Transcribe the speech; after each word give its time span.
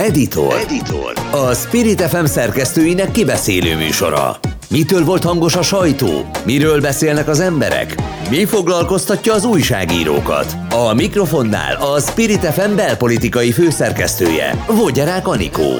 Editor. 0.00 0.54
Editor. 0.54 1.12
A 1.30 1.54
Spirit 1.54 2.00
FM 2.00 2.24
szerkesztőinek 2.24 3.10
kibeszélő 3.10 3.76
műsora. 3.76 4.38
Mitől 4.70 5.04
volt 5.04 5.24
hangos 5.24 5.56
a 5.56 5.62
sajtó? 5.62 6.30
Miről 6.44 6.80
beszélnek 6.80 7.28
az 7.28 7.40
emberek? 7.40 7.94
Mi 8.30 8.44
foglalkoztatja 8.44 9.32
az 9.34 9.44
újságírókat? 9.44 10.56
A 10.70 10.94
mikrofonnál 10.94 11.74
a 11.74 12.00
Spirit 12.00 12.44
FM 12.44 12.74
belpolitikai 12.74 13.52
főszerkesztője, 13.52 14.64
Vogyarák 14.66 15.28
Anikó. 15.28 15.72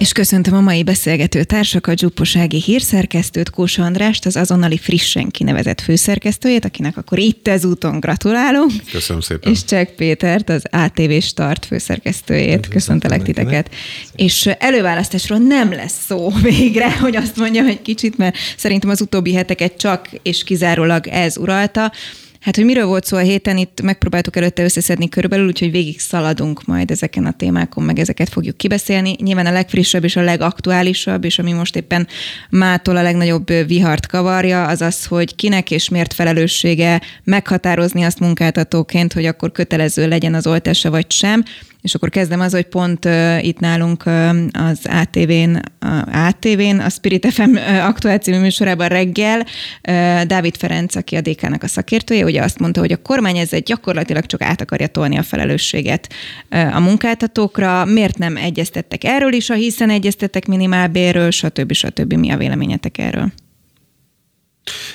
És 0.00 0.12
köszöntöm 0.12 0.54
a 0.54 0.60
mai 0.60 0.82
beszélgető 0.82 1.44
társakat, 1.44 1.98
Zsupposági 1.98 2.60
hírszerkesztőt, 2.60 3.50
Kósa 3.50 3.82
Andrást, 3.82 4.26
az 4.26 4.36
azonnali 4.36 4.78
frissen 4.78 5.28
kinevezett 5.28 5.80
főszerkesztőjét, 5.80 6.64
akinek 6.64 6.96
akkor 6.96 7.18
itt 7.18 7.48
ezúton 7.48 8.00
gratulálunk. 8.00 8.72
Köszönöm 8.92 9.22
szépen. 9.22 9.52
És 9.52 9.64
Csek 9.64 9.94
Pétert, 9.94 10.48
az 10.48 10.62
ATV 10.70 11.12
Start 11.20 11.66
főszerkesztőjét. 11.66 12.68
Köszöntelek 12.68 13.22
titeket. 13.22 13.70
És 14.16 14.46
előválasztásról 14.58 15.38
nem 15.38 15.72
lesz 15.72 16.04
szó 16.06 16.30
végre, 16.42 16.96
hogy 17.00 17.16
azt 17.16 17.36
mondjam 17.36 17.66
egy 17.66 17.82
kicsit, 17.82 18.16
mert 18.16 18.36
szerintem 18.56 18.90
az 18.90 19.00
utóbbi 19.00 19.34
heteket 19.34 19.76
csak 19.76 20.08
és 20.22 20.44
kizárólag 20.44 21.06
ez 21.06 21.36
uralta. 21.36 21.92
Hát, 22.40 22.56
hogy 22.56 22.64
miről 22.64 22.86
volt 22.86 23.04
szó 23.04 23.16
a 23.16 23.20
héten, 23.20 23.56
itt 23.56 23.80
megpróbáltuk 23.82 24.36
előtte 24.36 24.62
összeszedni 24.62 25.08
körülbelül, 25.08 25.46
úgyhogy 25.46 25.70
végig 25.70 26.00
szaladunk 26.00 26.64
majd 26.64 26.90
ezeken 26.90 27.26
a 27.26 27.32
témákon, 27.32 27.84
meg 27.84 27.98
ezeket 27.98 28.28
fogjuk 28.28 28.56
kibeszélni. 28.56 29.16
Nyilván 29.18 29.46
a 29.46 29.52
legfrissebb 29.52 30.04
és 30.04 30.16
a 30.16 30.22
legaktuálisabb, 30.22 31.24
és 31.24 31.38
ami 31.38 31.52
most 31.52 31.76
éppen 31.76 32.06
mától 32.50 32.96
a 32.96 33.02
legnagyobb 33.02 33.66
vihart 33.66 34.06
kavarja, 34.06 34.66
az 34.66 34.80
az, 34.80 35.04
hogy 35.04 35.34
kinek 35.34 35.70
és 35.70 35.88
miért 35.88 36.12
felelőssége 36.12 37.00
meghatározni 37.24 38.02
azt 38.02 38.20
munkáltatóként, 38.20 39.12
hogy 39.12 39.26
akkor 39.26 39.52
kötelező 39.52 40.08
legyen 40.08 40.34
az 40.34 40.46
oltása 40.46 40.90
vagy 40.90 41.10
sem. 41.10 41.44
És 41.82 41.94
akkor 41.94 42.08
kezdem 42.08 42.40
az, 42.40 42.52
hogy 42.52 42.66
pont 42.66 43.04
uh, 43.04 43.44
itt 43.44 43.58
nálunk 43.58 44.06
uh, 44.06 44.30
az 44.52 44.78
ATV-n, 44.84 45.60
uh, 45.84 46.26
ATV-n, 46.26 46.78
a 46.78 46.88
Spirit 46.88 47.32
FM 47.32 47.50
uh, 47.50 47.86
aktuál 47.86 48.18
című 48.18 48.38
műsorában 48.38 48.88
reggel 48.88 49.40
uh, 49.40 50.22
Dávid 50.22 50.56
Ferenc, 50.56 50.94
aki 50.94 51.16
a 51.16 51.20
DK-nak 51.20 51.62
a 51.62 51.66
szakértője, 51.66 52.24
ugye 52.24 52.42
azt 52.42 52.58
mondta, 52.58 52.80
hogy 52.80 52.92
a 52.92 53.02
kormány 53.02 53.36
ezzel 53.36 53.60
gyakorlatilag 53.60 54.26
csak 54.26 54.42
át 54.42 54.60
akarja 54.60 54.86
tolni 54.86 55.18
a 55.18 55.22
felelősséget 55.22 56.12
uh, 56.50 56.76
a 56.76 56.80
munkáltatókra, 56.80 57.84
miért 57.84 58.18
nem 58.18 58.36
egyeztettek 58.36 59.04
erről 59.04 59.32
is, 59.32 59.50
a 59.50 59.54
hiszen 59.54 59.90
egyeztettek 59.90 60.46
minimálbérről, 60.46 61.30
stb. 61.30 61.72
stb. 61.72 62.12
Mi 62.12 62.30
a 62.30 62.36
véleményetek 62.36 62.98
erről? 62.98 63.32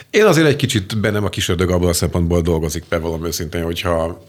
Én 0.09 0.25
azért 0.25 0.47
egy 0.47 0.55
kicsit 0.55 0.99
bennem 0.99 1.23
a 1.23 1.29
kisördög 1.29 1.69
abban 1.69 1.89
a 1.89 1.93
szempontból 1.93 2.41
dolgozik, 2.41 2.83
bevallom 2.89 3.25
őszintén, 3.25 3.63
hogyha 3.63 4.27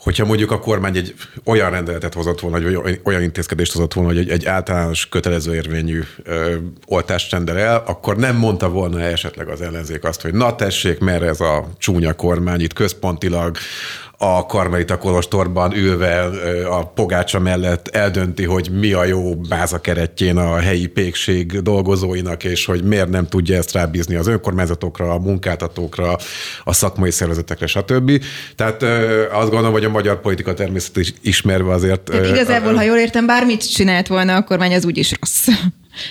hogyha 0.00 0.24
mondjuk 0.24 0.50
a 0.50 0.58
kormány 0.58 0.96
egy 0.96 1.14
olyan 1.44 1.70
rendeletet 1.70 2.14
hozott 2.14 2.40
volna, 2.40 2.60
vagy 2.60 3.00
olyan 3.04 3.22
intézkedést 3.22 3.72
hozott 3.72 3.92
volna, 3.92 4.10
hogy 4.10 4.18
egy, 4.18 4.28
egy 4.28 4.46
általános 4.46 5.08
kötelező 5.08 5.54
érvényű 5.54 6.02
ö, 6.22 6.56
oltást 6.86 7.32
rendel 7.32 7.58
el, 7.58 7.82
akkor 7.86 8.16
nem 8.16 8.36
mondta 8.36 8.68
volna 8.68 9.00
esetleg 9.00 9.48
az 9.48 9.60
ellenzék 9.60 10.04
azt, 10.04 10.22
hogy 10.22 10.34
na 10.34 10.54
tessék, 10.54 10.98
merre 10.98 11.26
ez 11.26 11.40
a 11.40 11.68
csúnya 11.78 12.12
kormány 12.12 12.60
itt 12.60 12.72
központilag 12.72 13.56
a 14.22 14.46
Karmelita 14.46 14.98
Kolostorban 14.98 15.76
ülve 15.76 16.24
a 16.64 16.86
pogácsa 16.86 17.38
mellett 17.38 17.88
eldönti, 17.88 18.44
hogy 18.44 18.70
mi 18.72 18.92
a 18.92 19.04
jó 19.04 19.34
báza 19.34 19.80
keretjén 19.80 20.36
a 20.36 20.58
helyi 20.58 20.86
pékség 20.86 21.62
dolgozóinak, 21.62 22.44
és 22.44 22.64
hogy 22.64 22.84
miért 22.84 23.08
nem 23.08 23.26
tudja 23.26 23.56
ezt 23.56 23.72
rábízni 23.72 24.14
az 24.14 24.26
önkormányzatokra, 24.26 25.12
a 25.12 25.18
munkáltatókra, 25.18 26.16
a 26.64 26.72
szakmai 26.72 27.10
szervezetekre, 27.10 27.66
stb. 27.66 28.22
Tehát 28.56 28.82
azt 29.32 29.50
gondolom, 29.50 29.72
hogy 29.72 29.84
a 29.84 29.90
magyar 29.90 30.20
politika 30.20 30.54
természet 30.54 31.14
ismerve 31.22 31.72
azért... 31.72 32.00
Tehát 32.00 32.26
igazából, 32.26 32.74
ha 32.74 32.82
jól 32.82 32.98
értem, 32.98 33.26
bármit 33.26 33.72
csinált 33.72 34.06
volna 34.06 34.36
a 34.36 34.44
kormány, 34.44 34.74
az 34.74 34.84
úgyis 34.84 35.14
rossz 35.20 35.48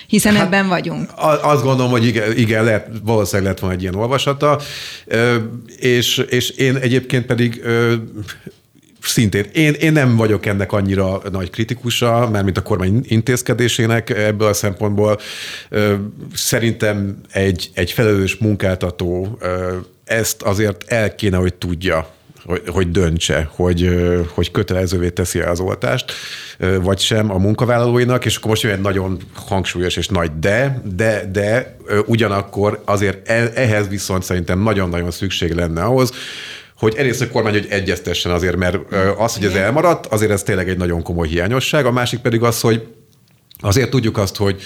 hiszen 0.08 0.36
hát, 0.36 0.46
ebben 0.46 0.68
vagyunk. 0.68 1.10
Azt 1.42 1.64
gondolom, 1.64 1.92
hogy 1.92 2.06
igen, 2.06 2.38
igen 2.38 2.64
lehet, 2.64 2.88
valószínűleg 3.04 3.52
lett 3.52 3.60
volna 3.60 3.76
egy 3.76 3.82
ilyen 3.82 3.96
olvasata, 3.96 4.60
és, 5.78 6.18
és 6.18 6.50
én 6.50 6.76
egyébként 6.76 7.26
pedig 7.26 7.62
szintén, 9.02 9.46
én, 9.54 9.74
én 9.74 9.92
nem 9.92 10.16
vagyok 10.16 10.46
ennek 10.46 10.72
annyira 10.72 11.22
nagy 11.32 11.50
kritikusa, 11.50 12.30
mert 12.32 12.44
mint 12.44 12.58
a 12.58 12.62
kormány 12.62 13.04
intézkedésének 13.08 14.10
ebből 14.10 14.48
a 14.48 14.54
szempontból. 14.54 15.20
Szerintem 16.34 17.22
egy, 17.32 17.70
egy 17.74 17.92
felelős 17.92 18.36
munkáltató 18.38 19.40
ezt 20.04 20.42
azért 20.42 20.84
el 20.88 21.16
kéne, 21.16 21.38
hogy 21.38 21.54
tudja 21.54 22.18
hogy, 22.50 22.62
hogy 22.68 22.92
döntse, 22.92 23.50
hogy, 23.56 23.90
hogy 24.34 24.52
kötelezővé 24.52 25.10
teszi 25.10 25.40
az 25.40 25.60
oltást, 25.60 26.12
vagy 26.82 27.00
sem 27.00 27.32
a 27.32 27.38
munkavállalóinak, 27.38 28.26
és 28.26 28.36
akkor 28.36 28.50
most 28.50 28.62
jön 28.62 28.74
egy 28.74 28.82
nagyon 28.82 29.18
hangsúlyos 29.34 29.96
és 29.96 30.08
nagy 30.08 30.32
de, 30.40 30.82
de, 30.96 31.30
de 31.32 31.78
ugyanakkor 32.06 32.82
azért 32.86 33.30
e, 33.30 33.52
ehhez 33.56 33.88
viszont 33.88 34.24
szerintem 34.24 34.60
nagyon-nagyon 34.60 35.12
szükség 35.12 35.54
lenne 35.54 35.84
ahhoz, 35.84 36.12
hogy 36.78 36.94
egyrészt 36.98 37.22
a 37.22 37.30
kormány, 37.30 37.54
hogy 37.54 37.68
egyeztessen 37.70 38.32
azért, 38.32 38.56
mert 38.56 38.78
az, 39.18 39.36
hogy 39.36 39.46
ez 39.46 39.54
elmaradt, 39.54 40.06
azért 40.06 40.32
ez 40.32 40.44
tényleg 40.44 40.70
egy 40.70 40.78
nagyon 40.78 41.04
komoly 41.04 41.28
hiányosság, 41.28 41.86
a 41.86 41.92
másik 41.92 42.20
pedig 42.20 42.44
az, 42.44 42.62
hogy 42.62 42.88
azért 43.60 43.90
tudjuk 43.90 44.18
azt, 44.18 44.36
hogy 44.36 44.62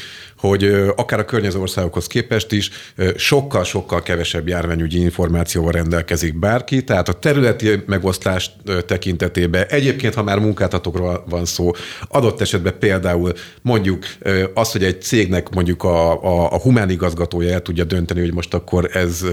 hogy 0.48 0.64
akár 0.96 1.20
a 1.20 1.26
környező 1.26 1.59
országokhoz 1.59 2.08
képest 2.08 2.52
is 2.52 2.70
sokkal-sokkal 3.16 4.02
kevesebb 4.02 4.48
járványügyi 4.48 5.02
információval 5.02 5.72
rendelkezik 5.72 6.40
bárki, 6.40 6.84
tehát 6.84 7.09
a 7.09 7.14
területi 7.14 7.84
megosztás 7.86 8.52
tekintetében 8.86 9.66
egyébként, 9.70 10.14
ha 10.14 10.24
már 10.24 10.40
munkáltatókról 10.40 11.24
van 11.30 11.46
szó, 11.46 11.72
adott 12.08 12.42
esetben 12.42 12.76
például 12.80 13.34
mondjuk 13.62 14.06
az, 14.53 14.72
hogy 14.72 14.84
egy 14.84 15.02
cégnek 15.02 15.50
mondjuk 15.50 15.84
a, 15.84 16.24
a, 16.24 16.52
a 16.52 16.59
humán 16.59 16.90
igazgatója 16.90 17.53
el 17.53 17.62
tudja 17.62 17.84
dönteni, 17.84 18.20
hogy 18.20 18.34
most 18.34 18.53
akkor 18.53 18.90
ez 18.94 19.26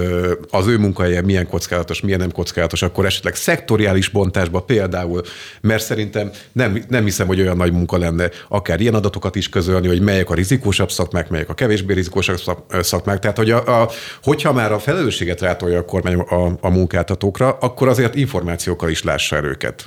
az 0.50 0.66
ő 0.66 0.78
munkahelye 0.78 1.22
milyen 1.22 1.46
kockázatos, 1.46 2.00
milyen 2.00 2.18
nem 2.18 2.32
kockázatos, 2.32 2.82
akkor 2.82 3.04
esetleg 3.06 3.34
szektoriális 3.34 4.08
bontásba 4.08 4.60
például, 4.60 5.22
mert 5.60 5.82
szerintem 5.82 6.30
nem, 6.52 6.84
nem 6.88 7.04
hiszem, 7.04 7.26
hogy 7.26 7.40
olyan 7.40 7.56
nagy 7.56 7.72
munka 7.72 7.98
lenne 7.98 8.30
akár 8.48 8.80
ilyen 8.80 8.94
adatokat 8.94 9.36
is 9.36 9.48
közölni, 9.48 9.88
hogy 9.88 10.00
melyek 10.00 10.30
a 10.30 10.34
rizikósabb 10.34 10.90
szakmák, 11.00 11.28
melyek 11.28 11.48
a 11.48 11.54
kevésbé 11.54 11.94
rizikósak 11.94 12.38
szakmák. 12.80 13.18
Tehát, 13.18 13.36
hogy 13.36 13.50
a, 13.50 13.82
a, 13.82 13.88
hogyha 14.22 14.52
már 14.52 14.72
a 14.72 14.78
felelősséget 14.78 15.40
rátolja 15.40 15.78
a 15.78 15.84
kormány 15.84 16.14
a, 16.14 16.56
a 16.60 16.70
munkáltatókra, 16.70 17.56
akkor 17.60 17.88
azért 17.88 18.14
információkkal 18.14 18.90
is 18.90 19.02
lássa 19.02 19.36
el 19.36 19.44
őket. 19.44 19.84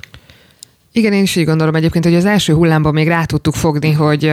Igen, 0.96 1.12
én 1.12 1.22
is 1.22 1.36
így 1.36 1.44
gondolom 1.44 1.74
egyébként, 1.74 2.04
hogy 2.04 2.14
az 2.14 2.24
első 2.24 2.52
hullámban 2.52 2.94
még 2.94 3.08
rá 3.08 3.24
tudtuk 3.24 3.54
fogni, 3.54 3.92
hogy 3.92 4.32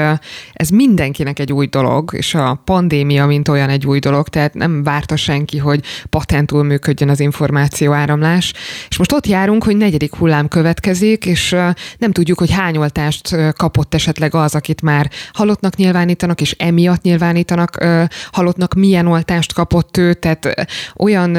ez 0.54 0.70
mindenkinek 0.70 1.40
egy 1.40 1.54
új 1.54 1.68
dolog, 1.68 2.10
és 2.14 2.36
a 2.36 2.62
pandémia, 2.66 3.26
mint 3.26 3.48
olyan 3.48 3.70
egy 3.70 3.86
új 3.86 4.00
dolog, 4.00 4.28
tehát 4.28 4.54
nem 4.54 4.84
várta 4.84 5.16
senki, 5.16 5.58
hogy 5.58 5.84
patentul 6.10 6.64
működjön 6.64 7.10
az 7.10 7.20
információ 7.20 7.92
áramlás. 7.92 8.54
És 8.90 8.98
most 8.98 9.12
ott 9.12 9.28
járunk, 9.28 9.64
hogy 9.64 9.78
negyedik 9.78 10.16
hullám 10.16 10.48
következik, 10.48 11.26
és 11.26 11.56
nem 11.98 12.12
tudjuk, 12.12 12.40
hogy 12.40 12.52
hány 12.52 12.78
oltást 12.78 13.36
kapott 13.54 13.94
esetleg 13.94 14.36
az, 14.36 14.56
akit 14.56 14.82
már 14.82 15.12
halottnak 15.34 15.76
nyilvánítanak, 15.76 16.42
és 16.42 16.56
emiatt 16.58 17.02
nyilvánítanak 17.02 17.86
halottnak, 18.32 18.74
milyen 18.74 19.08
oltást 19.08 19.54
kapott 19.54 19.98
ő, 19.98 20.14
tehát 20.14 20.70
olyan 20.96 21.38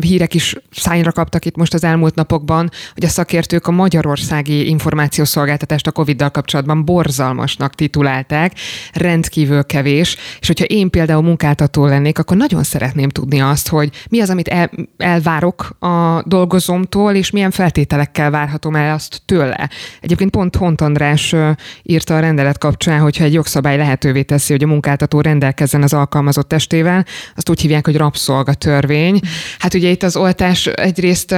hírek 0.00 0.34
is 0.34 0.56
szányra 0.70 1.12
kaptak 1.12 1.44
itt 1.44 1.56
most 1.56 1.74
az 1.74 1.84
elmúlt 1.84 2.14
napokban, 2.14 2.70
hogy 2.94 3.04
a 3.04 3.08
szakértők 3.08 3.66
a 3.66 3.70
magyarországi 3.70 4.68
információszolgáltatást 4.68 5.86
a 5.86 5.92
Covid-dal 5.92 6.30
kapcsolatban 6.30 6.84
borzalmasnak 6.84 7.74
titulálták, 7.74 8.52
rendkívül 8.92 9.64
kevés, 9.64 10.16
és 10.40 10.46
hogyha 10.46 10.64
én 10.64 10.90
például 10.90 11.22
munkáltató 11.22 11.86
lennék, 11.86 12.18
akkor 12.18 12.36
nagyon 12.36 12.62
szeretném 12.62 13.08
tudni 13.08 13.40
azt, 13.40 13.68
hogy 13.68 13.90
mi 14.10 14.20
az, 14.20 14.30
amit 14.30 14.48
el, 14.48 14.70
elvárok 14.96 15.76
a 15.78 16.22
dolgozómtól, 16.26 17.14
és 17.14 17.30
milyen 17.30 17.50
feltételekkel 17.50 18.30
várhatom 18.30 18.76
el 18.76 18.94
azt 18.94 19.22
tőle. 19.26 19.70
Egyébként 20.00 20.30
pont 20.30 20.56
Hont 20.56 20.80
András 20.80 21.34
írta 21.82 22.16
a 22.16 22.20
rendelet 22.20 22.58
kapcsán, 22.58 23.00
hogyha 23.00 23.24
egy 23.24 23.32
jogszabály 23.32 23.76
lehetővé 23.76 24.22
teszi, 24.22 24.52
hogy 24.52 24.62
a 24.62 24.66
munkáltató 24.66 25.20
rendelkezzen 25.20 25.82
az 25.82 25.92
alkalmazott 25.92 26.48
testével, 26.48 27.04
azt 27.36 27.50
úgy 27.50 27.60
hívják, 27.60 27.84
hogy 27.84 27.96
rabszolgatörvény. 27.96 29.20
Hát 29.58 29.74
ugye 29.74 29.90
itt 29.90 30.02
az 30.02 30.16
oltás 30.16 30.66
egyrészt 30.66 31.34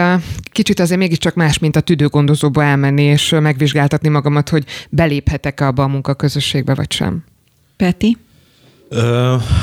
kicsit 0.53 0.81
azért 0.81 1.01
mégiscsak 1.01 1.35
más, 1.35 1.59
mint 1.59 1.77
a 1.77 1.81
tüdőgondozóba 1.81 2.63
elmenni 2.63 3.03
és 3.03 3.35
megvizsgáltatni 3.41 4.09
magamat, 4.09 4.49
hogy 4.49 4.65
beléphetek 4.91 5.61
abba 5.61 5.83
a 5.83 5.89
munkaközösségbe, 5.89 6.75
vagy 6.75 6.93
sem. 6.93 7.25
Peti? 7.77 8.17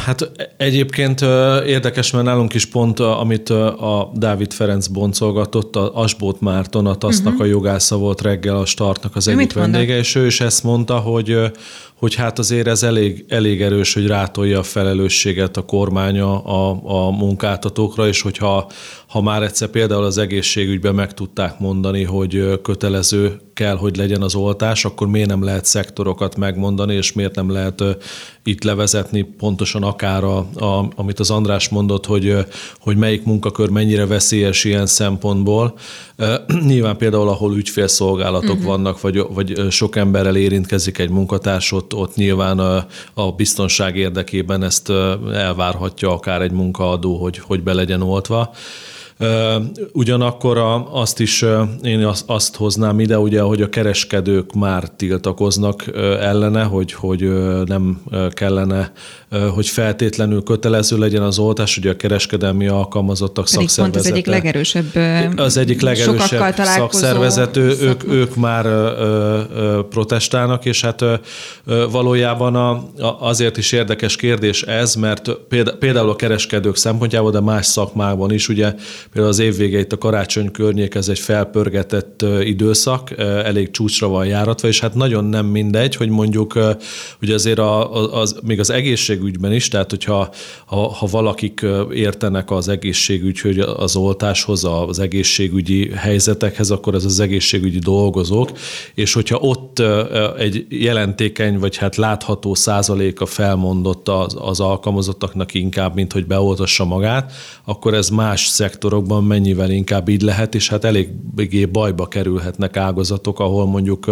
Hát 0.06 0.32
egyébként 0.58 1.22
érdekes, 1.66 2.12
mert 2.12 2.26
nálunk 2.26 2.54
is 2.54 2.66
pont, 2.66 3.00
amit 3.00 3.50
a 3.50 4.12
Dávid 4.16 4.54
Ferenc 4.54 4.88
boncolgatott, 4.88 5.76
a 5.76 5.96
Asbót 5.96 6.42
Márton, 6.42 6.86
a 6.86 6.96
TASZ-nak 6.96 7.34
uh-huh. 7.34 7.48
a 7.48 7.50
jogásza 7.50 7.98
volt 7.98 8.22
reggel 8.22 8.58
a 8.58 8.66
startnak 8.66 9.16
az 9.16 9.28
egyik 9.28 9.54
vendége, 9.54 9.98
és 9.98 10.16
ő 10.16 10.26
is 10.26 10.42
ezt 10.42 10.64
mondta, 10.64 10.98
hogy 10.98 11.38
hogy 11.98 12.16
hát 12.16 12.40
azért 12.40 12.68
ez 12.68 12.84
elég, 12.84 13.26
elég 13.28 13.62
erős, 13.62 13.94
hogy 13.94 14.08
rátolja 14.08 14.60
a 14.60 14.64
felelősséget 14.64 15.58
a 15.58 15.66
kormánya 15.66 16.44
a, 16.44 16.80
a 16.84 17.12
munkáltatókra, 17.12 18.08
és 18.08 18.22
hogyha 18.22 18.70
ha 19.08 19.22
már 19.22 19.44
egyszer 19.44 19.68
például 19.68 20.04
az 20.04 20.18
egészségügyben 20.18 20.96
meg 20.96 21.14
tudták 21.14 21.60
mondani, 21.60 22.04
hogy 22.04 22.62
kötelező 22.62 23.40
kell, 23.54 23.76
hogy 23.76 23.96
legyen 23.96 24.22
az 24.22 24.36
oltás, 24.36 24.86
akkor 24.86 25.08
miért 25.08 25.28
nem 25.28 25.44
lehet 25.44 25.66
szektorokat 25.66 26.36
megmondani, 26.36 26.96
és 26.96 27.14
miért 27.14 27.36
nem 27.36 27.52
lehet 27.52 27.84
itt 28.44 28.64
levezetni 28.64 29.22
pontosan 29.22 29.84
akár, 29.84 30.24
a, 30.24 30.38
a, 30.38 30.90
amit 30.96 31.20
az 31.20 31.32
András 31.32 31.70
mondott, 31.70 32.06
hogy, 32.06 32.36
hogy 32.80 32.98
melyik 32.98 33.24
munkakör 33.24 33.70
mennyire 33.70 34.06
veszélyes 34.06 34.64
ilyen 34.64 34.86
szempontból. 34.86 35.74
Nyilván 36.68 36.98
például, 36.98 37.28
ahol 37.28 37.56
ügyfélszolgálatok 37.56 38.50
uh-huh. 38.50 38.66
vannak, 38.66 39.02
vagy, 39.02 39.24
vagy 39.30 39.66
sok 39.70 39.96
emberrel 39.96 40.36
érintkezik 40.36 40.98
egy 40.98 41.10
munkatárs, 41.10 41.72
ott, 41.94 42.10
ott 42.10 42.16
nyilván 42.16 42.60
a, 42.60 42.86
biztonság 43.32 43.96
érdekében 43.96 44.64
ezt 44.64 44.90
elvárhatja 45.34 46.12
akár 46.12 46.42
egy 46.42 46.52
munkaadó, 46.52 47.18
hogy, 47.18 47.38
hogy 47.38 47.64
be 47.64 47.74
legyen 47.74 48.02
oltva. 48.02 48.54
Ugyanakkor 49.94 50.58
azt 50.92 51.20
is 51.20 51.46
én 51.82 52.10
azt 52.26 52.56
hoznám 52.56 53.00
ide, 53.00 53.20
ugye, 53.20 53.42
hogy 53.42 53.62
a 53.62 53.70
kereskedők 53.70 54.54
már 54.54 54.90
tiltakoznak 54.90 55.86
ellene, 56.20 56.64
hogy, 56.64 56.94
hogy 56.94 57.22
nem 57.66 58.02
kellene, 58.30 58.92
hogy 59.54 59.68
feltétlenül 59.68 60.44
kötelező 60.44 60.98
legyen 60.98 61.22
az 61.22 61.40
oltás, 61.40 61.78
ugye 61.78 61.90
a 61.90 61.96
kereskedelmi 61.96 62.68
alkalmazottak 62.68 63.48
Pedig. 63.54 63.70
Pont 63.76 63.96
az 63.96 64.12
egyik 64.12 64.26
legerősebb 64.26 64.96
Az 65.36 65.58
egyik 65.58 65.82
legerősebb 65.82 66.56
szakszervezet, 66.56 67.58
ők, 67.58 68.08
ők 68.08 68.36
már 68.36 68.66
protestálnak, 69.90 70.66
és 70.66 70.82
hát 70.82 71.04
valójában 71.92 72.56
a, 72.56 72.84
azért 73.20 73.58
is 73.58 73.72
érdekes 73.72 74.16
kérdés 74.16 74.64
ez, 74.64 74.96
mert 74.96 75.30
például 75.80 76.10
a 76.10 76.16
kereskedők 76.16 76.76
szempontjából, 76.76 77.32
de 77.32 77.40
más 77.40 77.66
szakmákban 77.66 78.32
is, 78.32 78.50
ugye 78.50 78.74
Az 79.18 79.40
évvége 79.40 79.80
itt 79.80 79.92
a 79.92 79.98
karácsony 79.98 80.52
környék, 80.52 80.96
ez 80.96 81.10
egy 81.10 81.20
felpörgetett 81.20 82.26
időszak, 82.44 83.18
elég 83.18 83.72
csúcsra 83.72 84.08
van 84.08 84.26
járatva, 84.26 84.68
és 84.68 84.80
hát 84.80 84.96
nagyon 84.96 85.26
nem 85.26 85.46
mindegy, 85.46 85.96
hogy 85.96 86.10
mondjuk 86.10 86.60
ugye 87.22 87.34
azért 87.34 87.60
a, 87.60 87.92
az, 88.14 88.40
még 88.44 88.60
az 88.60 88.70
egészségügyben 88.70 89.54
is, 89.54 89.68
tehát 89.68 89.90
hogyha 89.90 90.30
ha, 90.66 90.90
ha 90.90 91.06
valakik 91.06 91.66
értenek 91.94 92.52
az 92.52 92.68
egészségügy, 92.68 93.60
az 93.60 93.96
oltáshoz, 93.96 94.64
az 94.64 95.00
egészségügyi 95.00 95.92
helyzetekhez, 95.96 96.72
akkor 96.72 96.96
ez 96.96 97.06
az 97.06 97.20
egészségügyi 97.20 97.80
dolgozók, 97.80 98.52
és 98.94 99.14
hogyha 99.14 99.38
ott 99.38 99.82
egy 100.38 100.66
jelentékeny, 100.70 101.60
vagy 101.60 101.78
hát 101.78 101.96
látható 101.96 102.56
százaléka 102.56 103.26
felmondott 103.26 104.08
az, 104.08 104.36
az 104.40 104.60
alkalmazottaknak 104.60 105.54
inkább, 105.54 105.96
mint 105.96 106.14
hogy 106.14 106.26
beoltassa 106.26 106.86
magát, 106.86 107.32
akkor 107.66 107.94
ez 107.94 108.10
más 108.10 108.48
szektorok 108.48 109.07
ágazatokban 109.08 109.24
mennyivel 109.24 109.72
inkább 109.72 110.10
így 110.10 110.22
lehet, 110.22 110.56
és 110.56 110.70
hát 110.70 110.84
eléggé 110.84 111.66
bajba 111.66 112.08
kerülhetnek 112.08 112.78
ágazatok, 112.78 113.40
ahol 113.40 113.66
mondjuk 113.66 114.06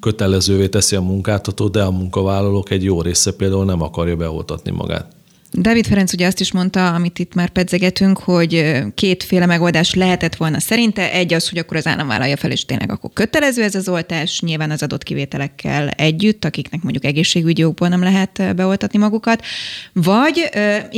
kötelezővé 0.00 0.68
teszi 0.68 0.96
a 0.96 1.00
munkáltató, 1.00 1.68
de 1.68 1.82
a 1.82 1.90
munkavállalók 1.90 2.70
egy 2.70 2.84
jó 2.84 3.02
része 3.02 3.32
például 3.32 3.64
nem 3.64 3.82
akarja 3.82 4.16
beoltatni 4.16 4.70
magát. 4.70 5.23
David 5.58 5.86
Ferenc 5.86 6.12
ugye 6.12 6.26
azt 6.26 6.40
is 6.40 6.52
mondta, 6.52 6.94
amit 6.94 7.18
itt 7.18 7.34
már 7.34 7.48
pedzegetünk, 7.48 8.18
hogy 8.18 8.82
kétféle 8.94 9.46
megoldás 9.46 9.94
lehetett 9.94 10.36
volna 10.36 10.60
szerinte. 10.60 11.12
Egy 11.12 11.34
az, 11.34 11.48
hogy 11.48 11.58
akkor 11.58 11.76
az 11.76 11.86
állam 11.86 12.06
vállalja 12.06 12.36
fel, 12.36 12.50
és 12.50 12.64
tényleg 12.64 12.90
akkor 12.90 13.10
kötelező 13.12 13.62
ez 13.62 13.74
az 13.74 13.88
oltás, 13.88 14.40
nyilván 14.40 14.70
az 14.70 14.82
adott 14.82 15.02
kivételekkel 15.02 15.88
együtt, 15.88 16.44
akiknek 16.44 16.82
mondjuk 16.82 17.04
egészségügyi 17.04 17.60
jogból 17.60 17.88
nem 17.88 18.02
lehet 18.02 18.54
beoltatni 18.56 18.98
magukat, 18.98 19.44
vagy 19.92 20.50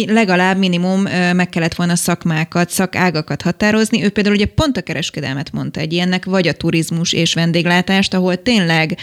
legalább 0.07 0.59
minimum 0.59 1.01
meg 1.33 1.49
kellett 1.49 1.75
volna 1.75 1.97
szakmákat, 1.97 2.71
szakágakat 2.71 3.43
határozni. 3.43 4.05
Ő 4.05 4.09
például 4.09 4.35
ugye 4.35 4.47
pont 4.47 4.77
a 4.77 4.83
kereskedelmet 4.83 5.53
mondta 5.53 5.81
egy 5.81 5.93
ilyennek, 5.93 6.25
vagy 6.25 6.49
a 6.49 6.53
turizmus 6.53 7.13
és 7.13 7.35
vendéglátást, 7.35 8.15
ahol 8.15 8.43
tényleg 8.43 8.99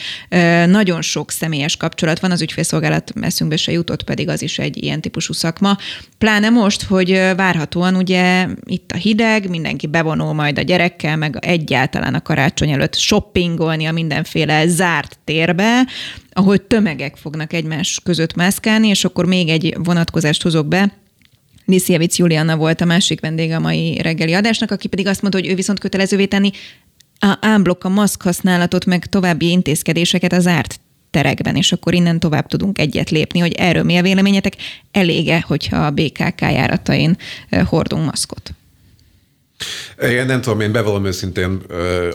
nagyon 0.65 1.01
sok 1.01 1.31
személyes 1.31 1.77
kapcsolat 1.77 2.19
van, 2.19 2.31
az 2.31 2.41
ügyfélszolgálat 2.41 3.13
eszünkbe 3.21 3.57
se 3.57 3.71
jutott, 3.71 4.03
pedig 4.03 4.29
az 4.29 4.41
is 4.41 4.59
egy 4.59 4.83
ilyen 4.83 5.01
típusú 5.01 5.33
szakma. 5.43 5.77
Pláne 6.17 6.49
most, 6.49 6.83
hogy 6.83 7.11
várhatóan 7.35 7.95
ugye 7.95 8.47
itt 8.65 8.91
a 8.91 8.97
hideg, 8.97 9.49
mindenki 9.49 9.87
bevonul 9.87 10.33
majd 10.33 10.57
a 10.57 10.61
gyerekkel, 10.61 11.15
meg 11.17 11.37
egyáltalán 11.39 12.13
a 12.13 12.21
karácsony 12.21 12.71
előtt 12.71 12.95
shoppingolni 12.95 13.85
a 13.85 13.91
mindenféle 13.91 14.67
zárt 14.67 15.19
térbe, 15.23 15.87
ahol 16.31 16.67
tömegek 16.67 17.15
fognak 17.15 17.53
egymás 17.53 17.99
között 18.03 18.35
mászkálni, 18.35 18.87
és 18.87 19.05
akkor 19.05 19.25
még 19.25 19.49
egy 19.49 19.75
vonatkozást 19.83 20.41
hozok 20.41 20.67
be, 20.67 21.01
Liszjevic 21.65 22.17
Juliana 22.17 22.57
volt 22.57 22.81
a 22.81 22.85
másik 22.85 23.19
vendége 23.19 23.55
a 23.55 23.59
mai 23.59 24.01
reggeli 24.01 24.33
adásnak, 24.33 24.71
aki 24.71 24.87
pedig 24.87 25.07
azt 25.07 25.21
mondta, 25.21 25.39
hogy 25.39 25.49
ő 25.49 25.55
viszont 25.55 25.79
kötelezővé 25.79 26.25
tenni 26.25 26.51
ámblok 27.39 27.83
a 27.83 27.89
maszk 27.89 28.21
használatot, 28.21 28.85
meg 28.85 29.05
további 29.05 29.49
intézkedéseket 29.49 30.33
az 30.33 30.47
árt 30.47 30.79
terekben, 31.13 31.55
és 31.55 31.71
akkor 31.71 31.93
innen 31.93 32.19
tovább 32.19 32.47
tudunk 32.47 32.79
egyet 32.79 33.09
lépni, 33.09 33.39
hogy 33.39 33.53
erről 33.53 33.83
mi 33.83 33.97
a 33.97 34.01
véleményetek, 34.01 34.53
elége, 34.91 35.43
hogyha 35.47 35.85
a 35.85 35.91
BKK 35.91 36.41
járatain 36.41 37.17
hordunk 37.65 38.05
maszkot. 38.05 38.53
Én 40.01 40.25
nem 40.25 40.41
tudom, 40.41 40.59
én 40.59 40.71
bevallom 40.71 41.05
őszintén 41.05 41.61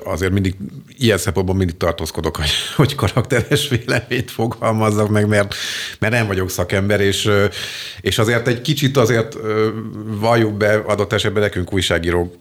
azért 0.05 0.32
mindig, 0.32 0.55
ilyen 0.99 1.19
szempontból 1.19 1.56
mindig 1.56 1.76
tartózkodok, 1.76 2.37
hogy, 2.37 2.50
hogy 2.76 2.94
karakteres 2.94 3.69
véleményt 3.69 4.31
fogalmazzak 4.31 5.08
meg, 5.08 5.29
mert, 5.29 5.55
mert 5.99 6.12
nem 6.12 6.26
vagyok 6.26 6.50
szakember, 6.50 7.00
és, 7.00 7.31
és 8.00 8.19
azért 8.19 8.49
egy 8.49 8.61
kicsit 8.61 8.96
azért 8.96 9.37
valljuk 10.20 10.56
be 10.56 10.82
adott 10.87 11.12
esetben 11.12 11.43
nekünk 11.43 11.73
újságíró 11.73 12.37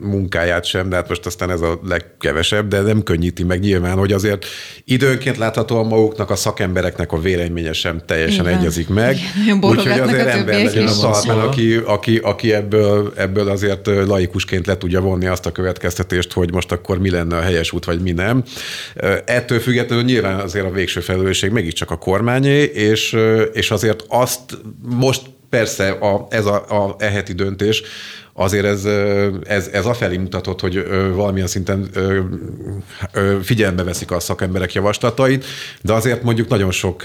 munkáját 0.00 0.64
sem, 0.64 0.88
de 0.88 0.96
hát 0.96 1.08
most 1.08 1.26
aztán 1.26 1.50
ez 1.50 1.60
a 1.60 1.80
legkevesebb, 1.88 2.68
de 2.68 2.80
nem 2.80 3.02
könnyíti 3.02 3.44
meg 3.44 3.60
nyilván, 3.60 3.98
hogy 3.98 4.12
azért 4.12 4.46
időnként 4.84 5.36
láthatóan 5.36 5.86
maguknak 5.86 6.30
a 6.30 6.36
szakembereknek 6.36 7.12
a 7.12 7.18
véleménye 7.18 7.72
sem 7.72 8.00
teljesen 8.06 8.46
Igen. 8.46 8.58
egyezik 8.58 8.88
meg. 8.88 9.16
Úgyhogy 9.60 10.00
azért 10.00 10.26
ember 10.26 10.64
legyen 10.64 10.86
a 10.86 10.90
szalmán, 10.90 11.46
aki, 11.46 11.74
aki, 11.74 12.16
aki 12.16 12.52
ebből, 12.52 13.12
ebből 13.16 13.48
azért 13.48 13.86
laikusként 14.26 14.66
le 14.66 14.76
tudja 14.76 15.00
vonni 15.00 15.26
azt 15.26 15.46
a 15.46 15.52
következtetést, 15.52 16.32
hogy 16.32 16.52
most 16.52 16.72
akkor 16.72 16.98
mi 16.98 17.10
lenne 17.10 17.36
a 17.36 17.40
helyes 17.40 17.72
út, 17.72 17.84
vagy 17.84 18.00
mi 18.00 18.12
nem. 18.12 18.42
Ettől 19.24 19.60
függetlenül 19.60 20.04
nyilván 20.04 20.40
azért 20.40 20.66
a 20.66 20.70
végső 20.70 21.00
felelősség 21.00 21.50
mégiscsak 21.50 21.90
a 21.90 21.96
kormányé, 21.96 22.62
és, 22.62 23.16
és 23.52 23.70
azért 23.70 24.04
azt 24.08 24.58
most 24.80 25.22
persze 25.50 25.90
a, 25.90 26.26
ez 26.30 26.46
a, 26.46 26.54
a 26.54 26.96
eheti 26.98 27.32
döntés 27.32 27.82
azért 28.32 28.64
ez, 28.64 28.84
ez, 29.44 29.68
ez 29.72 29.84
afelé 29.84 30.16
mutatott, 30.16 30.60
hogy 30.60 30.86
valamilyen 31.14 31.46
szinten 31.46 31.90
figyelembe 33.42 33.82
veszik 33.82 34.10
a 34.10 34.20
szakemberek 34.20 34.72
javaslatait, 34.72 35.44
de 35.82 35.92
azért 35.92 36.22
mondjuk 36.22 36.48
nagyon 36.48 36.70
sok 36.70 37.02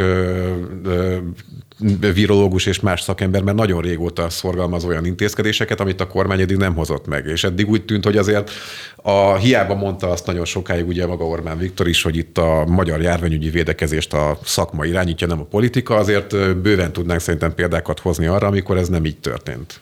virológus 2.13 2.65
és 2.65 2.79
más 2.79 3.01
szakember, 3.01 3.41
mert 3.41 3.57
nagyon 3.57 3.81
régóta 3.81 4.29
szorgalmaz 4.29 4.85
olyan 4.85 5.05
intézkedéseket, 5.05 5.79
amit 5.79 6.01
a 6.01 6.07
kormány 6.07 6.41
eddig 6.41 6.57
nem 6.57 6.75
hozott 6.75 7.07
meg. 7.07 7.25
És 7.25 7.43
eddig 7.43 7.69
úgy 7.69 7.85
tűnt, 7.85 8.03
hogy 8.03 8.17
azért 8.17 8.51
a 8.95 9.35
hiába 9.35 9.75
mondta 9.75 10.09
azt 10.09 10.25
nagyon 10.25 10.45
sokáig 10.45 10.87
ugye 10.87 11.05
maga 11.05 11.27
Orbán 11.27 11.57
Viktor 11.57 11.87
is, 11.87 12.01
hogy 12.01 12.17
itt 12.17 12.37
a 12.37 12.65
magyar 12.67 13.01
járványügyi 13.01 13.49
védekezést 13.49 14.13
a 14.13 14.37
szakma 14.43 14.85
irányítja, 14.85 15.27
nem 15.27 15.39
a 15.39 15.43
politika, 15.43 15.95
azért 15.95 16.57
bőven 16.61 16.91
tudnánk 16.91 17.19
szerintem 17.19 17.53
példákat 17.53 17.99
hozni 17.99 18.25
arra, 18.25 18.47
amikor 18.47 18.77
ez 18.77 18.87
nem 18.87 19.05
így 19.05 19.17
történt. 19.17 19.81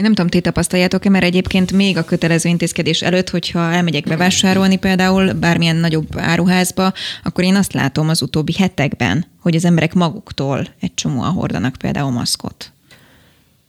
Én 0.00 0.06
nem 0.06 0.14
tudom, 0.14 0.30
ti 0.30 0.40
tapasztaljátok-e, 0.40 1.10
mert 1.10 1.24
egyébként 1.24 1.72
még 1.72 1.96
a 1.96 2.04
kötelező 2.04 2.48
intézkedés 2.48 3.02
előtt, 3.02 3.30
hogyha 3.30 3.72
elmegyek 3.72 4.04
bevásárolni 4.04 4.76
például 4.76 5.32
bármilyen 5.32 5.76
nagyobb 5.76 6.16
áruházba, 6.16 6.92
akkor 7.24 7.44
én 7.44 7.54
azt 7.54 7.72
látom 7.72 8.08
az 8.08 8.22
utóbbi 8.22 8.52
hetekben, 8.52 9.24
hogy 9.40 9.54
az 9.54 9.64
emberek 9.64 9.94
maguktól 9.94 10.66
egy 10.80 10.94
csomóan 10.94 11.32
hordanak 11.32 11.74
például 11.78 12.10
maszkot. 12.10 12.72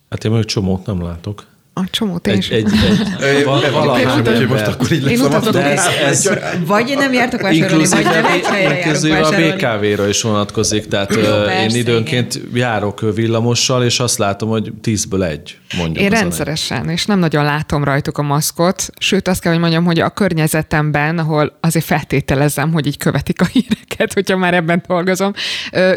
Hát 0.09 0.23
én 0.23 0.31
még 0.31 0.45
csomót 0.45 0.85
nem 0.85 1.01
látok. 1.01 1.47
A 1.73 1.81
csomó 1.89 2.19
egy, 2.23 2.47
egy, 2.51 2.65
egy, 3.21 3.43
valami 3.43 4.45
most 4.49 4.67
akkor 4.67 4.91
így 4.91 5.03
de 5.51 5.63
ez, 5.63 5.87
ez, 6.05 6.29
Vagy 6.65 6.93
nem 6.97 7.13
jártok 7.13 7.41
vásárolni, 7.41 7.87
vagy 7.87 8.03
nem 8.03 8.25
egy 8.25 8.45
helyre 8.45 9.07
járok 9.07 9.33
a 9.33 9.37
BKV-ra 9.37 10.07
is 10.07 10.21
vonatkozik, 10.21 10.87
tehát 10.87 11.15
Jó, 11.15 11.21
persze, 11.21 11.63
én 11.63 11.75
időnként 11.75 12.35
igen. 12.35 12.49
járok 12.53 13.13
villamossal, 13.15 13.83
és 13.83 13.99
azt 13.99 14.17
látom, 14.17 14.49
hogy 14.49 14.71
tízből 14.81 15.23
egy 15.23 15.57
mondjuk. 15.77 16.03
Én 16.03 16.09
rendszeresen, 16.09 16.89
és 16.89 17.05
nem 17.05 17.19
nagyon 17.19 17.43
látom 17.43 17.83
rajtuk 17.83 18.17
a 18.17 18.21
maszkot, 18.21 18.89
sőt 18.97 19.27
azt 19.27 19.41
kell, 19.41 19.51
hogy 19.51 19.61
mondjam, 19.61 19.85
hogy 19.85 19.99
a 19.99 20.09
környezetemben, 20.09 21.17
ahol 21.17 21.57
azért 21.59 21.85
feltételezem, 21.85 22.71
hogy 22.71 22.87
így 22.87 22.97
követik 22.97 23.41
a 23.41 23.45
híreket, 23.45 24.13
hogyha 24.17 24.37
már 24.37 24.53
ebben 24.53 24.83
dolgozom, 24.87 25.33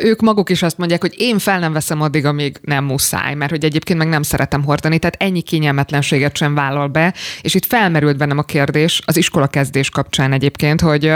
ők 0.02 0.20
maguk 0.20 0.50
is 0.50 0.62
azt 0.62 0.78
mondják, 0.78 1.00
hogy 1.00 1.14
én 1.16 1.38
fel 1.38 1.58
nem 1.58 1.72
veszem 1.72 2.00
addig, 2.00 2.24
amíg 2.24 2.58
nem 2.62 2.84
muszáj, 2.84 3.34
mert 3.34 3.50
hogy 3.50 3.64
egyébként 3.64 3.98
meg 3.98 4.08
nem 4.08 4.22
szeretem 4.22 4.64
hordani, 4.64 4.98
tehát 4.98 5.16
ennyi 5.18 5.42
kényelmetlenséget 5.64 6.36
sem 6.36 6.54
vállal 6.54 6.88
be, 6.88 7.14
és 7.40 7.54
itt 7.54 7.66
felmerült 7.66 8.16
bennem 8.16 8.38
a 8.38 8.42
kérdés 8.42 9.02
az 9.04 9.16
iskola 9.16 9.46
kezdés 9.46 9.90
kapcsán 9.90 10.32
egyébként, 10.32 10.80
hogy 10.80 11.12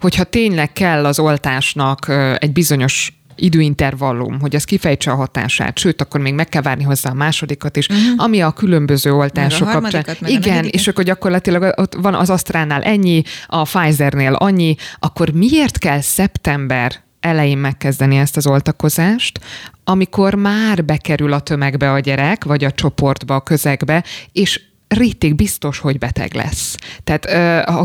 hogyha 0.00 0.24
tényleg 0.24 0.72
kell 0.72 1.04
az 1.04 1.18
oltásnak 1.18 2.06
egy 2.38 2.52
bizonyos 2.52 3.12
időintervallum, 3.36 4.40
hogy 4.40 4.54
az 4.54 4.64
kifejtse 4.64 5.10
a 5.10 5.14
hatását, 5.14 5.78
sőt, 5.78 6.00
akkor 6.00 6.20
még 6.20 6.34
meg 6.34 6.48
kell 6.48 6.62
várni 6.62 6.82
hozzá 6.82 7.10
a 7.10 7.14
másodikat 7.14 7.76
is, 7.76 7.88
uh-huh. 7.88 8.04
ami 8.16 8.40
a 8.40 8.50
különböző 8.50 9.12
oltások 9.12 9.68
a 9.68 9.80
kapcsán. 9.80 10.04
Igen, 10.20 10.64
és 10.64 10.88
akkor 10.88 11.04
gyakorlatilag 11.04 11.74
ott 11.76 11.94
van 11.94 12.14
az 12.14 12.30
Astránál 12.30 12.82
ennyi, 12.82 13.22
a 13.46 13.62
Pfizernél 13.62 14.32
annyi, 14.32 14.74
akkor 14.98 15.30
miért 15.30 15.78
kell 15.78 16.00
szeptember 16.00 17.02
elején 17.22 17.58
megkezdeni 17.58 18.16
ezt 18.16 18.36
az 18.36 18.46
oltakozást, 18.46 19.40
amikor 19.84 20.34
már 20.34 20.84
bekerül 20.84 21.32
a 21.32 21.40
tömegbe 21.40 21.92
a 21.92 21.98
gyerek, 21.98 22.44
vagy 22.44 22.64
a 22.64 22.72
csoportba, 22.72 23.34
a 23.34 23.40
közegbe, 23.40 24.04
és 24.32 24.60
rétig 24.88 25.34
biztos, 25.34 25.78
hogy 25.78 25.98
beteg 25.98 26.34
lesz. 26.34 26.76
Tehát, 27.04 27.30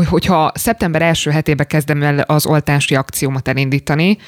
hogyha 0.06 0.52
szeptember 0.54 1.02
első 1.02 1.30
hetébe 1.30 1.64
kezdem 1.64 2.02
el 2.02 2.18
az 2.18 2.46
oltási 2.46 2.94
akciómat 2.94 3.48
elindítani, 3.48 4.18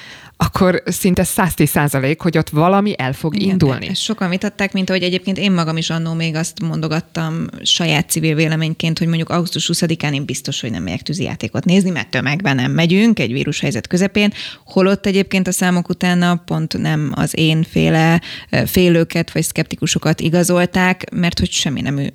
akkor 0.42 0.82
szinte 0.86 1.24
110 1.24 1.70
százalék, 1.70 2.20
hogy 2.20 2.38
ott 2.38 2.48
valami 2.48 2.94
el 2.98 3.12
fog 3.12 3.36
Igen, 3.36 3.48
indulni. 3.48 3.88
Ezt 3.88 4.00
sokan 4.00 4.30
vitatták, 4.30 4.72
mint 4.72 4.90
ahogy 4.90 5.02
egyébként 5.02 5.38
én 5.38 5.52
magam 5.52 5.76
is 5.76 5.90
annó 5.90 6.12
még 6.14 6.34
azt 6.34 6.60
mondogattam 6.60 7.46
saját 7.62 8.10
civil 8.10 8.34
véleményként, 8.34 8.98
hogy 8.98 9.06
mondjuk 9.06 9.28
augusztus 9.28 9.70
20-án 9.72 10.14
én 10.14 10.24
biztos, 10.24 10.60
hogy 10.60 10.70
nem 10.70 10.82
megyek 10.82 11.02
tűzijátékot 11.02 11.64
nézni, 11.64 11.90
mert 11.90 12.10
tömegben 12.10 12.56
nem 12.56 12.72
megyünk 12.72 13.18
egy 13.18 13.32
vírushelyzet 13.32 13.86
közepén, 13.86 14.32
holott 14.64 15.06
egyébként 15.06 15.48
a 15.48 15.52
számok 15.52 15.88
utána 15.88 16.36
pont 16.36 16.78
nem 16.78 17.12
az 17.14 17.38
én 17.38 17.62
féle 17.62 18.20
félőket 18.66 19.32
vagy 19.32 19.42
szkeptikusokat 19.42 20.20
igazolták, 20.20 21.10
mert 21.12 21.38
hogy 21.38 21.50
semmi 21.50 21.80
nem 21.80 22.10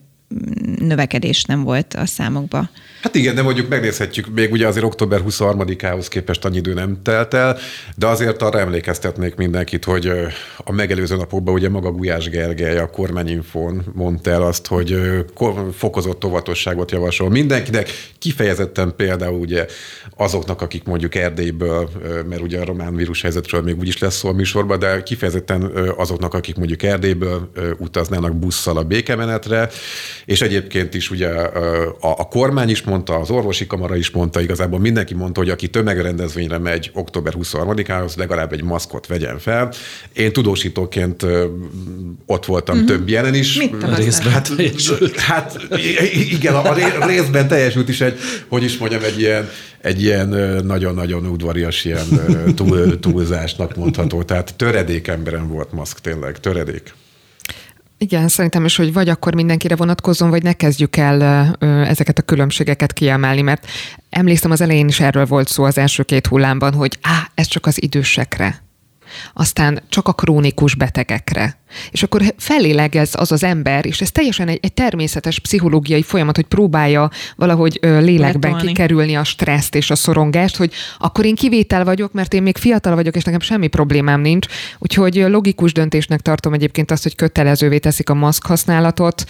növekedés 0.78 1.44
nem 1.44 1.64
volt 1.64 1.94
a 1.94 2.06
számokba. 2.06 2.70
Hát 3.06 3.16
igen, 3.16 3.36
de 3.36 3.42
mondjuk 3.42 3.70
megnézhetjük, 3.70 4.28
még 4.36 4.52
ugye 4.52 4.68
azért 4.68 4.86
október 4.86 5.22
23-ához 5.30 6.08
képest 6.08 6.46
annyi 6.46 6.58
idő 6.58 6.74
nem 6.74 7.02
telt 7.04 7.34
el, 7.34 7.58
de 7.96 8.08
azért 8.08 8.42
arra 8.42 8.60
emlékeztetnék 8.60 9.36
mindenkit, 9.36 9.84
hogy 9.84 10.12
a 10.58 10.72
megelőző 10.72 11.16
napokban 11.16 11.54
ugye 11.54 11.70
maga 11.70 11.92
Gulyás 11.92 12.30
Gergely 12.30 12.78
a 12.78 12.90
kormányinfón 12.90 13.84
mondta 13.94 14.32
el 14.32 14.42
azt, 14.42 14.68
hogy 14.68 15.00
fokozott 15.74 16.26
óvatosságot 16.26 16.92
javasol 16.92 17.30
mindenkinek, 17.30 17.90
kifejezetten 18.20 18.94
például 18.96 19.40
ugye 19.40 19.66
azoknak, 20.16 20.62
akik 20.62 20.84
mondjuk 20.84 21.16
Erdélyből, 21.16 21.90
mert 22.30 22.42
ugye 22.42 22.60
a 22.60 22.66
román 22.66 22.96
vírushelyzetről 22.96 23.62
még 23.62 23.78
úgyis 23.78 23.98
lesz 23.98 24.16
szó 24.16 24.30
a 24.30 24.34
műsorban, 24.34 24.80
de 24.80 25.04
kifejezetten 25.04 25.72
azoknak, 25.98 26.34
akik 26.34 26.56
mondjuk 26.56 26.84
Erdélyből 26.84 27.52
utaznának 27.78 28.36
busszal 28.36 28.78
a 28.78 28.84
békemenetre, 28.84 29.70
és 30.26 30.42
egyébként 30.42 30.94
is 30.94 31.12
ugye 31.12 31.30
a, 31.30 31.94
a 32.00 32.28
kormány 32.28 32.70
is 32.70 32.82
mondta, 32.82 32.94
az 33.04 33.30
orvosi 33.30 33.68
kamara 33.68 33.96
is 33.96 34.10
mondta, 34.10 34.42
igazából 34.42 34.80
mindenki 34.80 35.14
mondta, 35.14 35.40
hogy 35.40 35.50
aki 35.50 35.68
tömegrendezvényre 35.68 36.58
megy 36.58 36.92
október 36.94 37.34
23-ához, 37.38 38.16
legalább 38.16 38.54
egy 38.54 38.64
maszkot 38.64 39.08
vegyen 39.08 39.40
fel. 39.40 39.72
Én 40.14 40.34
tudósítóként 40.34 41.26
ott 42.26 42.46
voltam 42.46 42.76
uh-huh. 42.76 42.90
több 42.90 43.10
jelen 43.10 43.34
is. 43.34 43.58
Mit 43.58 43.96
részben 43.96 44.32
hát, 44.32 44.52
hát 45.18 45.60
igen, 46.14 46.56
a 46.56 47.06
részben 47.06 47.48
teljesült 47.48 47.90
is 47.90 48.02
egy, 48.02 48.20
hogy 48.48 48.64
is 48.64 48.78
mondjam, 48.78 49.04
egy 49.04 49.20
ilyen, 49.20 49.50
egy 49.82 50.02
ilyen 50.02 50.28
nagyon-nagyon 50.66 51.26
udvarias 51.26 51.86
ilyen 51.86 52.06
túl, 52.56 53.00
túlzásnak 53.00 53.76
mondható. 53.76 54.24
Tehát 54.24 54.56
töredék 54.56 55.08
emberem 55.08 55.48
volt 55.48 55.72
maszk, 55.72 56.00
tényleg, 56.00 56.40
töredék. 56.40 56.94
Igen, 57.98 58.28
szerintem 58.28 58.66
is, 58.66 58.76
hogy 58.76 58.94
vagy 58.94 59.10
akkor 59.10 59.36
mindenkire 59.36 59.76
vonatkozzon, 59.76 60.30
vagy 60.30 60.44
ne 60.44 60.54
kezdjük 60.54 60.96
el 60.96 61.22
ezeket 61.86 62.18
a 62.18 62.22
különbségeket 62.22 62.94
kiemelni, 62.94 63.42
mert 63.42 63.68
emlékszem 64.10 64.52
az 64.52 64.62
elején 64.62 64.88
is 64.88 65.00
erről 65.00 65.26
volt 65.26 65.48
szó 65.48 65.64
az 65.64 65.78
első 65.78 66.04
két 66.04 66.28
hullámban, 66.28 66.74
hogy 66.74 66.98
á, 67.02 67.32
ez 67.34 67.48
csak 67.48 67.66
az 67.66 67.82
idősekre 67.82 68.64
aztán 69.34 69.82
csak 69.90 70.08
a 70.08 70.14
krónikus 70.14 70.76
betegekre. 70.76 71.58
És 71.92 72.04
akkor 72.04 72.22
felélegez 72.38 73.14
az 73.18 73.32
az 73.32 73.44
ember, 73.44 73.86
és 73.86 74.02
ez 74.02 74.12
teljesen 74.12 74.48
egy, 74.48 74.60
egy 74.62 74.74
természetes 74.74 75.40
pszichológiai 75.40 76.04
folyamat, 76.04 76.36
hogy 76.36 76.46
próbálja 76.46 77.10
valahogy 77.36 77.78
ö, 77.82 78.00
lélekben 78.00 78.52
Letolni. 78.52 78.68
kikerülni 78.68 79.16
a 79.16 79.24
stresszt 79.24 79.76
és 79.76 79.90
a 79.90 79.96
szorongást, 79.96 80.56
hogy 80.56 80.74
akkor 80.98 81.26
én 81.26 81.36
kivétel 81.36 81.84
vagyok, 81.84 82.14
mert 82.14 82.34
én 82.34 82.44
még 82.44 82.58
fiatal 82.58 82.96
vagyok, 82.96 83.16
és 83.16 83.24
nekem 83.24 83.40
semmi 83.40 83.68
problémám 83.68 84.22
nincs. 84.22 84.48
Úgyhogy 84.80 85.16
logikus 85.16 85.74
döntésnek 85.74 86.22
tartom 86.22 86.54
egyébként 86.54 86.92
azt, 86.92 87.04
hogy 87.04 87.16
kötelezővé 87.16 87.78
teszik 87.78 88.10
a 88.10 88.14
maszk 88.14 88.46
használatot. 88.46 89.24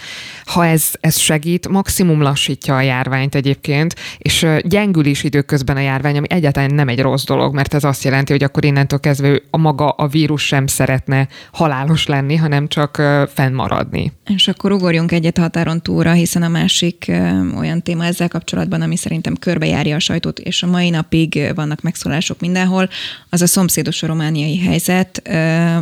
Ha 0.44 0.66
ez, 0.66 0.84
ez 1.00 1.18
segít, 1.18 1.68
maximum 1.68 2.22
lassítja 2.22 2.76
a 2.76 2.80
járványt 2.80 3.34
egyébként, 3.34 3.94
és 4.18 4.46
gyengül 4.62 5.04
is 5.04 5.24
időközben 5.24 5.76
a 5.76 5.80
járvány, 5.80 6.16
ami 6.16 6.26
egyáltalán 6.30 6.74
nem 6.74 6.88
egy 6.88 7.00
rossz 7.00 7.24
dolog, 7.24 7.54
mert 7.54 7.74
ez 7.74 7.84
azt 7.84 8.04
jelenti, 8.04 8.32
hogy 8.32 8.42
akkor 8.42 8.64
innentől 8.64 9.00
kezdve 9.00 9.40
a 9.50 9.56
maga 9.56 9.88
a 9.88 10.06
vírus 10.06 10.46
sem 10.46 10.66
szeretne 10.66 11.28
halálos 11.52 12.06
lenni, 12.06 12.25
hanem 12.34 12.68
csak 12.68 13.02
fennmaradni. 13.34 14.12
És 14.34 14.48
akkor 14.48 14.72
ugorjunk 14.72 15.12
egyet 15.12 15.38
határon 15.38 15.82
túlra, 15.82 16.12
hiszen 16.12 16.42
a 16.42 16.48
másik 16.48 17.12
olyan 17.56 17.82
téma 17.82 18.04
ezzel 18.04 18.28
kapcsolatban, 18.28 18.82
ami 18.82 18.96
szerintem 18.96 19.34
körbejárja 19.34 19.96
a 19.96 19.98
sajtót, 19.98 20.38
és 20.38 20.62
a 20.62 20.66
mai 20.66 20.90
napig 20.90 21.52
vannak 21.54 21.80
megszólások 21.82 22.40
mindenhol, 22.40 22.88
az 23.30 23.42
a 23.42 23.46
szomszédos 23.46 24.02
a 24.02 24.06
romániai 24.06 24.58
helyzet, 24.58 25.28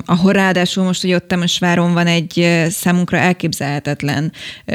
ahol 0.05 0.33
ráadásul 0.33 0.85
most, 0.85 1.01
hogy 1.01 1.13
ott 1.13 1.29
Temesváron 1.29 1.93
van 1.93 2.07
egy 2.07 2.65
számunkra 2.69 3.17
elképzelhetetlen 3.17 4.33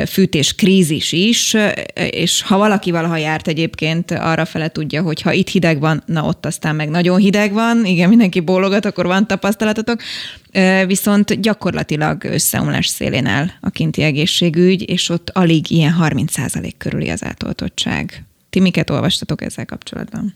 fűtés 0.07 0.55
krízis 0.55 1.11
is, 1.11 1.55
és 1.93 2.41
ha 2.41 2.57
valaki 2.57 2.91
valaha 2.91 3.17
járt 3.17 3.47
egyébként, 3.47 4.11
arra 4.11 4.45
fele 4.45 4.67
tudja, 4.67 5.01
hogy 5.01 5.21
ha 5.21 5.31
itt 5.31 5.49
hideg 5.49 5.79
van, 5.79 6.03
na 6.05 6.23
ott 6.23 6.45
aztán 6.45 6.75
meg 6.75 6.89
nagyon 6.89 7.19
hideg 7.19 7.53
van, 7.53 7.85
igen, 7.85 8.09
mindenki 8.09 8.39
bólogat, 8.39 8.85
akkor 8.85 9.05
van 9.05 9.27
tapasztalatotok, 9.27 10.01
viszont 10.85 11.41
gyakorlatilag 11.41 12.23
összeomlás 12.23 12.87
szélén 12.87 13.25
áll 13.25 13.47
a 13.61 13.69
kinti 13.69 14.01
egészségügy, 14.01 14.89
és 14.89 15.09
ott 15.09 15.29
alig 15.29 15.71
ilyen 15.71 15.95
30% 16.01 16.71
körüli 16.77 17.09
az 17.09 17.23
átoltottság. 17.23 18.23
Ti 18.49 18.59
miket 18.59 18.89
olvastatok 18.89 19.41
ezzel 19.41 19.65
kapcsolatban? 19.65 20.35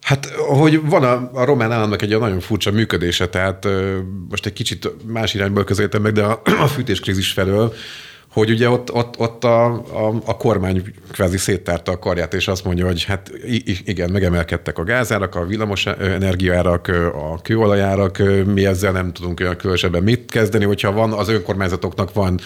Hát, 0.00 0.26
hogy 0.34 0.80
van 0.80 1.02
a, 1.02 1.30
a 1.32 1.44
román 1.44 1.72
államnak 1.72 2.02
egy 2.02 2.18
nagyon 2.18 2.40
furcsa 2.40 2.70
működése, 2.70 3.28
tehát 3.28 3.68
most 4.28 4.46
egy 4.46 4.52
kicsit 4.52 4.90
más 5.06 5.34
irányból 5.34 5.64
közelítem 5.64 6.02
meg, 6.02 6.12
de 6.12 6.22
a, 6.22 6.42
a 6.44 6.66
fűtéskrízis 6.66 7.32
felől 7.32 7.74
hogy 8.36 8.50
ugye 8.50 8.70
ott, 8.70 8.92
ott, 8.92 9.18
ott 9.18 9.44
a, 9.44 9.64
a, 9.74 10.14
a 10.24 10.36
kormány 10.36 10.82
kvázi 11.12 11.36
széttárta 11.36 11.92
a 11.92 11.98
karját, 11.98 12.34
és 12.34 12.48
azt 12.48 12.64
mondja, 12.64 12.86
hogy 12.86 13.04
hát 13.04 13.30
igen, 13.84 14.10
megemelkedtek 14.10 14.78
a 14.78 14.84
gázárak, 14.84 15.34
a 15.34 15.44
villamos 15.44 15.86
energiaárak, 15.86 16.88
a 17.14 17.40
kőolajárak, 17.42 18.22
mi 18.54 18.66
ezzel 18.66 18.92
nem 18.92 19.12
tudunk 19.12 19.40
olyan 19.40 19.56
különösebben 19.56 20.02
mit 20.02 20.30
kezdeni, 20.30 20.64
hogyha 20.64 20.92
van, 20.92 21.12
az 21.12 21.28
önkormányzatoknak 21.28 22.12
van 22.12 22.40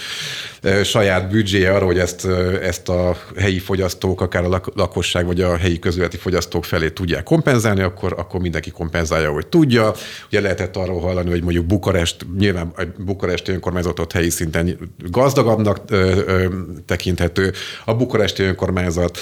saját 0.82 1.30
büdzséje 1.30 1.74
arra, 1.74 1.84
hogy 1.84 1.98
ezt, 1.98 2.26
ezt 2.62 2.88
a 2.88 3.16
helyi 3.36 3.58
fogyasztók, 3.58 4.20
akár 4.20 4.44
a 4.44 4.60
lakosság 4.74 5.26
vagy 5.26 5.40
a 5.40 5.56
helyi 5.56 5.78
közületi 5.78 6.16
fogyasztók 6.16 6.64
felé 6.64 6.90
tudják 6.90 7.22
kompenzálni, 7.22 7.80
akkor, 7.80 8.14
akkor 8.18 8.40
mindenki 8.40 8.70
kompenzálja, 8.70 9.32
hogy 9.32 9.46
tudja. 9.46 9.92
Ugye 10.26 10.40
lehetett 10.40 10.76
arról 10.76 11.00
hallani, 11.00 11.30
hogy 11.30 11.42
mondjuk 11.42 11.66
Bukarest, 11.66 12.26
nyilván 12.38 12.72
a 12.76 12.82
bukaresti 12.98 13.52
önkormányzatot 13.52 14.12
helyi 14.12 14.30
szinten 14.30 14.78
gazdagabbnak 15.10 15.79
drágának 15.86 16.84
tekinthető. 16.86 17.52
A 17.84 17.94
bukaresti 17.94 18.42
önkormányzat 18.42 19.18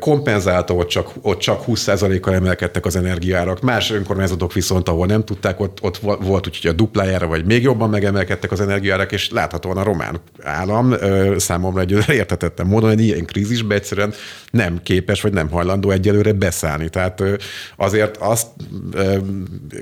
kompenzálta, 0.00 0.74
ott 0.74 0.88
csak, 0.88 1.10
ott 1.22 1.38
csak 1.38 1.62
20%-kal 1.66 2.34
emelkedtek 2.34 2.86
az 2.86 2.96
energiárak. 2.96 3.60
Más 3.60 3.90
önkormányzatok 3.90 4.52
viszont, 4.52 4.88
ahol 4.88 5.06
nem 5.06 5.24
tudták, 5.24 5.60
ott, 5.60 5.78
ott 5.82 5.96
volt 6.20 6.46
úgy, 6.46 6.58
hogy 6.62 6.70
a 6.70 6.74
duplájára, 6.74 7.26
vagy 7.26 7.44
még 7.44 7.62
jobban 7.62 7.90
megemelkedtek 7.90 8.52
az 8.52 8.60
energiárak, 8.60 9.12
és 9.12 9.30
láthatóan 9.30 9.76
a 9.76 9.82
román 9.82 10.20
állam 10.42 10.94
számomra 11.36 11.80
egy 11.80 12.04
értetettem 12.08 12.66
módon 12.66 12.90
egy 12.90 13.00
ilyen 13.00 13.24
krízisbe 13.24 13.74
egyszerűen 13.74 14.12
nem 14.50 14.80
képes, 14.82 15.22
vagy 15.22 15.32
nem 15.32 15.50
hajlandó 15.50 15.90
egyelőre 15.90 16.32
beszállni. 16.32 16.88
Tehát 16.88 17.22
azért 17.76 18.16
azt 18.16 18.46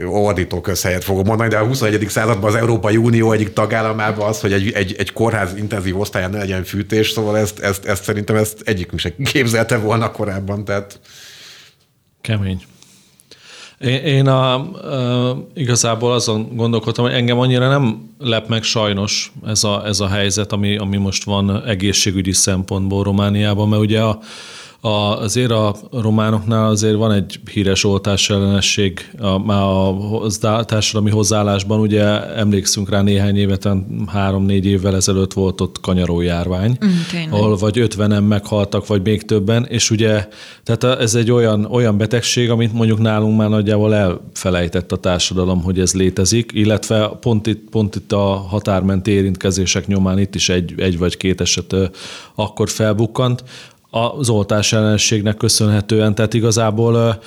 ordító 0.05 0.61
közhelyet 0.61 1.05
fogom 1.05 1.27
mondani, 1.27 1.49
de 1.49 1.57
a 1.57 1.67
21. 1.67 2.07
században 2.09 2.51
az 2.51 2.57
Európai 2.57 2.97
Unió 2.97 3.33
egyik 3.33 3.53
tagállamában 3.53 4.29
az, 4.29 4.41
hogy 4.41 4.53
egy, 4.53 4.73
egy, 4.73 4.95
egy 4.99 5.13
kórház 5.13 5.57
intenzív 5.57 5.97
osztályán 6.05 6.31
ne 6.31 6.39
legyen 6.39 6.65
fűtés, 6.65 7.11
szóval 7.11 7.39
ezt, 7.39 7.59
ezt, 7.59 7.85
ezt 7.85 8.05
szerintem 8.05 8.37
ezt 8.37 8.61
egyikünk 8.65 9.01
sem 9.01 9.13
képzelte 9.25 9.79
volna 9.79 10.11
korábban, 10.11 10.65
tehát... 10.65 11.01
Kemény. 12.21 12.63
Én, 13.79 14.03
én 14.05 14.27
a, 14.27 14.55
a, 14.55 15.47
igazából 15.55 16.13
azon 16.13 16.57
gondolkodtam, 16.57 17.05
hogy 17.05 17.15
engem 17.15 17.39
annyira 17.39 17.69
nem 17.69 18.15
lep 18.19 18.49
meg 18.49 18.63
sajnos 18.63 19.33
ez 19.47 19.65
a, 19.65 19.87
ez 19.87 20.01
a 20.01 20.09
helyzet, 20.09 20.53
ami, 20.53 20.77
ami 20.77 20.97
most 20.97 21.25
van 21.25 21.65
egészségügyi 21.65 22.33
szempontból 22.33 23.03
Romániában, 23.03 23.69
mert 23.69 23.83
ugye 23.83 24.01
a, 24.01 24.19
a, 24.85 25.21
azért 25.21 25.51
a 25.51 25.75
románoknál 25.91 26.67
azért 26.67 26.95
van 26.95 27.13
egy 27.13 27.41
híres 27.53 27.85
oltás 27.85 28.31
ellenesség, 28.31 29.11
a, 29.19 29.39
már 29.39 29.63
a 29.63 30.65
társadalmi 30.65 31.11
hozzáállásban, 31.11 31.81
ugye 31.81 32.05
emlékszünk 32.35 32.91
rá 32.91 33.03
néhány 33.03 33.37
évet, 33.37 33.69
három-négy 34.07 34.67
évvel 34.67 34.95
ezelőtt 34.95 35.33
volt 35.33 35.61
ott 35.61 35.81
kanyarójárvány, 35.81 36.79
mm, 36.85 37.33
ahol 37.33 37.57
vagy 37.57 37.79
ötvenen 37.79 38.23
meghaltak, 38.23 38.87
vagy 38.87 39.03
még 39.05 39.23
többen, 39.23 39.67
és 39.67 39.91
ugye 39.91 40.29
tehát 40.63 41.01
ez 41.01 41.15
egy 41.15 41.31
olyan, 41.31 41.65
olyan 41.65 41.99
betegség, 41.99 42.51
amit 42.51 42.73
mondjuk 42.73 42.99
nálunk 42.99 43.37
már 43.37 43.49
nagyjából 43.49 43.95
elfelejtett 43.95 44.93
a 44.93 44.97
társadalom, 44.97 45.63
hogy 45.63 45.81
ez 45.81 45.95
létezik, 45.95 46.51
illetve 46.55 47.09
pont 47.21 47.47
itt, 47.47 47.69
pont 47.71 47.97
itt 47.97 48.13
a 48.13 48.25
határmenti 48.35 49.11
érintkezések 49.11 49.87
nyomán 49.87 50.19
itt 50.19 50.35
is 50.35 50.49
egy, 50.49 50.75
egy 50.77 50.99
vagy 50.99 51.17
két 51.17 51.41
eset 51.41 51.75
akkor 52.35 52.69
felbukkant, 52.69 53.45
az 53.95 54.29
oltás 54.29 54.73
ellenségnek 54.73 55.37
köszönhetően, 55.37 56.15
tehát 56.15 56.35
igazából, 56.35 57.19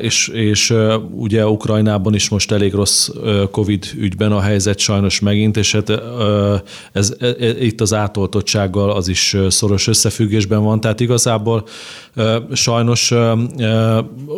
és, 0.00 0.28
és 0.28 0.74
ugye 1.10 1.46
Ukrajnában 1.46 2.14
is 2.14 2.28
most 2.28 2.52
elég 2.52 2.72
rossz 2.72 3.08
Covid 3.50 3.86
ügyben 3.96 4.32
a 4.32 4.40
helyzet 4.40 4.78
sajnos 4.78 5.20
megint, 5.20 5.56
és 5.56 5.72
hát 5.72 5.90
ez, 6.92 7.14
ez, 7.20 7.34
itt 7.60 7.80
az 7.80 7.94
átoltottsággal 7.94 8.90
az 8.90 9.08
is 9.08 9.36
szoros 9.48 9.86
összefüggésben 9.86 10.62
van, 10.62 10.80
tehát 10.80 11.00
igazából 11.00 11.64
sajnos 12.52 13.12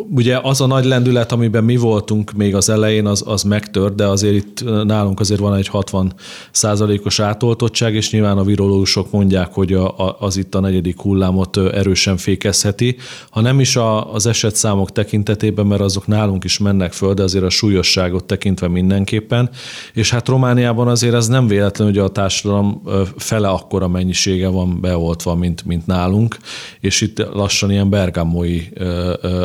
ugye 0.09 0.39
az 0.41 0.61
a 0.61 0.65
nagy 0.65 0.85
lendület, 0.85 1.31
amiben 1.31 1.63
mi 1.63 1.75
voltunk 1.75 2.31
még 2.31 2.55
az 2.55 2.69
elején, 2.69 3.05
az, 3.05 3.23
az 3.25 3.43
megtört, 3.43 3.95
de 3.95 4.05
azért 4.05 4.35
itt 4.35 4.63
nálunk 4.83 5.19
azért 5.19 5.39
van 5.39 5.55
egy 5.55 5.67
60 5.67 6.13
százalékos 6.51 7.19
átoltottság, 7.19 7.95
és 7.95 8.11
nyilván 8.11 8.37
a 8.37 8.43
virológusok 8.43 9.11
mondják, 9.11 9.53
hogy 9.53 9.73
a, 9.73 9.97
a, 9.97 10.17
az 10.19 10.37
itt 10.37 10.55
a 10.55 10.59
negyedik 10.59 10.99
hullámot 10.99 11.57
erősen 11.57 12.17
fékezheti. 12.17 12.95
Ha 13.29 13.41
nem 13.41 13.59
is 13.59 13.75
a, 13.75 14.13
az 14.13 14.25
esetszámok 14.25 14.91
tekintetében, 14.91 15.65
mert 15.65 15.81
azok 15.81 16.07
nálunk 16.07 16.43
is 16.43 16.57
mennek 16.57 16.93
föl, 16.93 17.13
de 17.13 17.23
azért 17.23 17.43
a 17.43 17.49
súlyosságot 17.49 18.23
tekintve 18.23 18.67
mindenképpen. 18.67 19.49
És 19.93 20.09
hát 20.09 20.27
Romániában 20.27 20.87
azért 20.87 21.13
ez 21.13 21.27
nem 21.27 21.47
véletlen, 21.47 21.87
hogy 21.87 21.97
a 21.97 22.07
társadalom 22.07 22.81
fele 23.17 23.47
akkora 23.47 23.87
mennyisége 23.87 24.47
van 24.47 24.81
beoltva, 24.81 25.35
mint, 25.35 25.65
mint 25.65 25.87
nálunk, 25.87 26.37
és 26.79 27.01
itt 27.01 27.27
lassan 27.33 27.64
ilyen 27.71 27.89
bergamói 27.89 28.61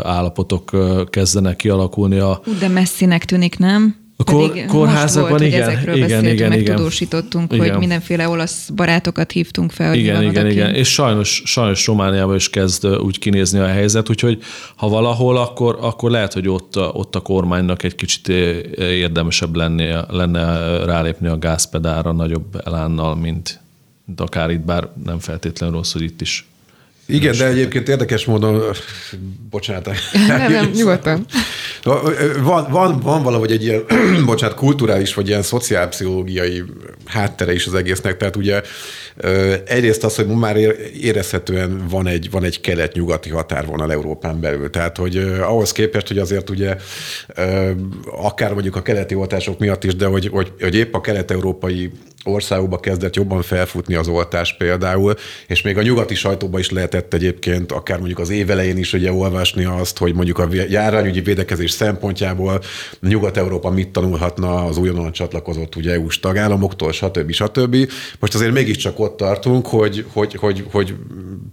állapotok 0.02 0.70
kezdenek 1.10 1.56
kialakulni. 1.56 2.18
A... 2.18 2.40
De 2.58 2.68
messzinek 2.68 3.24
tűnik, 3.24 3.58
nem? 3.58 3.98
A 4.16 4.24
kor, 4.24 4.64
kórházakban 4.66 5.30
volt, 5.30 5.42
igen, 5.42 5.62
ezekről 5.62 5.94
igen, 5.94 6.08
beszéltünk, 6.08 6.32
igen, 6.32 6.48
meg 6.48 6.60
igen. 6.60 6.76
tudósítottunk, 6.76 7.52
igen. 7.52 7.68
hogy 7.68 7.78
mindenféle 7.78 8.28
olasz 8.28 8.68
barátokat 8.68 9.32
hívtunk 9.32 9.70
fel. 9.70 9.88
Hogy 9.88 9.98
igen, 9.98 10.22
igen, 10.22 10.50
igen. 10.50 10.74
És 10.74 10.88
sajnos, 10.92 11.42
sajnos 11.44 11.86
Romániában 11.86 12.34
is 12.34 12.50
kezd 12.50 12.86
úgy 12.86 13.18
kinézni 13.18 13.58
a 13.58 13.66
helyzet, 13.66 14.10
úgyhogy 14.10 14.42
ha 14.76 14.88
valahol, 14.88 15.36
akkor, 15.36 15.78
akkor 15.80 16.10
lehet, 16.10 16.32
hogy 16.32 16.48
ott, 16.48 16.76
ott 16.76 17.14
a 17.14 17.20
kormánynak 17.20 17.82
egy 17.82 17.94
kicsit 17.94 18.28
érdemesebb 18.78 19.56
lenne, 19.56 20.04
lenne 20.08 20.76
rálépni 20.84 21.26
a 21.28 21.38
gázpedára 21.38 22.12
nagyobb 22.12 22.62
elánnal, 22.64 23.16
mint, 23.16 23.60
mint 24.04 24.20
akár 24.20 24.50
itt, 24.50 24.64
bár 24.64 24.88
nem 25.04 25.18
feltétlenül 25.18 25.76
rossz, 25.76 25.92
hogy 25.92 26.02
itt 26.02 26.20
is 26.20 26.48
igen, 27.12 27.36
de 27.36 27.46
egyébként 27.46 27.88
érdekes 27.88 28.24
módon, 28.24 28.62
bocsánat. 29.50 29.90
Nem, 30.28 30.52
nem, 30.52 30.70
nyugodtan. 30.70 31.26
Van, 32.42 32.66
van, 32.70 33.00
van 33.00 33.22
valahogy 33.22 33.50
egy 33.50 33.62
ilyen, 33.62 33.82
bocsánat, 34.26 34.56
kulturális 34.56 35.14
vagy 35.14 35.28
ilyen 35.28 35.42
szociálpszichológiai 35.42 36.64
háttere 37.10 37.52
is 37.52 37.66
az 37.66 37.74
egésznek. 37.74 38.16
Tehát 38.16 38.36
ugye 38.36 38.62
egyrészt 39.66 40.04
az, 40.04 40.14
hogy 40.16 40.26
már 40.26 40.56
érezhetően 41.00 41.86
van 41.88 42.06
egy, 42.06 42.30
van 42.30 42.44
egy 42.44 42.60
kelet-nyugati 42.60 43.30
határvonal 43.30 43.92
Európán 43.92 44.40
belül. 44.40 44.70
Tehát, 44.70 44.96
hogy 44.96 45.16
ahhoz 45.40 45.72
képest, 45.72 46.08
hogy 46.08 46.18
azért 46.18 46.50
ugye 46.50 46.76
akár 48.04 48.52
mondjuk 48.52 48.76
a 48.76 48.82
keleti 48.82 49.14
oltások 49.14 49.58
miatt 49.58 49.84
is, 49.84 49.94
de 49.96 50.06
hogy, 50.06 50.28
hogy, 50.28 50.52
hogy 50.60 50.74
épp 50.74 50.94
a 50.94 51.00
kelet-európai 51.00 51.90
országokba 52.24 52.80
kezdett 52.80 53.16
jobban 53.16 53.42
felfutni 53.42 53.94
az 53.94 54.08
oltás 54.08 54.56
például, 54.56 55.14
és 55.46 55.62
még 55.62 55.78
a 55.78 55.82
nyugati 55.82 56.14
sajtóban 56.14 56.60
is 56.60 56.70
lehetett 56.70 57.14
egyébként, 57.14 57.72
akár 57.72 57.98
mondjuk 57.98 58.18
az 58.18 58.30
évelején 58.30 58.78
is 58.78 58.92
ugye 58.92 59.12
olvasni 59.12 59.64
azt, 59.64 59.98
hogy 59.98 60.14
mondjuk 60.14 60.38
a 60.38 60.48
járványügyi 60.68 61.20
védekezés 61.20 61.70
szempontjából 61.70 62.60
Nyugat-Európa 63.00 63.70
mit 63.70 63.88
tanulhatna 63.88 64.64
az 64.64 64.76
újonnan 64.76 65.12
csatlakozott 65.12 65.76
ugye 65.76 65.92
EU-s 65.92 66.20
tagállamoktól, 66.20 66.92
stb. 67.00 67.32
stb. 67.32 67.76
Most 68.18 68.34
azért 68.34 68.52
mégiscsak 68.52 68.98
ott 68.98 69.16
tartunk, 69.16 69.66
hogy, 69.66 70.04
hogy, 70.12 70.34
hogy, 70.34 70.66
hogy 70.72 70.94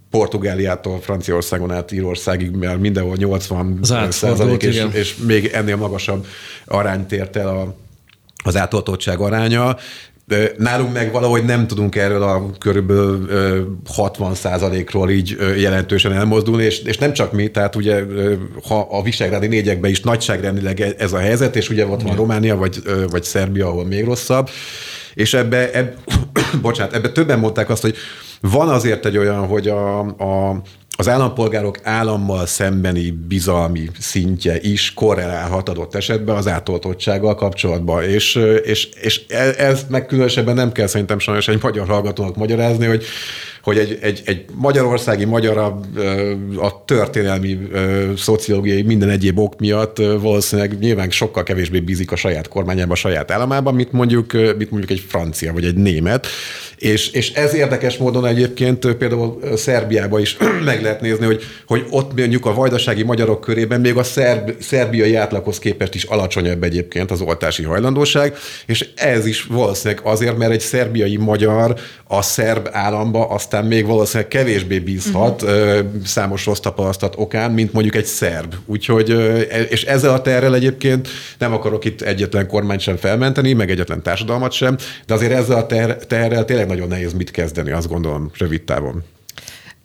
Portugáliától 0.10 1.00
Franciaországon 1.02 1.72
át 1.72 1.92
Írországig, 1.92 2.52
mert 2.52 2.80
mindenhol 2.80 3.16
80 3.16 3.80
százalék, 4.10 4.64
és, 4.64 4.86
és 4.92 5.16
még 5.16 5.46
ennél 5.54 5.76
magasabb 5.76 6.26
arányt 6.66 7.12
ért 7.12 7.36
el 7.36 7.48
a, 7.48 7.76
az 8.44 8.58
átoltottság 8.58 9.20
aránya. 9.20 9.78
Nálunk 10.58 10.94
meg 10.94 11.12
valahogy 11.12 11.46
nem 11.46 11.68
tudunk 11.68 11.96
erről 11.96 12.24
a 12.24 12.50
körülbelül 12.58 13.28
60 13.86 14.36
ról 14.92 15.10
így 15.10 15.38
jelentősen 15.58 16.14
elmozdulni, 16.14 16.64
és, 16.64 16.80
és 16.80 16.98
nem 16.98 17.14
csak 17.14 17.32
mi, 17.32 17.48
tehát 17.48 17.76
ugye 17.76 18.04
ha 18.68 18.88
a 18.92 19.02
visegrádi 19.02 19.48
négyekben 19.48 19.92
is 19.92 20.02
nagyságrendileg 20.02 20.80
e, 20.80 20.94
ez 20.98 21.14
a 21.14 21.18
helyzet, 21.18 21.56
és 21.56 21.70
ugye 21.70 21.86
ott 21.86 22.02
van 22.02 22.16
Románia 22.16 22.56
vagy, 22.56 22.82
vagy 23.10 23.24
Szerbia, 23.24 23.68
ahol 23.68 23.86
még 23.86 24.04
rosszabb, 24.04 24.50
és 25.18 25.34
ebbe, 25.34 25.72
ebbe, 25.72 25.94
bocsánat, 26.62 26.94
ebbe 26.94 27.12
többen 27.12 27.40
mondták 27.40 27.70
azt, 27.70 27.82
hogy 27.82 27.96
van 28.42 28.70
azért 28.70 29.06
egy 29.06 29.18
olyan, 29.18 29.48
hogy 29.48 29.68
a, 29.68 30.00
a 30.00 30.62
az 31.00 31.08
állampolgárok 31.08 31.80
állammal 31.84 32.46
szembeni 32.46 33.12
bizalmi 33.12 33.90
szintje 34.00 34.60
is 34.62 34.94
korrelálhat 34.94 35.70
adott 35.70 35.96
esetben 35.96 36.36
az 36.36 36.48
átoltottsággal 36.48 37.36
kapcsolatban. 37.36 38.04
És, 38.04 38.36
és, 38.64 38.90
és 39.02 39.22
e, 39.28 39.54
ez 39.58 39.86
meg 39.90 40.06
különösebben 40.06 40.56
nem 40.56 40.72
kell 40.72 40.88
szerintem 40.88 41.20
sajnos 41.20 41.48
egy 41.48 41.62
magyar 41.62 41.88
hallgatónak 41.88 42.36
magyarázni, 42.36 42.86
hogy 42.86 43.06
hogy 43.68 43.78
egy, 43.78 43.98
egy, 44.02 44.22
egy 44.26 44.46
magyarországi 44.54 45.26
magyar 45.26 45.58
a, 45.58 45.80
a 46.58 46.84
történelmi, 46.86 47.58
szociológiai, 48.18 48.82
minden 48.82 49.10
egyéb 49.10 49.40
ok 49.40 49.60
miatt 49.60 49.98
valószínűleg 49.98 50.80
nyilván 50.80 51.10
sokkal 51.10 51.44
kevésbé 51.44 51.80
bízik 51.80 52.12
a 52.12 52.16
saját 52.16 52.48
kormányába, 52.48 52.92
a 52.92 52.96
saját 52.96 53.32
államában, 53.32 53.76
mint 53.76 53.92
mondjuk, 53.92 54.34
mint 54.34 54.72
mondjuk 54.72 54.90
egy 54.92 55.06
francia 55.08 55.54
vagy 55.54 55.66
egy 55.66 55.76
német. 55.76 56.28
És, 56.78 57.12
és 57.12 57.32
ez 57.34 57.54
érdekes 57.54 57.98
módon 57.98 58.26
egyébként 58.26 58.96
például 58.96 59.40
Szerbiában 59.56 60.22
is 60.22 60.38
meg 60.66 60.82
lehet 60.82 61.02
nézni, 61.02 61.26
hogy, 61.26 61.44
hogy 61.68 61.86
ott 61.90 62.18
mondjuk 62.18 62.46
a 62.46 62.54
vajdasági 62.54 63.04
magyarok 63.04 63.42
körében 63.42 63.82
még 63.82 63.96
a 63.96 64.04
szerb, 64.04 64.52
szerbiai 64.60 65.16
átlaghoz 65.16 65.60
képest 65.60 65.96
is 65.96 66.04
alacsonyabb 66.04 66.64
egyébként 66.64 67.12
az 67.12 67.22
oltási 67.22 67.64
hajlandóság, 67.64 68.36
és 68.66 68.90
ez 68.96 69.26
is 69.26 69.44
valószínűleg 69.44 70.06
azért, 70.06 70.38
mert 70.38 70.52
egy 70.52 70.60
szerbiai 70.60 71.18
magyar 71.18 71.76
a 72.08 72.22
szerb 72.22 72.70
államba 72.72 73.28
aztán 73.28 73.66
még 73.66 73.86
valószínűleg 73.86 74.28
kevésbé 74.28 74.80
bízhat 74.80 75.42
uh-huh. 75.42 75.80
számos 76.06 76.46
rossz 76.46 76.60
tapasztalat 76.60 77.16
okán, 77.18 77.52
mint 77.52 77.74
mondjuk 77.74 77.96
egy 77.96 78.06
szerb. 78.06 78.56
Úgyhogy, 78.66 79.12
e, 79.12 79.62
és 79.62 79.84
ezzel 79.84 80.14
a 80.14 80.22
terrel 80.22 80.56
egyébként 80.56 81.08
nem 81.38 81.54
akarok 81.54 81.86
itt 81.86 82.02
egyetlen 82.02 82.48
kormányt 82.48 82.80
sem 82.80 82.96
felmenteni, 82.96 83.54
meg 83.54 83.70
egyetlen 83.70 84.02
társadalmat 84.02 84.52
sem, 84.52 84.78
de 85.06 85.14
azért 85.14 85.32
ezzel 85.32 85.58
a 85.58 85.66
ter- 85.66 86.08
terrel 86.08 86.46
tényleg 86.46 86.67
nagyon 86.68 86.88
nehéz 86.88 87.14
mit 87.14 87.32
kezdeni, 87.32 87.72
azt 87.72 87.88
gondolom, 87.88 88.32
rövid 88.38 88.64
távon. 88.64 89.04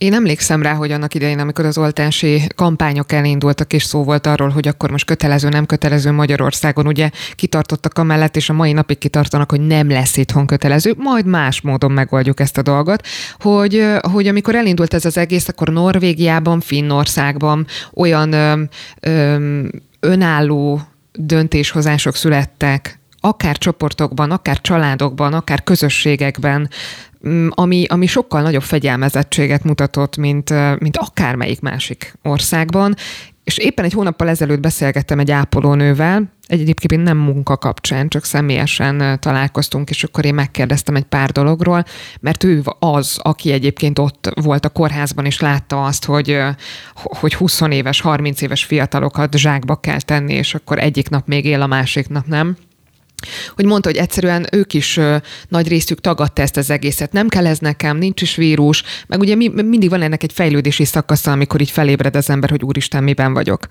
Én 0.02 0.14
emlékszem 0.14 0.62
rá, 0.62 0.74
hogy 0.74 0.90
annak 0.90 1.14
idején, 1.14 1.38
amikor 1.38 1.64
az 1.64 1.78
oltási 1.78 2.42
kampányok 2.54 3.12
elindultak, 3.12 3.72
és 3.72 3.82
szó 3.82 4.04
volt 4.04 4.26
arról, 4.26 4.48
hogy 4.48 4.68
akkor 4.68 4.90
most 4.90 5.04
kötelező, 5.04 5.48
nem 5.48 5.66
kötelező 5.66 6.10
Magyarországon, 6.10 6.86
ugye 6.86 7.10
kitartottak 7.34 7.98
amellett, 7.98 8.36
és 8.36 8.48
a 8.48 8.52
mai 8.52 8.72
napig 8.72 8.98
kitartanak, 8.98 9.50
hogy 9.50 9.60
nem 9.60 9.90
lesz 9.90 10.16
itthon 10.16 10.46
kötelező, 10.46 10.94
majd 10.96 11.26
más 11.26 11.60
módon 11.60 11.92
megoldjuk 11.92 12.40
ezt 12.40 12.58
a 12.58 12.62
dolgot, 12.62 13.06
hogy, 13.38 13.86
hogy 14.00 14.26
amikor 14.26 14.54
elindult 14.54 14.94
ez 14.94 15.04
az 15.04 15.16
egész, 15.16 15.48
akkor 15.48 15.68
Norvégiában, 15.68 16.60
Finnországban 16.60 17.66
olyan 17.94 18.32
ö, 18.32 18.62
ö, 19.00 19.60
önálló 20.00 20.80
döntéshozások 21.12 22.16
születtek, 22.16 23.00
akár 23.24 23.58
csoportokban, 23.58 24.30
akár 24.30 24.60
családokban, 24.60 25.32
akár 25.32 25.62
közösségekben, 25.62 26.68
mm, 27.28 27.48
ami, 27.50 27.84
ami 27.88 28.06
sokkal 28.06 28.42
nagyobb 28.42 28.62
fegyelmezettséget 28.62 29.64
mutatott, 29.64 30.16
mint, 30.16 30.78
mint 30.78 30.96
akármelyik 30.96 31.60
másik 31.60 32.14
országban, 32.22 32.94
és 33.44 33.58
éppen 33.58 33.84
egy 33.84 33.92
hónappal 33.92 34.28
ezelőtt 34.28 34.60
beszélgettem 34.60 35.18
egy 35.18 35.30
ápolónővel, 35.30 36.32
egyébként 36.46 37.02
nem 37.02 37.18
munka 37.18 37.56
kapcsán, 37.56 38.08
csak 38.08 38.24
személyesen 38.24 39.20
találkoztunk, 39.20 39.90
és 39.90 40.04
akkor 40.04 40.24
én 40.24 40.34
megkérdeztem 40.34 40.96
egy 40.96 41.04
pár 41.04 41.30
dologról, 41.30 41.84
mert 42.20 42.44
ő 42.44 42.62
az, 42.78 43.18
aki 43.22 43.52
egyébként 43.52 43.98
ott 43.98 44.32
volt 44.42 44.64
a 44.64 44.68
kórházban, 44.68 45.24
és 45.24 45.40
látta 45.40 45.84
azt, 45.84 46.04
hogy, 46.04 46.38
hogy 46.94 47.34
20 47.34 47.60
éves, 47.60 48.00
30 48.00 48.40
éves 48.40 48.64
fiatalokat 48.64 49.36
zsákba 49.36 49.76
kell 49.76 50.00
tenni, 50.00 50.34
és 50.34 50.54
akkor 50.54 50.78
egyik 50.78 51.08
nap 51.08 51.26
még 51.26 51.44
él, 51.44 51.62
a 51.62 51.66
másik 51.66 52.08
nap 52.08 52.26
nem 52.26 52.56
hogy 53.54 53.64
mondta, 53.64 53.88
hogy 53.88 53.98
egyszerűen 53.98 54.46
ők 54.52 54.74
is 54.74 54.96
ö, 54.96 55.16
nagy 55.48 55.68
részük 55.68 56.00
tagadta 56.00 56.42
ezt 56.42 56.56
az 56.56 56.70
egészet. 56.70 57.12
Nem 57.12 57.28
kell 57.28 57.46
ez 57.46 57.58
nekem, 57.58 57.96
nincs 57.96 58.22
is 58.22 58.36
vírus, 58.36 58.82
meg 59.06 59.20
ugye 59.20 59.34
mi, 59.34 59.48
mindig 59.48 59.90
van 59.90 60.02
ennek 60.02 60.22
egy 60.22 60.32
fejlődési 60.32 60.84
szakasza, 60.84 61.32
amikor 61.32 61.60
így 61.60 61.70
felébred 61.70 62.16
az 62.16 62.30
ember, 62.30 62.50
hogy 62.50 62.62
úristen, 62.62 63.02
miben 63.02 63.32
vagyok. 63.32 63.66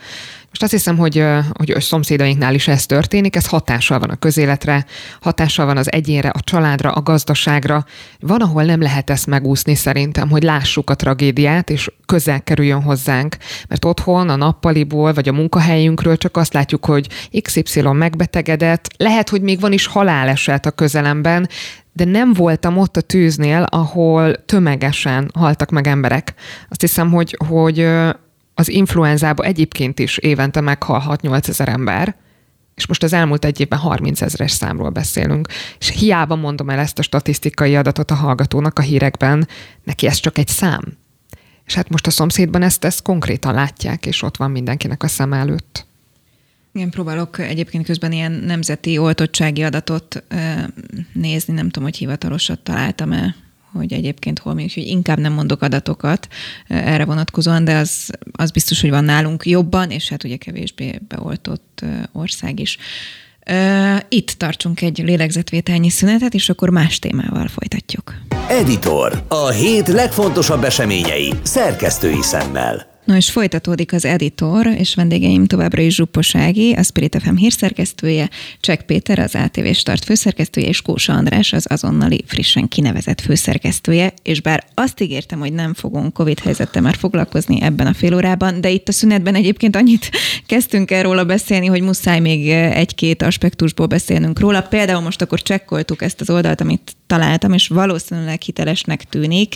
Most 0.51 0.63
azt 0.63 0.71
hiszem, 0.71 0.97
hogy, 0.97 1.25
hogy 1.51 1.71
a 1.71 1.79
szomszédainknál 1.79 2.53
is 2.53 2.67
ez 2.67 2.85
történik, 2.85 3.35
ez 3.35 3.47
hatással 3.47 3.99
van 3.99 4.09
a 4.09 4.15
közéletre, 4.15 4.85
hatással 5.21 5.65
van 5.65 5.77
az 5.77 5.91
egyénre, 5.91 6.29
a 6.29 6.39
családra, 6.39 6.91
a 6.91 7.01
gazdaságra. 7.01 7.85
Van, 8.19 8.41
ahol 8.41 8.63
nem 8.63 8.81
lehet 8.81 9.09
ezt 9.09 9.27
megúszni 9.27 9.75
szerintem, 9.75 10.29
hogy 10.29 10.43
lássuk 10.43 10.89
a 10.89 10.95
tragédiát, 10.95 11.69
és 11.69 11.91
közel 12.05 12.41
kerüljön 12.41 12.81
hozzánk. 12.81 13.37
Mert 13.67 13.85
otthon, 13.85 14.29
a 14.29 14.35
nappaliból, 14.35 15.13
vagy 15.13 15.27
a 15.27 15.33
munkahelyünkről 15.33 16.17
csak 16.17 16.37
azt 16.37 16.53
látjuk, 16.53 16.85
hogy 16.85 17.07
XY 17.41 17.81
megbetegedett, 17.81 18.87
lehet, 18.97 19.29
hogy 19.29 19.41
még 19.41 19.59
van 19.59 19.71
is 19.71 19.85
haláleset 19.85 20.65
a 20.65 20.71
közelemben, 20.71 21.49
de 21.93 22.05
nem 22.05 22.33
voltam 22.33 22.77
ott 22.77 22.97
a 22.97 23.01
tűznél, 23.01 23.65
ahol 23.69 24.45
tömegesen 24.45 25.31
haltak 25.33 25.69
meg 25.69 25.87
emberek. 25.87 26.33
Azt 26.69 26.81
hiszem, 26.81 27.11
hogy, 27.11 27.37
hogy 27.47 27.87
az 28.53 28.69
influenzába 28.69 29.43
egyébként 29.43 29.99
is 29.99 30.17
évente 30.17 30.61
meghalhat 30.61 31.21
8000 31.21 31.69
ember, 31.69 32.15
és 32.75 32.87
most 32.87 33.03
az 33.03 33.13
elmúlt 33.13 33.45
egy 33.45 33.59
évben 33.59 33.79
30 33.79 34.21
ezeres 34.21 34.51
számról 34.51 34.89
beszélünk. 34.89 35.47
És 35.79 35.89
hiába 35.89 36.35
mondom 36.35 36.69
el 36.69 36.79
ezt 36.79 36.99
a 36.99 37.01
statisztikai 37.01 37.75
adatot 37.75 38.11
a 38.11 38.15
hallgatónak 38.15 38.79
a 38.79 38.81
hírekben, 38.81 39.47
neki 39.83 40.07
ez 40.07 40.19
csak 40.19 40.37
egy 40.37 40.47
szám. 40.47 40.97
És 41.65 41.73
hát 41.73 41.89
most 41.89 42.07
a 42.07 42.11
szomszédban 42.11 42.61
ezt, 42.61 42.83
ezt 42.83 43.01
konkrétan 43.01 43.53
látják, 43.53 44.05
és 44.05 44.21
ott 44.21 44.37
van 44.37 44.51
mindenkinek 44.51 45.03
a 45.03 45.07
szem 45.07 45.33
előtt. 45.33 45.85
Igen, 46.73 46.89
próbálok 46.89 47.39
egyébként 47.39 47.85
közben 47.85 48.11
ilyen 48.11 48.31
nemzeti 48.31 48.97
oltottsági 48.97 49.63
adatot 49.63 50.23
nézni, 51.13 51.53
nem 51.53 51.65
tudom, 51.65 51.83
hogy 51.83 51.97
hivatalosat 51.97 52.59
találtam-e 52.59 53.35
hogy 53.73 53.93
egyébként 53.93 54.39
hol 54.39 54.53
mi, 54.53 54.61
hogy 54.61 54.83
inkább 54.83 55.19
nem 55.19 55.33
mondok 55.33 55.61
adatokat 55.61 56.27
erre 56.67 57.05
vonatkozóan, 57.05 57.63
de 57.63 57.75
az, 57.75 58.09
az 58.31 58.51
biztos, 58.51 58.81
hogy 58.81 58.89
van 58.89 59.03
nálunk 59.03 59.45
jobban, 59.45 59.89
és 59.91 60.09
hát 60.09 60.23
ugye 60.23 60.37
kevésbé 60.37 60.99
beoltott 61.07 61.85
ország 62.11 62.59
is. 62.59 62.77
Itt 64.09 64.31
tartsunk 64.31 64.81
egy 64.81 64.97
lélegzetvételnyi 64.97 65.89
szünetet, 65.89 66.33
és 66.33 66.49
akkor 66.49 66.69
más 66.69 66.99
témával 66.99 67.47
folytatjuk. 67.47 68.13
Editor. 68.47 69.23
A 69.27 69.49
hét 69.49 69.87
legfontosabb 69.87 70.63
eseményei 70.63 71.33
szerkesztői 71.43 72.21
szemmel. 72.21 72.90
No 73.05 73.15
és 73.15 73.31
folytatódik 73.31 73.93
az 73.93 74.05
editor, 74.05 74.67
és 74.67 74.95
vendégeim 74.95 75.45
továbbra 75.45 75.81
is 75.81 75.95
Zsupos 75.95 76.35
Ági, 76.35 76.73
a 76.73 76.83
Spirit 76.83 77.17
FM 77.23 77.35
hírszerkesztője, 77.35 78.29
Csek 78.59 78.81
Péter, 78.81 79.19
az 79.19 79.35
ATV 79.35 79.65
Start 79.73 80.03
főszerkesztője, 80.03 80.67
és 80.67 80.81
Kósa 80.81 81.13
András, 81.13 81.53
az 81.53 81.65
azonnali 81.69 82.23
frissen 82.27 82.67
kinevezett 82.67 83.21
főszerkesztője, 83.21 84.13
és 84.23 84.41
bár 84.41 84.63
azt 84.73 85.01
ígértem, 85.01 85.39
hogy 85.39 85.53
nem 85.53 85.73
fogunk 85.73 86.13
Covid 86.13 86.39
helyzettel 86.39 86.81
már 86.81 86.95
foglalkozni 86.95 87.61
ebben 87.61 87.87
a 87.87 87.93
fél 87.93 88.15
órában, 88.15 88.61
de 88.61 88.69
itt 88.69 88.87
a 88.87 88.91
szünetben 88.91 89.35
egyébként 89.35 89.75
annyit 89.75 90.09
kezdtünk 90.45 90.91
erről 90.91 91.17
a 91.17 91.25
beszélni, 91.25 91.65
hogy 91.65 91.81
muszáj 91.81 92.19
még 92.19 92.49
egy-két 92.49 93.21
aspektusból 93.21 93.85
beszélnünk 93.85 94.39
róla. 94.39 94.61
Például 94.61 95.01
most 95.01 95.21
akkor 95.21 95.41
csekkoltuk 95.41 96.01
ezt 96.01 96.21
az 96.21 96.29
oldalt, 96.29 96.61
amit 96.61 96.95
találtam, 97.11 97.53
és 97.53 97.67
valószínűleg 97.67 98.41
hitelesnek 98.41 99.03
tűnik, 99.03 99.55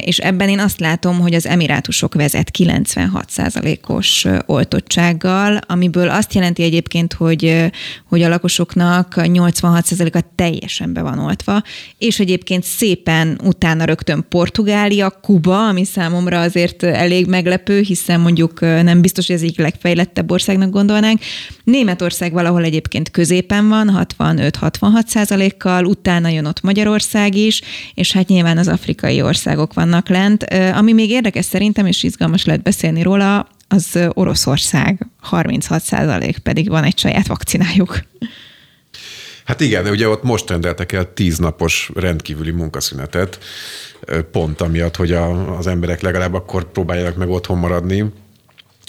és 0.00 0.18
ebben 0.18 0.48
én 0.48 0.58
azt 0.58 0.80
látom, 0.80 1.20
hogy 1.20 1.34
az 1.34 1.46
emirátusok 1.46 2.14
vezet 2.14 2.50
96%-os 2.58 4.26
oltottsággal, 4.46 5.58
amiből 5.66 6.08
azt 6.08 6.34
jelenti 6.34 6.62
egyébként, 6.62 7.12
hogy, 7.12 7.70
hogy 8.08 8.22
a 8.22 8.28
lakosoknak 8.28 9.14
86%-a 9.16 10.20
teljesen 10.34 10.92
be 10.92 11.02
van 11.02 11.18
oltva, 11.18 11.62
és 11.98 12.20
egyébként 12.20 12.64
szépen 12.64 13.40
utána 13.44 13.84
rögtön 13.84 14.26
Portugália, 14.28 15.10
Kuba, 15.10 15.68
ami 15.68 15.84
számomra 15.84 16.40
azért 16.40 16.82
elég 16.82 17.26
meglepő, 17.26 17.80
hiszen 17.80 18.20
mondjuk 18.20 18.60
nem 18.60 19.00
biztos, 19.00 19.26
hogy 19.26 19.36
ez 19.36 19.42
egyik 19.42 19.58
legfejlettebb 19.58 20.30
országnak 20.30 20.70
gondolnánk. 20.70 21.20
Németország 21.64 22.32
valahol 22.32 22.64
egyébként 22.64 23.10
középen 23.10 23.68
van, 23.68 24.06
65-66% 24.18 25.52
kal 25.58 25.84
utána 25.84 26.28
jön 26.28 26.44
ott 26.44 26.62
Magyarország 26.62 27.34
is, 27.34 27.60
és 27.94 28.12
hát 28.12 28.28
nyilván 28.28 28.58
az 28.58 28.68
afrikai 28.68 29.22
országok 29.22 29.74
vannak 29.74 30.08
lent. 30.08 30.44
Ami 30.74 30.92
még 30.92 31.10
érdekes 31.10 31.44
szerintem, 31.44 31.86
és 31.86 32.02
izgalmas 32.02 32.44
lehet 32.44 32.62
beszélni 32.62 33.02
róla, 33.02 33.48
az 33.68 33.98
Oroszország, 34.08 35.06
36% 35.30 36.36
pedig 36.42 36.68
van 36.68 36.84
egy 36.84 36.98
saját 36.98 37.26
vakcinájuk. 37.26 38.00
Hát 39.44 39.60
igen, 39.60 39.86
ugye 39.86 40.08
ott 40.08 40.22
most 40.22 40.50
rendeltek 40.50 40.92
el 40.92 41.12
tíznapos 41.12 41.90
rendkívüli 41.94 42.50
munkaszünetet, 42.50 43.38
pont 44.30 44.60
amiatt, 44.60 44.96
hogy 44.96 45.12
a, 45.12 45.56
az 45.56 45.66
emberek 45.66 46.00
legalább 46.00 46.34
akkor 46.34 46.72
próbálják 46.72 47.16
meg 47.16 47.28
otthon 47.28 47.58
maradni, 47.58 48.04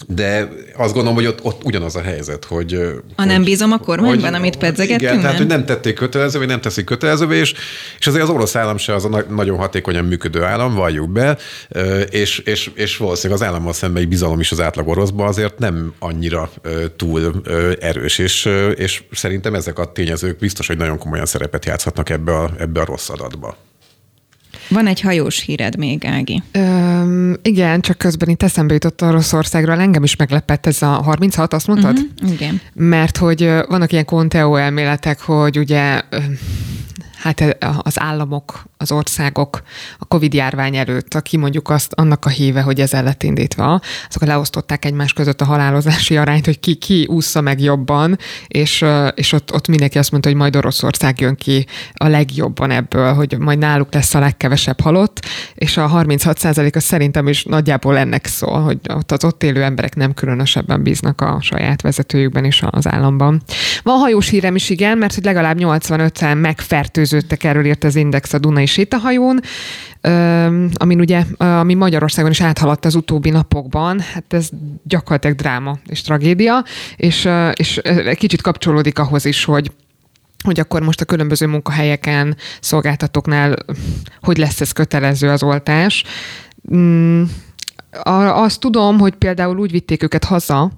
de 0.07 0.49
azt 0.75 0.93
gondolom, 0.93 1.15
hogy 1.15 1.25
ott, 1.25 1.43
ott 1.43 1.63
ugyanaz 1.63 1.95
a 1.95 2.01
helyzet, 2.01 2.45
hogy... 2.45 2.73
A 2.73 3.01
hogy, 3.15 3.25
nem 3.25 3.43
bízom 3.43 3.71
a 3.71 3.77
kormányban, 3.77 4.29
hogy, 4.29 4.39
amit 4.39 4.57
pedzegettünk? 4.57 5.01
Igen, 5.01 5.21
tehát 5.21 5.37
hogy 5.37 5.47
nem 5.47 5.65
tették 5.65 5.95
kötelezővé, 5.95 6.45
nem 6.45 6.61
teszik 6.61 6.85
kötelezővé, 6.85 7.37
és, 7.37 7.53
és 7.99 8.07
azért 8.07 8.23
az 8.23 8.29
orosz 8.29 8.55
állam 8.55 8.77
se 8.77 8.93
az 8.93 9.05
a 9.05 9.25
nagyon 9.29 9.57
hatékonyan 9.57 10.05
működő 10.05 10.43
állam, 10.43 10.73
valljuk 10.73 11.09
be, 11.09 11.37
és, 12.09 12.39
és, 12.39 12.71
és 12.73 12.97
valószínűleg 12.97 13.41
az 13.41 13.47
állammal 13.47 13.73
szemben 13.73 14.01
egy 14.01 14.09
bizalom 14.09 14.39
is 14.39 14.51
az 14.51 14.61
átlag 14.61 14.87
oroszba 14.87 15.25
azért 15.25 15.59
nem 15.59 15.93
annyira 15.99 16.49
túl 16.95 17.41
erős, 17.79 18.17
és, 18.17 18.49
és 18.75 19.03
szerintem 19.11 19.55
ezek 19.55 19.79
a 19.79 19.91
tényezők 19.91 20.37
biztos, 20.37 20.67
hogy 20.67 20.77
nagyon 20.77 20.97
komolyan 20.97 21.25
szerepet 21.25 21.65
játszhatnak 21.65 22.09
ebbe 22.09 22.37
a, 22.37 22.51
ebbe 22.57 22.81
a 22.81 22.85
rossz 22.85 23.09
adatba. 23.09 23.57
Van 24.69 24.87
egy 24.87 25.01
hajós 25.01 25.39
híred 25.39 25.77
még, 25.77 26.05
Ági. 26.05 26.43
Öm, 26.51 27.37
igen, 27.41 27.81
csak 27.81 27.97
közben 27.97 28.29
itt 28.29 28.43
eszembe 28.43 28.73
jutott 28.73 29.01
Oroszországról, 29.01 29.79
engem 29.79 30.03
is 30.03 30.15
meglepett 30.15 30.65
ez 30.65 30.81
a 30.81 30.87
36, 30.87 31.53
azt 31.53 31.67
mondtad? 31.67 31.97
Uh-huh, 31.97 32.31
igen. 32.33 32.61
Mert 32.73 33.17
hogy 33.17 33.51
vannak 33.67 33.91
ilyen 33.91 34.05
konteó 34.05 34.55
elméletek, 34.55 35.21
hogy 35.21 35.57
ugye 35.57 36.01
hát 37.23 37.57
az 37.81 37.99
államok, 37.99 38.65
az 38.83 38.91
országok 38.91 39.61
a 39.97 40.05
Covid 40.05 40.33
járvány 40.33 40.75
előtt, 40.75 41.13
aki 41.13 41.37
mondjuk 41.37 41.69
azt 41.69 41.93
annak 41.93 42.25
a 42.25 42.29
híve, 42.29 42.61
hogy 42.61 42.79
ez 42.79 42.93
el 42.93 43.03
lett 43.03 43.23
indítva, 43.23 43.81
azok 44.09 44.25
leosztották 44.25 44.85
egymás 44.85 45.13
között 45.13 45.41
a 45.41 45.45
halálozási 45.45 46.17
arányt, 46.17 46.45
hogy 46.45 46.59
ki, 46.59 46.75
ki 46.75 47.05
ússza 47.05 47.41
meg 47.41 47.61
jobban, 47.61 48.17
és, 48.47 48.85
és 49.15 49.31
ott, 49.31 49.53
ott 49.53 49.67
mindenki 49.67 49.97
azt 49.97 50.11
mondta, 50.11 50.29
hogy 50.29 50.37
majd 50.37 50.55
Oroszország 50.55 51.19
jön 51.19 51.35
ki 51.35 51.65
a 51.93 52.07
legjobban 52.07 52.71
ebből, 52.71 53.13
hogy 53.13 53.37
majd 53.39 53.57
náluk 53.57 53.93
lesz 53.93 54.13
a 54.13 54.19
legkevesebb 54.19 54.81
halott, 54.81 55.25
és 55.55 55.77
a 55.77 55.87
36 55.87 56.37
százalék 56.37 56.75
az 56.75 56.83
szerintem 56.83 57.27
is 57.27 57.43
nagyjából 57.43 57.97
ennek 57.97 58.25
szól, 58.25 58.61
hogy 58.61 58.77
ott 58.93 59.11
az 59.11 59.23
ott 59.23 59.43
élő 59.43 59.63
emberek 59.63 59.95
nem 59.95 60.13
különösebben 60.13 60.83
bíznak 60.83 61.21
a 61.21 61.37
saját 61.41 61.81
vezetőjükben 61.81 62.45
és 62.45 62.63
az 62.69 62.87
államban. 62.87 63.41
Van 63.83 63.97
hajós 63.97 64.29
hírem 64.29 64.55
is, 64.55 64.69
igen, 64.69 64.97
mert 64.97 65.15
hogy 65.15 65.23
legalább 65.23 65.57
85-en 65.59 66.41
megfertőző 66.41 67.13
meggyőződtek, 67.13 67.43
erről 67.43 67.65
írt 67.65 67.83
az 67.83 67.95
Index 67.95 68.33
a 68.33 68.39
Dunai 68.39 68.65
sétahajón, 68.73 69.39
amin 70.73 70.99
ugye, 70.99 71.25
ami 71.37 71.73
Magyarországon 71.73 72.31
is 72.31 72.41
áthaladt 72.41 72.85
az 72.85 72.95
utóbbi 72.95 73.29
napokban, 73.29 73.99
hát 73.99 74.33
ez 74.33 74.49
gyakorlatilag 74.83 75.35
dráma 75.35 75.77
és 75.85 76.01
tragédia, 76.01 76.63
és, 76.95 77.29
és 77.53 77.81
kicsit 78.15 78.41
kapcsolódik 78.41 78.99
ahhoz 78.99 79.25
is, 79.25 79.43
hogy 79.43 79.71
hogy 80.43 80.59
akkor 80.59 80.81
most 80.81 81.01
a 81.01 81.05
különböző 81.05 81.47
munkahelyeken, 81.47 82.37
szolgáltatóknál 82.59 83.55
hogy 84.21 84.37
lesz 84.37 84.61
ez 84.61 84.71
kötelező 84.71 85.29
az 85.29 85.43
oltás? 85.43 86.03
Mm, 86.75 87.23
azt 88.03 88.59
tudom, 88.59 88.99
hogy 88.99 89.13
például 89.13 89.57
úgy 89.57 89.71
vitték 89.71 90.03
őket 90.03 90.23
haza, 90.23 90.71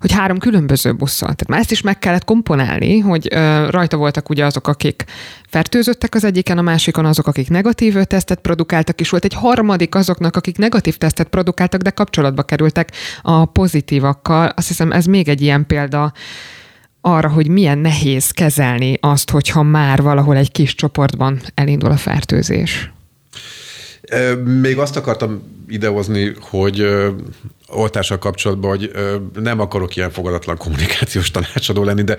hogy 0.00 0.12
három 0.12 0.38
különböző 0.38 0.92
busszal. 0.92 1.28
Tehát 1.28 1.48
már 1.48 1.58
ezt 1.60 1.70
is 1.70 1.80
meg 1.80 1.98
kellett 1.98 2.24
komponálni, 2.24 2.98
hogy 2.98 3.32
rajta 3.68 3.96
voltak 3.96 4.28
ugye 4.28 4.44
azok, 4.44 4.68
akik 4.68 5.04
fertőzöttek 5.48 6.14
az 6.14 6.24
egyiken, 6.24 6.58
a 6.58 6.62
másikon 6.62 7.04
azok, 7.04 7.26
akik 7.26 7.48
negatív 7.48 7.94
tesztet 7.94 8.40
produkáltak, 8.40 9.00
és 9.00 9.10
volt 9.10 9.24
egy 9.24 9.34
harmadik 9.34 9.94
azoknak, 9.94 10.36
akik 10.36 10.58
negatív 10.58 10.96
tesztet 10.96 11.28
produkáltak, 11.28 11.80
de 11.80 11.90
kapcsolatba 11.90 12.42
kerültek 12.42 12.92
a 13.22 13.44
pozitívakkal. 13.44 14.52
Azt 14.56 14.68
hiszem, 14.68 14.92
ez 14.92 15.04
még 15.04 15.28
egy 15.28 15.40
ilyen 15.40 15.66
példa 15.66 16.12
arra, 17.00 17.28
hogy 17.28 17.48
milyen 17.48 17.78
nehéz 17.78 18.30
kezelni 18.30 18.98
azt, 19.00 19.30
hogyha 19.30 19.62
már 19.62 20.02
valahol 20.02 20.36
egy 20.36 20.52
kis 20.52 20.74
csoportban 20.74 21.40
elindul 21.54 21.90
a 21.90 21.96
fertőzés. 21.96 22.92
Még 24.44 24.78
azt 24.78 24.96
akartam 24.96 25.42
idehozni, 25.68 26.34
hogy 26.40 26.86
oltással 27.68 28.18
kapcsolatban, 28.18 28.70
hogy 28.70 28.90
nem 29.34 29.60
akarok 29.60 29.96
ilyen 29.96 30.10
fogadatlan 30.10 30.56
kommunikációs 30.56 31.30
tanácsadó 31.30 31.84
lenni, 31.84 32.02
de, 32.02 32.16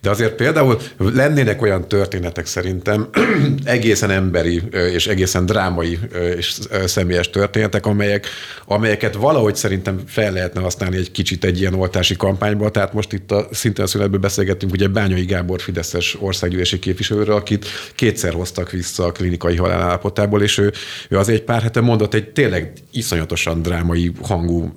de 0.00 0.10
azért 0.10 0.34
például 0.34 0.78
lennének 0.98 1.62
olyan 1.62 1.88
történetek 1.88 2.46
szerintem, 2.46 3.08
egészen 3.64 4.10
emberi 4.10 4.62
és 4.92 5.06
egészen 5.06 5.46
drámai 5.46 5.98
és 6.36 6.58
személyes 6.84 7.30
történetek, 7.30 7.86
amelyek, 7.86 8.26
amelyeket 8.64 9.14
valahogy 9.14 9.56
szerintem 9.56 10.00
fel 10.06 10.32
lehetne 10.32 10.60
használni 10.60 10.96
egy 10.96 11.10
kicsit 11.10 11.44
egy 11.44 11.60
ilyen 11.60 11.74
oltási 11.74 12.16
kampányba. 12.16 12.70
Tehát 12.70 12.92
most 12.92 13.12
itt 13.12 13.30
a 13.30 13.48
szinten 13.50 13.86
születből 13.86 14.20
beszélgettünk 14.20 14.72
ugye 14.72 14.88
Bányai 14.88 15.24
Gábor 15.24 15.60
Fideszes 15.60 16.16
országgyűlési 16.20 16.78
képviselőről, 16.78 17.34
akit 17.34 17.66
kétszer 17.94 18.32
hoztak 18.32 18.70
vissza 18.70 19.04
a 19.04 19.12
klinikai 19.12 19.56
halálállapotából, 19.56 20.42
és 20.42 20.58
ő, 20.58 20.72
ő 21.08 21.18
az 21.18 21.28
egy 21.28 21.42
pár 21.42 21.62
hete 21.62 21.80
mondott 21.80 22.14
egy 22.14 22.28
tényleg 22.32 22.72
iszonyatosan 22.90 23.62
drámai 23.62 24.12
hangú 24.22 24.72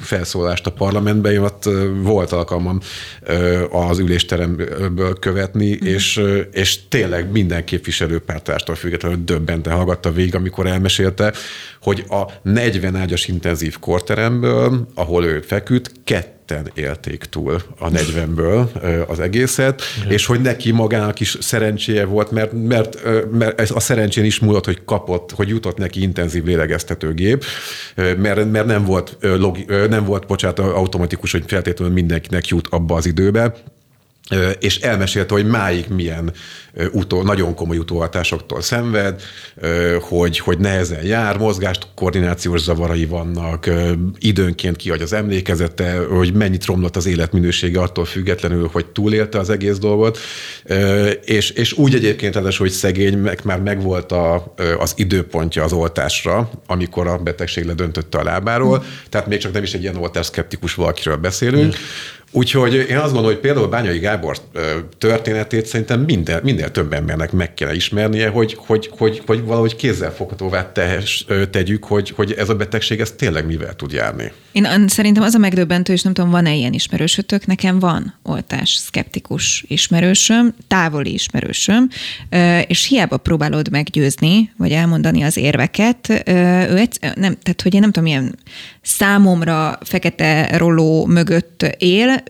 felszólást 0.00 0.66
a 0.66 0.72
parlamentben. 0.72 1.32
Én 1.32 1.40
ott 1.40 1.68
volt 2.02 2.32
alkalmam 2.32 2.80
az 3.70 3.98
ülésteremből 3.98 5.18
követni, 5.18 5.78
mm. 5.84 5.86
és, 5.86 6.22
és 6.52 6.88
tényleg 6.88 7.30
minden 7.30 7.64
képviselő 7.64 8.18
pártástól 8.18 8.74
függetlenül 8.74 9.24
döbbente 9.24 9.70
hallgatta 9.70 10.12
végig, 10.12 10.34
amikor 10.34 10.66
elmesélte, 10.66 11.32
hogy 11.82 12.04
a 12.08 12.24
40 12.42 12.96
ágyas 12.96 13.28
intenzív 13.28 13.78
korteremből, 13.78 14.88
ahol 14.94 15.24
ő 15.24 15.40
feküdt, 15.40 15.92
kettő 16.04 16.35
ketten 16.46 16.70
élték 16.74 17.24
túl 17.24 17.62
a 17.78 17.90
40-ből 17.90 18.66
az 19.08 19.20
egészet, 19.20 19.82
Igen. 19.98 20.12
és 20.12 20.26
hogy 20.26 20.40
neki 20.40 20.70
magának 20.70 21.20
is 21.20 21.36
szerencséje 21.40 22.04
volt, 22.04 22.30
mert, 22.30 22.52
mert, 22.52 22.98
mert 23.32 23.60
ez 23.60 23.70
a 23.70 23.80
szerencsén 23.80 24.24
is 24.24 24.38
múlott, 24.38 24.64
hogy 24.64 24.84
kapott, 24.84 25.30
hogy 25.30 25.48
jutott 25.48 25.76
neki 25.76 26.02
intenzív 26.02 26.44
lélegeztetőgép, 26.44 27.44
mert, 27.96 28.50
mert 28.50 28.66
nem 28.66 28.84
volt, 28.84 29.16
logi, 29.20 29.64
nem 29.88 30.04
volt, 30.04 30.26
bocsánat, 30.26 30.58
automatikus, 30.58 31.32
hogy 31.32 31.44
feltétlenül 31.46 31.94
mindenkinek 31.94 32.46
jut 32.46 32.66
abba 32.70 32.94
az 32.94 33.06
időbe, 33.06 33.54
és 34.58 34.78
elmesélte, 34.78 35.34
hogy 35.34 35.46
máig 35.46 35.88
milyen 35.88 36.32
utó, 36.92 37.22
nagyon 37.22 37.54
komoly 37.54 37.78
utóhatásoktól 37.78 38.60
szenved, 38.60 39.22
hogy, 40.00 40.38
hogy 40.38 40.58
nehezen 40.58 41.04
jár, 41.04 41.38
mozgást, 41.38 41.86
koordinációs 41.94 42.60
zavarai 42.60 43.04
vannak, 43.04 43.70
időnként 44.18 44.76
kiadja 44.76 45.04
az 45.04 45.12
emlékezete, 45.12 45.98
hogy 45.98 46.32
mennyit 46.32 46.64
romlott 46.64 46.96
az 46.96 47.06
életminősége 47.06 47.80
attól 47.80 48.04
függetlenül, 48.04 48.68
hogy 48.72 48.86
túlélte 48.86 49.38
az 49.38 49.50
egész 49.50 49.78
dolgot, 49.78 50.18
és, 51.24 51.50
és 51.50 51.72
úgy 51.72 51.94
egyébként 51.94 52.34
ráadásul, 52.34 52.66
hogy 52.66 52.74
szegény, 52.74 53.18
meg 53.18 53.40
már 53.44 53.60
megvolt 53.60 54.12
a, 54.12 54.54
az 54.78 54.92
időpontja 54.96 55.64
az 55.64 55.72
oltásra, 55.72 56.50
amikor 56.66 57.06
a 57.06 57.18
betegség 57.18 57.64
ledöntötte 57.64 58.18
a 58.18 58.22
lábáról, 58.22 58.84
tehát 59.08 59.26
még 59.26 59.38
csak 59.38 59.52
nem 59.52 59.62
is 59.62 59.74
egy 59.74 59.82
ilyen 59.82 59.96
oltás 59.96 60.26
szkeptikus 60.26 60.74
valakiről 60.74 61.16
beszélünk, 61.16 61.76
Úgyhogy 62.30 62.74
én 62.74 62.96
azt 62.96 63.12
gondolom, 63.12 63.24
hogy 63.24 63.38
például 63.38 63.66
Bányai 63.66 63.98
Gábor 63.98 64.38
történetét 64.98 65.66
szerintem 65.66 66.00
minden, 66.00 66.40
minden 66.42 66.72
több 66.72 66.92
embernek 66.92 67.32
meg 67.32 67.54
kell 67.54 67.74
ismernie, 67.74 68.28
hogy, 68.28 68.56
hogy, 68.58 68.90
hogy, 68.98 69.22
hogy 69.26 69.44
valahogy 69.44 69.76
kézzelfoghatóvá 69.76 70.72
tegyük, 71.50 71.84
hogy, 71.84 72.10
hogy 72.10 72.32
ez 72.32 72.48
a 72.48 72.54
betegség 72.54 73.00
ez 73.00 73.10
tényleg 73.10 73.46
mivel 73.46 73.74
tud 73.74 73.92
járni. 73.92 74.32
Én 74.52 74.88
szerintem 74.88 75.22
az 75.22 75.34
a 75.34 75.38
megdöbbentő, 75.38 75.92
és 75.92 76.02
nem 76.02 76.12
tudom, 76.12 76.30
van-e 76.30 76.54
ilyen 76.54 76.72
ismerősötök, 76.72 77.46
nekem 77.46 77.78
van 77.78 78.14
oltás 78.22 78.70
szkeptikus 78.70 79.64
ismerősöm, 79.68 80.54
távoli 80.68 81.12
ismerősöm, 81.12 81.88
és 82.66 82.86
hiába 82.86 83.16
próbálod 83.16 83.70
meggyőzni, 83.70 84.52
vagy 84.56 84.72
elmondani 84.72 85.22
az 85.22 85.36
érveket, 85.36 86.08
ő 86.68 86.76
egy, 86.76 86.98
nem, 87.00 87.36
tehát 87.42 87.62
hogy 87.62 87.74
én 87.74 87.80
nem 87.80 87.92
tudom, 87.92 88.08
milyen 88.08 88.38
számomra 88.86 89.78
fekete 89.84 90.58
roló 90.58 91.06
mögött 91.06 91.76
él, 91.78 92.22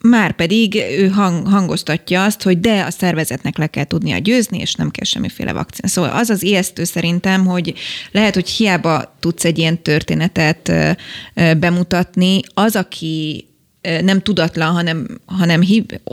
már 0.00 0.32
pedig 0.32 0.74
ő 0.98 1.08
hang, 1.08 1.46
hangoztatja 1.46 2.24
azt, 2.24 2.42
hogy 2.42 2.60
de 2.60 2.82
a 2.82 2.90
szervezetnek 2.90 3.58
le 3.58 3.66
kell 3.66 3.84
tudnia 3.84 4.18
győzni, 4.18 4.58
és 4.58 4.74
nem 4.74 4.90
kell 4.90 5.04
semmiféle 5.04 5.52
vakcina. 5.52 5.88
Szóval 5.88 6.10
az 6.10 6.30
az 6.30 6.42
ijesztő 6.42 6.84
szerintem, 6.84 7.46
hogy 7.46 7.74
lehet, 8.10 8.34
hogy 8.34 8.48
hiába 8.48 9.16
tudsz 9.20 9.44
egy 9.44 9.58
ilyen 9.58 9.82
történetet 9.82 10.72
bemutatni, 11.58 12.40
az, 12.54 12.76
aki 12.76 13.46
nem 14.02 14.20
tudatlan, 14.20 14.72
hanem, 14.72 15.06
hanem 15.24 15.60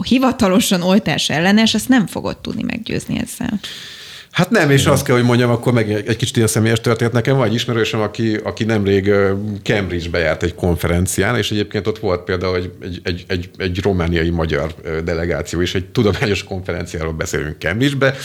hivatalosan 0.02 0.82
oltás 0.82 1.30
ellenes, 1.30 1.74
azt 1.74 1.90
nem 1.90 2.08
fogod 2.08 2.38
tudni 2.38 2.64
meggyőzni 2.64 3.20
ezzel. 3.20 3.60
Hát 4.34 4.50
nem, 4.50 4.70
és 4.70 4.86
azt 4.86 5.06
kell, 5.06 5.16
hogy 5.16 5.26
mondjam, 5.26 5.50
akkor 5.50 5.74
meg 5.74 5.92
egy 5.92 6.16
kicsit 6.16 6.36
ilyen 6.36 6.48
személyes 6.48 6.82
történet 6.82 7.14
nekem. 7.14 7.38
Van 7.38 7.48
egy 7.48 7.54
ismerősöm, 7.54 8.02
aki, 8.02 8.40
aki 8.44 8.64
nemrég 8.64 9.12
Cambridge-be 9.64 10.20
járt 10.20 10.44
egy 10.44 10.56
konferencián, 10.56 11.38
és 11.38 11.52
egyébként 11.52 11.88
ott 11.88 12.00
volt 12.00 12.24
például 12.24 12.56
egy, 12.56 12.72
egy, 12.82 13.02
egy, 13.04 13.24
egy, 13.28 13.50
egy 13.58 13.80
romániai 13.82 14.30
magyar 14.30 14.74
delegáció, 15.04 15.62
és 15.62 15.76
egy 15.76 15.86
tudományos 15.86 16.44
konferenciáról 16.44 17.14
beszélünk 17.14 17.56
Cambridge-be, 17.60 18.16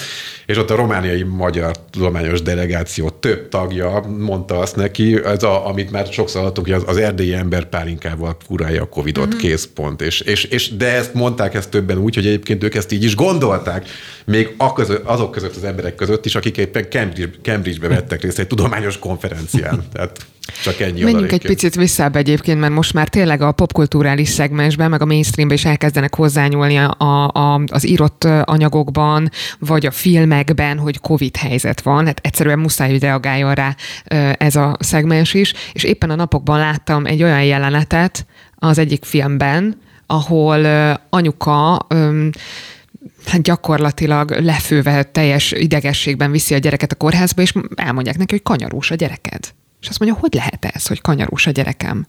és 0.47 0.57
ott 0.57 0.71
a 0.71 0.75
romániai 0.75 1.23
magyar 1.23 1.77
tudományos 1.90 2.42
delegáció 2.42 3.11
több 3.11 3.49
tagja 3.49 4.01
mondta 4.18 4.59
azt 4.59 4.77
neki, 4.77 5.25
ez 5.25 5.42
a, 5.42 5.66
amit 5.66 5.90
már 5.90 6.07
sokszor 6.07 6.40
hallottuk, 6.40 6.64
hogy 6.64 6.75
az, 6.75 6.83
az 6.87 6.97
erdélyi 6.97 7.35
ember 7.35 7.64
pálinkával 7.64 8.37
kurálja 8.47 8.83
a 8.83 8.88
Covid-ot, 8.88 9.27
mm-hmm. 9.27 9.38
készpont. 9.38 10.03
És, 10.03 10.21
és, 10.21 10.44
és, 10.44 10.77
de 10.77 10.94
ezt 10.94 11.14
mondták 11.14 11.55
ezt 11.55 11.71
többen 11.71 11.99
úgy, 11.99 12.14
hogy 12.14 12.27
egyébként 12.27 12.64
ők 12.64 12.75
ezt 12.75 12.92
így 12.92 13.05
is 13.05 13.14
gondolták, 13.14 13.88
még 14.25 14.55
azok 15.05 15.31
között 15.31 15.57
az 15.57 15.64
emberek 15.64 15.94
között 15.98 16.26
is, 16.26 16.34
akik 16.34 16.56
éppen 16.56 16.87
Cambridge, 16.90 17.38
Cambridge-be 17.42 17.88
vettek 17.88 18.22
részt 18.22 18.38
egy 18.38 18.46
tudományos 18.46 18.98
konferencián. 18.98 19.84
Tehát 19.92 20.26
csak 20.62 20.80
ennyi 20.80 21.02
Menjünk 21.02 21.32
egy 21.32 21.46
picit 21.46 21.74
visszább 21.74 22.16
egyébként, 22.16 22.61
mert 22.61 22.72
most 22.72 22.92
már 22.92 23.08
tényleg 23.08 23.40
a 23.40 23.52
popkulturális 23.52 24.28
szegmensben, 24.28 24.90
meg 24.90 25.02
a 25.02 25.06
mainstreamben 25.06 25.56
is 25.56 25.64
elkezdenek 25.64 26.14
hozzányúlni 26.14 26.76
a, 26.76 26.96
a, 27.28 27.61
az 27.66 27.87
írott 27.87 28.24
anyagokban, 28.24 29.30
vagy 29.58 29.87
a 29.87 29.90
filmekben, 29.90 30.78
hogy 30.78 31.00
Covid 31.00 31.37
helyzet 31.37 31.80
van. 31.80 32.06
Hát 32.06 32.20
egyszerűen 32.22 32.58
muszáj, 32.58 32.90
hogy 32.90 33.00
reagáljon 33.00 33.54
rá 33.54 33.76
ez 34.38 34.56
a 34.56 34.76
szegmens 34.80 35.34
is. 35.34 35.54
És 35.72 35.82
éppen 35.82 36.11
a 36.11 36.14
napokban 36.14 36.58
láttam 36.58 37.06
egy 37.06 37.22
olyan 37.22 37.44
jelenetet 37.44 38.26
az 38.54 38.78
egyik 38.78 39.04
filmben, 39.04 39.80
ahol 40.06 40.66
anyuka 41.11 41.87
hát 43.28 43.42
gyakorlatilag 43.42 44.30
lefőve 44.30 45.02
teljes 45.02 45.52
idegességben 45.52 46.30
viszi 46.30 46.54
a 46.54 46.58
gyereket 46.58 46.92
a 46.92 46.96
kórházba, 46.96 47.42
és 47.42 47.52
elmondják 47.74 48.18
neki, 48.18 48.32
hogy 48.32 48.42
kanyarús 48.42 48.90
a 48.90 48.94
gyereked. 48.94 49.54
És 49.80 49.88
azt 49.88 49.98
mondja, 49.98 50.18
hogy 50.20 50.34
lehet 50.34 50.64
ez, 50.64 50.86
hogy 50.86 51.00
kanyarús 51.00 51.46
a 51.46 51.50
gyerekem? 51.50 52.06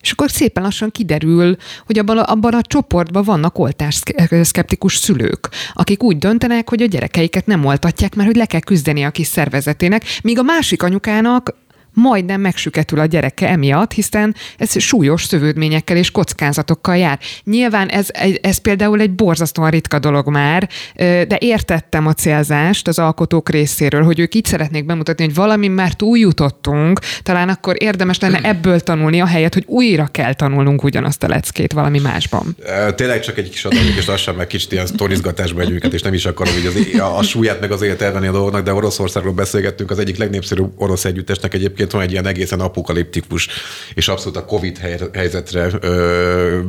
És 0.00 0.10
akkor 0.10 0.30
szépen 0.30 0.62
lassan 0.62 0.90
kiderül, 0.90 1.56
hogy 1.86 1.98
abban 1.98 2.18
a, 2.18 2.32
abban 2.32 2.54
a 2.54 2.62
csoportban 2.62 3.24
vannak 3.24 3.58
oltásszkeptikus 3.58 4.96
szülők, 4.96 5.48
akik 5.72 6.02
úgy 6.02 6.18
döntenek, 6.18 6.68
hogy 6.68 6.82
a 6.82 6.86
gyerekeiket 6.86 7.46
nem 7.46 7.64
oltatják, 7.64 8.14
mert 8.14 8.28
hogy 8.28 8.36
le 8.36 8.46
kell 8.46 8.60
küzdeni 8.60 9.04
a 9.04 9.10
kis 9.10 9.26
szervezetének, 9.26 10.04
míg 10.22 10.38
a 10.38 10.42
másik 10.42 10.82
anyukának 10.82 11.54
majdnem 11.98 12.40
megsüketül 12.40 12.98
a 12.98 13.06
gyereke 13.06 13.48
emiatt, 13.48 13.92
hiszen 13.92 14.34
ez 14.56 14.80
súlyos 14.80 15.24
szövődményekkel 15.24 15.96
és 15.96 16.10
kockázatokkal 16.10 16.96
jár. 16.96 17.18
Nyilván 17.44 17.88
ez, 17.88 18.06
ez 18.40 18.58
például 18.58 19.00
egy 19.00 19.10
borzasztóan 19.10 19.70
ritka 19.70 19.98
dolog 19.98 20.28
már, 20.28 20.68
de 20.94 21.36
értettem 21.38 22.06
a 22.06 22.12
célzást 22.12 22.88
az 22.88 22.98
alkotók 22.98 23.48
részéről, 23.48 24.02
hogy 24.02 24.18
ők 24.18 24.34
így 24.34 24.44
szeretnék 24.44 24.84
bemutatni, 24.84 25.24
hogy 25.24 25.34
valami 25.34 25.68
már 25.68 25.92
túljutottunk, 25.92 27.00
talán 27.22 27.48
akkor 27.48 27.74
érdemes 27.78 28.18
lenne 28.18 28.40
ebből 28.52 28.80
tanulni, 28.80 29.20
a 29.20 29.26
helyet, 29.26 29.54
hogy 29.54 29.64
újra 29.66 30.06
kell 30.06 30.34
tanulnunk 30.34 30.84
ugyanazt 30.84 31.22
a 31.22 31.28
leckét 31.28 31.72
valami 31.72 31.98
másban. 31.98 32.56
Tényleg 32.94 33.20
csak 33.20 33.38
egy 33.38 33.50
kis 33.50 33.64
adalék, 33.64 33.96
és 33.96 34.06
lassan 34.06 34.34
meg 34.34 34.46
kicsit 34.46 34.72
ilyen 34.72 34.86
sztorizgatásba 34.86 35.60
együket, 35.60 35.92
és 35.92 36.02
nem 36.02 36.14
is 36.14 36.26
akarom 36.26 36.52
hogy 36.52 36.66
az, 36.66 37.00
a, 37.00 37.18
a 37.18 37.22
súlyát 37.22 37.60
meg 37.60 37.72
az 37.72 37.82
élet 37.82 38.02
elvenni 38.02 38.26
a 38.26 38.32
dolgoknak, 38.32 38.64
de 38.64 38.72
Oroszországról 38.72 39.32
beszélgettünk, 39.32 39.90
az 39.90 39.98
egyik 39.98 40.16
legnépszerűbb 40.16 40.72
orosz 40.76 41.04
együttesnek 41.04 41.54
egyébként 41.54 41.87
egyébként 41.88 41.92
van 41.92 42.02
egy 42.02 42.10
ilyen 42.10 42.26
egészen 42.26 42.60
apokaliptikus 42.60 43.48
és 43.94 44.08
abszolút 44.08 44.36
a 44.36 44.44
Covid 44.44 44.78
helyzetre 45.12 45.68
ö, 45.80 46.60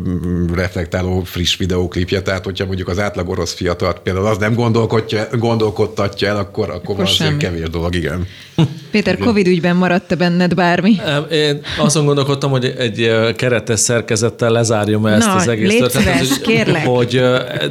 reflektáló 0.54 1.24
friss 1.24 1.58
videóklipje, 1.58 2.22
tehát 2.22 2.46
hogyha 2.46 2.66
mondjuk 2.66 2.88
az 2.88 3.00
átlag 3.00 3.30
orosz 3.30 3.54
fiatalt 3.54 4.00
például 4.00 4.26
az 4.26 4.38
nem 4.38 4.54
gondolkodtatja 5.40 6.28
el, 6.28 6.38
akkor, 6.38 6.70
akkor, 6.70 7.00
akkor 7.00 7.08
van 7.18 7.38
kevés 7.38 7.70
dolog, 7.70 7.96
igen. 7.96 8.28
Péter, 8.92 9.14
igen. 9.14 9.26
Covid 9.26 9.48
ügyben 9.48 9.76
maradt-e 9.76 10.16
benned 10.16 10.54
bármi? 10.54 10.96
Én 11.32 11.62
azon 11.78 12.06
gondolkodtam, 12.06 12.52
hogy 12.52 12.66
egy 12.78 13.12
keretes 13.36 13.80
szerkezettel 13.80 14.52
lezárjam 14.52 15.06
ezt 15.06 15.28
Na, 15.28 15.34
az 15.34 15.48
egész 15.48 15.78
történetet. 15.78 16.28
Hogy, 16.28 16.42
kérlek. 16.42 16.86
Hogy, 16.86 17.22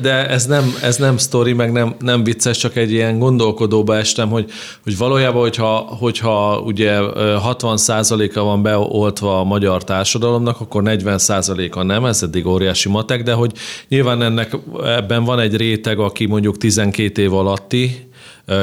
de 0.00 0.28
ez 0.28 0.46
nem, 0.46 0.74
ez 0.82 0.96
nem 0.96 1.16
sztori, 1.16 1.52
meg 1.52 1.72
nem, 1.72 1.94
nem 1.98 2.24
vicces, 2.24 2.58
csak 2.58 2.76
egy 2.76 2.92
ilyen 2.92 3.18
gondolkodóba 3.18 3.96
estem, 3.96 4.28
hogy, 4.28 4.50
hogy 4.82 4.96
valójában, 4.96 5.40
hogyha, 5.40 5.76
hogyha 5.76 6.58
ugye 6.58 6.98
60%-a 7.40 8.40
van 8.40 8.62
beoltva 8.62 9.40
a 9.40 9.44
magyar 9.44 9.84
társadalomnak, 9.84 10.60
akkor 10.60 10.82
40%-a 10.84 11.82
nem, 11.82 12.04
ez 12.04 12.22
eddig 12.22 12.46
óriási 12.46 12.88
matek, 12.88 13.22
de 13.22 13.32
hogy 13.32 13.52
nyilván 13.88 14.22
ennek 14.22 14.56
ebben 14.84 15.24
van 15.24 15.38
egy 15.40 15.56
réteg, 15.56 15.98
aki 15.98 16.26
mondjuk 16.26 16.56
12 16.56 17.22
év 17.22 17.34
alatti, 17.34 18.07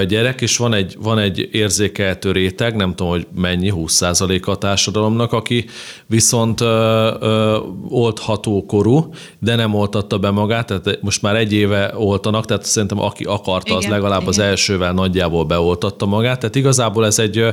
gyerek, 0.08 0.42
és 0.42 0.58
van 0.58 0.74
egy, 0.74 0.98
van 1.02 1.20
egy 1.20 1.50
érzékelhető 1.52 2.32
réteg, 2.32 2.76
nem 2.76 2.96
tudom, 2.96 3.12
hogy 3.12 3.28
mennyi, 3.36 3.72
20% 3.76 4.44
a 4.46 4.56
társadalomnak, 4.56 5.34
aki 5.34 5.66
viszont 6.08 6.62
ö, 6.62 7.14
ö, 7.20 7.58
oltható 7.90 8.66
korú, 8.66 9.14
de 9.40 9.56
nem 9.56 9.74
oltatta 9.74 10.18
be 10.18 10.30
magát, 10.30 10.66
tehát 10.66 11.02
most 11.02 11.22
már 11.22 11.36
egy 11.36 11.54
éve 11.54 11.94
oltanak, 11.96 12.46
tehát 12.46 12.66
szerintem 12.66 13.00
aki 13.00 13.24
akarta, 13.24 13.70
igen, 13.70 13.78
az 13.82 13.88
legalább 13.90 14.22
igen. 14.22 14.30
az 14.30 14.40
elsővel 14.40 14.94
nagyjából 14.94 15.44
beoltatta 15.44 16.06
magát, 16.06 16.40
tehát 16.40 16.56
igazából 16.56 17.06
ez 17.06 17.20
egy, 17.20 17.46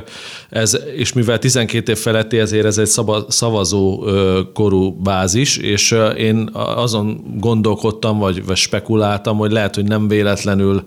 ez, 0.49 0.77
és 0.95 1.13
mivel 1.13 1.39
12 1.39 1.91
év 1.91 1.97
feletti, 1.97 2.39
ezért 2.39 2.65
ez 2.65 2.77
egy 2.77 2.89
szavazó 3.27 4.05
korú 4.53 4.91
bázis, 4.91 5.57
és 5.57 5.95
én 6.17 6.49
azon 6.53 7.23
gondolkodtam, 7.39 8.19
vagy, 8.19 8.45
vagy 8.45 8.57
spekuláltam, 8.57 9.37
hogy 9.37 9.51
lehet, 9.51 9.75
hogy 9.75 9.85
nem 9.85 10.07
véletlenül 10.07 10.83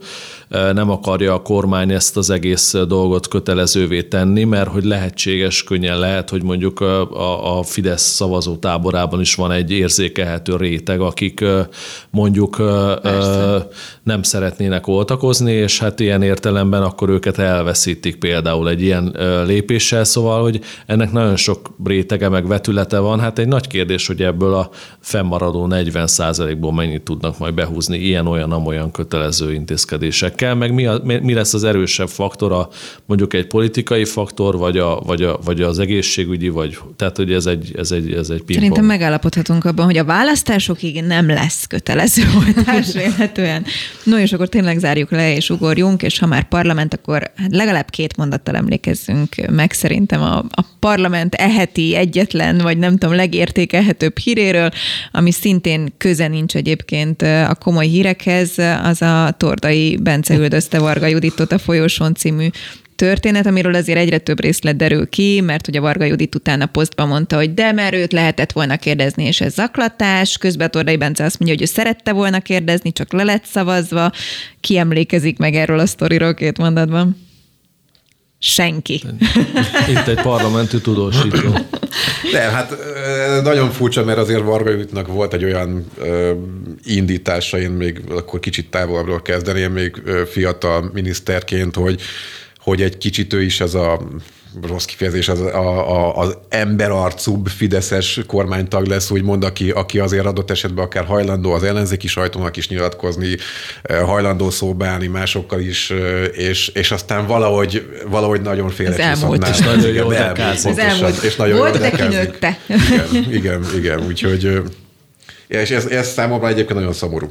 nem 0.49 0.91
akarja 0.91 1.36
a 1.37 1.43
kormány 1.43 1.91
ezt 1.91 2.17
az 2.17 2.31
egész 2.31 2.75
dolgot 2.89 3.29
kötelezővé 3.29 4.03
tenni, 4.03 4.45
mert 4.45 4.69
hogy 4.69 4.85
lehetséges, 4.85 5.65
könnyen 5.65 5.99
lehet, 5.99 6.31
hogy 6.31 6.43
mondjuk 6.43 6.81
a, 6.81 7.59
a 7.59 7.63
Fidesz 7.63 8.03
szavazó 8.03 8.57
táborában 8.57 9.21
is 9.21 9.35
van 9.35 9.53
egy 9.53 9.71
érzékelhető 9.71 10.57
réteg, 10.57 11.01
akik 11.01 11.45
mondjuk 12.11 12.57
Persze. 13.03 13.69
nem 14.03 14.23
szeretnének 14.23 14.87
oltakozni, 14.87 15.53
és 15.53 15.79
hát 15.79 16.01
ilyen 16.01 16.23
értelemben 16.23 16.83
akkor 16.83 17.09
őket 17.09 17.39
elveszítik 17.39 18.17
például 18.17 18.69
egy 18.69 18.83
ilyen 18.83 19.17
lépéssel, 19.47 20.05
szóval, 20.05 20.43
hogy 20.43 20.61
ennek 20.87 21.13
nagyon 21.13 21.37
sok 21.37 21.71
rétege 21.85 22.29
meg 22.29 22.47
vetülete 22.47 22.99
van. 22.99 23.21
Hát 23.21 23.39
egy 23.39 23.49
nagy 23.49 23.67
kérdés, 23.67 24.07
hogy 24.07 24.23
ebből 24.23 24.55
a 24.55 24.71
fennmaradó 25.01 25.67
40% 25.71 26.57
ból 26.61 26.73
mennyit 26.73 27.03
tudnak 27.03 27.39
majd 27.39 27.55
behúzni 27.55 27.99
ilyen-olyan-amolyan 27.99 28.91
kötelező 28.91 29.53
intézkedésekkel, 29.53 30.55
meg 30.55 30.75
mi, 30.75 30.87
a, 30.87 31.01
mi 31.05 31.26
lesz 31.33 31.55
az 31.55 31.65
erősebb 31.65 32.09
faktora, 32.09 32.69
mondjuk 33.07 33.35
egy 33.35 33.47
politikai 33.47 34.05
faktor, 34.05 34.57
vagy, 34.57 34.79
a, 34.79 35.01
vagy, 35.01 35.23
a, 35.23 35.39
vagy 35.45 35.63
az 35.63 35.79
egészségügyi, 35.79 36.49
vagy 36.49 36.79
tehát 36.97 37.17
hogy 37.17 37.33
ez 37.33 37.47
egy, 37.47 37.73
ez 37.77 37.91
egy, 37.91 38.13
ez 38.13 38.31
egy 38.31 38.43
pingpong. 38.43 38.59
Szerintem 38.59 38.85
megállapodhatunk 38.85 39.65
abban, 39.65 39.85
hogy 39.85 39.97
a 39.97 40.05
választásokig 40.05 41.03
nem 41.03 41.29
lesz 41.29 41.67
kötelező 41.67 42.23
oltás 42.47 42.93
véletően. 42.93 43.65
No, 44.03 44.19
és 44.19 44.33
akkor 44.33 44.49
tényleg 44.49 44.79
zárjuk 44.79 45.11
le, 45.11 45.35
és 45.35 45.51
ugorjunk, 45.51 46.03
és 46.03 46.19
ha 46.19 46.27
már 46.27 46.49
parlament, 46.49 46.95
akkor 46.95 47.31
hát 47.37 47.55
legalább 47.55 47.91
két 47.91 48.17
mondattal 48.17 48.55
emlékezzünk 48.57 49.35
meg 49.51 49.73
szerintem 49.73 50.23
a, 50.23 50.37
a 50.37 50.65
parlament 50.81 51.35
eheti 51.35 51.95
egyetlen, 51.95 52.59
vagy 52.59 52.79
nem 52.79 52.97
tudom, 52.97 53.15
legértékelhetőbb 53.15 54.19
híréről, 54.19 54.71
ami 55.13 55.31
szintén 55.31 55.93
köze 55.99 56.29
nincs 56.29 56.57
egyébként 56.57 57.23
a 57.23 57.57
komoly 57.61 57.87
hírekhez, 57.87 58.59
az 58.83 59.03
a 59.03 59.35
Tordai 59.37 59.97
Bence 60.03 60.35
üldözte 60.35 60.79
Varga 60.79 61.09
Juditot 61.17 61.53
a 61.53 61.59
folyosón 61.59 62.15
című 62.15 62.49
történet, 62.97 63.47
amiről 63.47 63.75
azért 63.75 63.99
egyre 63.99 64.19
több 64.19 64.41
részlet 64.41 64.77
derül 64.77 65.09
ki, 65.09 65.41
mert 65.41 65.69
ugye 65.69 65.81
Varga 65.81 66.05
Judit 66.05 66.35
utána 66.35 66.67
posztban 66.67 67.09
mondta, 67.09 67.37
hogy 67.37 67.55
de 67.55 67.73
mert 67.73 67.95
őt 67.95 68.13
lehetett 68.13 68.53
volna 68.53 68.77
kérdezni, 68.77 69.25
és 69.25 69.41
ez 69.41 69.55
zaklatás. 69.55 70.39
Közben 70.39 70.71
Tordai 70.71 70.97
Bence 70.97 71.25
azt 71.25 71.39
mondja, 71.39 71.57
hogy 71.57 71.69
ő 71.69 71.73
szerette 71.73 72.13
volna 72.13 72.41
kérdezni, 72.41 72.93
csak 72.93 73.13
le 73.13 73.25
lett 73.25 73.45
szavazva. 73.45 74.13
Ki 74.61 74.77
emlékezik 74.77 75.39
meg 75.39 75.55
erről 75.55 75.79
a 75.79 75.87
sztoriról 75.87 76.35
két 76.35 76.59
mondatban? 76.59 77.25
Senki. 78.39 79.03
Itt 79.89 80.07
egy 80.07 80.21
parlamenti 80.23 80.81
tudósító. 80.81 81.55
Nem, 82.33 82.51
hát 82.51 82.77
nagyon 83.43 83.71
furcsa, 83.71 84.05
mert 84.05 84.19
azért 84.19 84.43
Varga 84.43 84.71
Jutnak 84.71 85.07
volt 85.07 85.35
egy 85.35 85.45
olyan 85.45 85.87
indítása, 86.85 87.59
én 87.59 87.71
még 87.71 88.01
akkor 88.09 88.41
kicsit 88.41 88.71
távolabbról 88.71 89.23
kezdeném, 89.23 89.73
még 89.73 90.03
fiatal 90.31 90.91
miniszterként, 90.93 91.75
hogy, 91.75 92.01
hogy 92.67 92.83
egy 92.83 92.99
kicsit 92.99 93.33
ő 93.33 93.43
is 93.43 93.61
az 93.61 93.75
a 93.75 94.01
rossz 94.63 94.85
kifejezés, 94.85 95.29
az, 95.29 95.41
a, 95.41 95.91
a, 95.91 96.17
az 96.17 96.39
emberarcúbb 96.49 97.47
fideszes 97.47 98.21
kormánytag 98.27 98.87
lesz, 98.87 99.11
úgymond, 99.11 99.45
aki, 99.45 99.71
aki 99.71 99.99
azért 99.99 100.27
adott 100.27 100.51
esetben 100.51 100.85
akár 100.85 101.05
hajlandó 101.05 101.53
az 101.53 101.63
ellenzéki 101.63 102.09
sajtónak 102.09 102.57
is 102.57 102.69
nyilatkozni, 102.69 103.37
hajlandó 104.05 104.51
szóbálni 104.51 105.07
másokkal 105.07 105.61
is, 105.61 105.93
és, 106.33 106.69
és 106.69 106.91
aztán 106.91 107.27
valahogy, 107.27 107.87
valahogy 108.09 108.41
nagyon 108.41 108.71
félre 108.71 108.93
Ez 108.93 109.21
elmúlt. 109.21 109.49
És 109.49 109.59
nagyon 109.59 110.13
Ez 110.13 110.79
elmúlt. 110.79 111.23
És 111.23 111.37
nagyon 111.37 111.59
Volt, 111.59 111.79
de 111.79 111.91
kinőtte. 111.91 112.59
Igen, 112.67 113.33
igen, 113.33 113.65
igen, 113.77 114.07
úgyhogy 114.07 114.63
Ja, 115.49 115.61
és 115.61 115.71
ez, 115.71 115.87
ez 115.87 116.09
számomra 116.09 116.49
egyébként 116.49 116.79
nagyon 116.79 116.93
szomorú, 116.93 117.29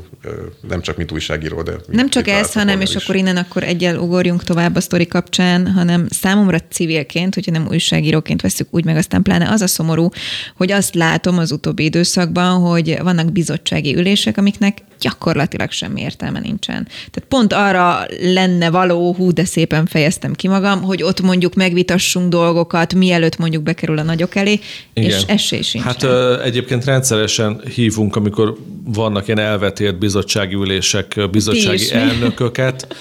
nem 0.67 0.81
csak 0.81 0.97
mint 0.97 1.11
újságíró, 1.11 1.61
de... 1.61 1.71
Nem 1.91 2.09
csak 2.09 2.27
ez, 2.27 2.53
hanem, 2.53 2.81
és 2.81 2.95
is. 2.95 3.03
akkor 3.03 3.15
innen 3.15 3.37
akkor 3.37 3.63
egyel 3.63 3.97
ugorjunk 3.97 4.43
tovább 4.43 4.75
a 4.75 4.81
sztori 4.81 5.07
kapcsán, 5.07 5.67
hanem 5.67 6.07
számomra 6.09 6.59
civilként, 6.59 7.33
hogyha 7.33 7.51
nem 7.51 7.67
újságíróként 7.69 8.41
veszük 8.41 8.67
úgy 8.71 8.85
meg, 8.85 8.97
aztán 8.97 9.21
pláne 9.21 9.49
az 9.49 9.61
a 9.61 9.67
szomorú, 9.67 10.09
hogy 10.55 10.71
azt 10.71 10.95
látom 10.95 11.37
az 11.37 11.51
utóbbi 11.51 11.83
időszakban, 11.83 12.59
hogy 12.59 12.97
vannak 13.01 13.31
bizottsági 13.31 13.95
ülések, 13.95 14.37
amiknek 14.37 14.77
gyakorlatilag 14.99 15.71
semmi 15.71 16.01
értelme 16.01 16.39
nincsen. 16.39 16.87
Tehát 17.11 17.29
pont 17.29 17.53
arra 17.53 18.05
lenne 18.21 18.69
való, 18.69 19.13
hú, 19.13 19.31
de 19.31 19.45
szépen 19.45 19.85
fejeztem 19.85 20.33
ki 20.33 20.47
magam, 20.47 20.81
hogy 20.81 21.03
ott 21.03 21.21
mondjuk 21.21 21.53
megvitassunk 21.53 22.29
dolgokat, 22.29 22.93
mielőtt 22.93 23.37
mondjuk 23.37 23.63
bekerül 23.63 23.97
a 23.97 24.03
nagyok 24.03 24.35
elé, 24.35 24.59
Igen. 24.93 25.09
és 25.09 25.21
esély 25.27 25.61
sincs. 25.61 25.83
Hát 25.83 26.03
ö, 26.03 26.41
egyébként 26.41 26.85
rendszeresen 26.85 27.61
hívunk, 27.75 28.04
amikor 28.11 28.55
vannak 28.93 29.27
ilyen 29.27 29.39
elvetélt 29.39 29.97
bizottsági 29.99 30.55
ülések, 30.55 31.29
bizottsági 31.31 31.91
elnököket. 31.91 32.87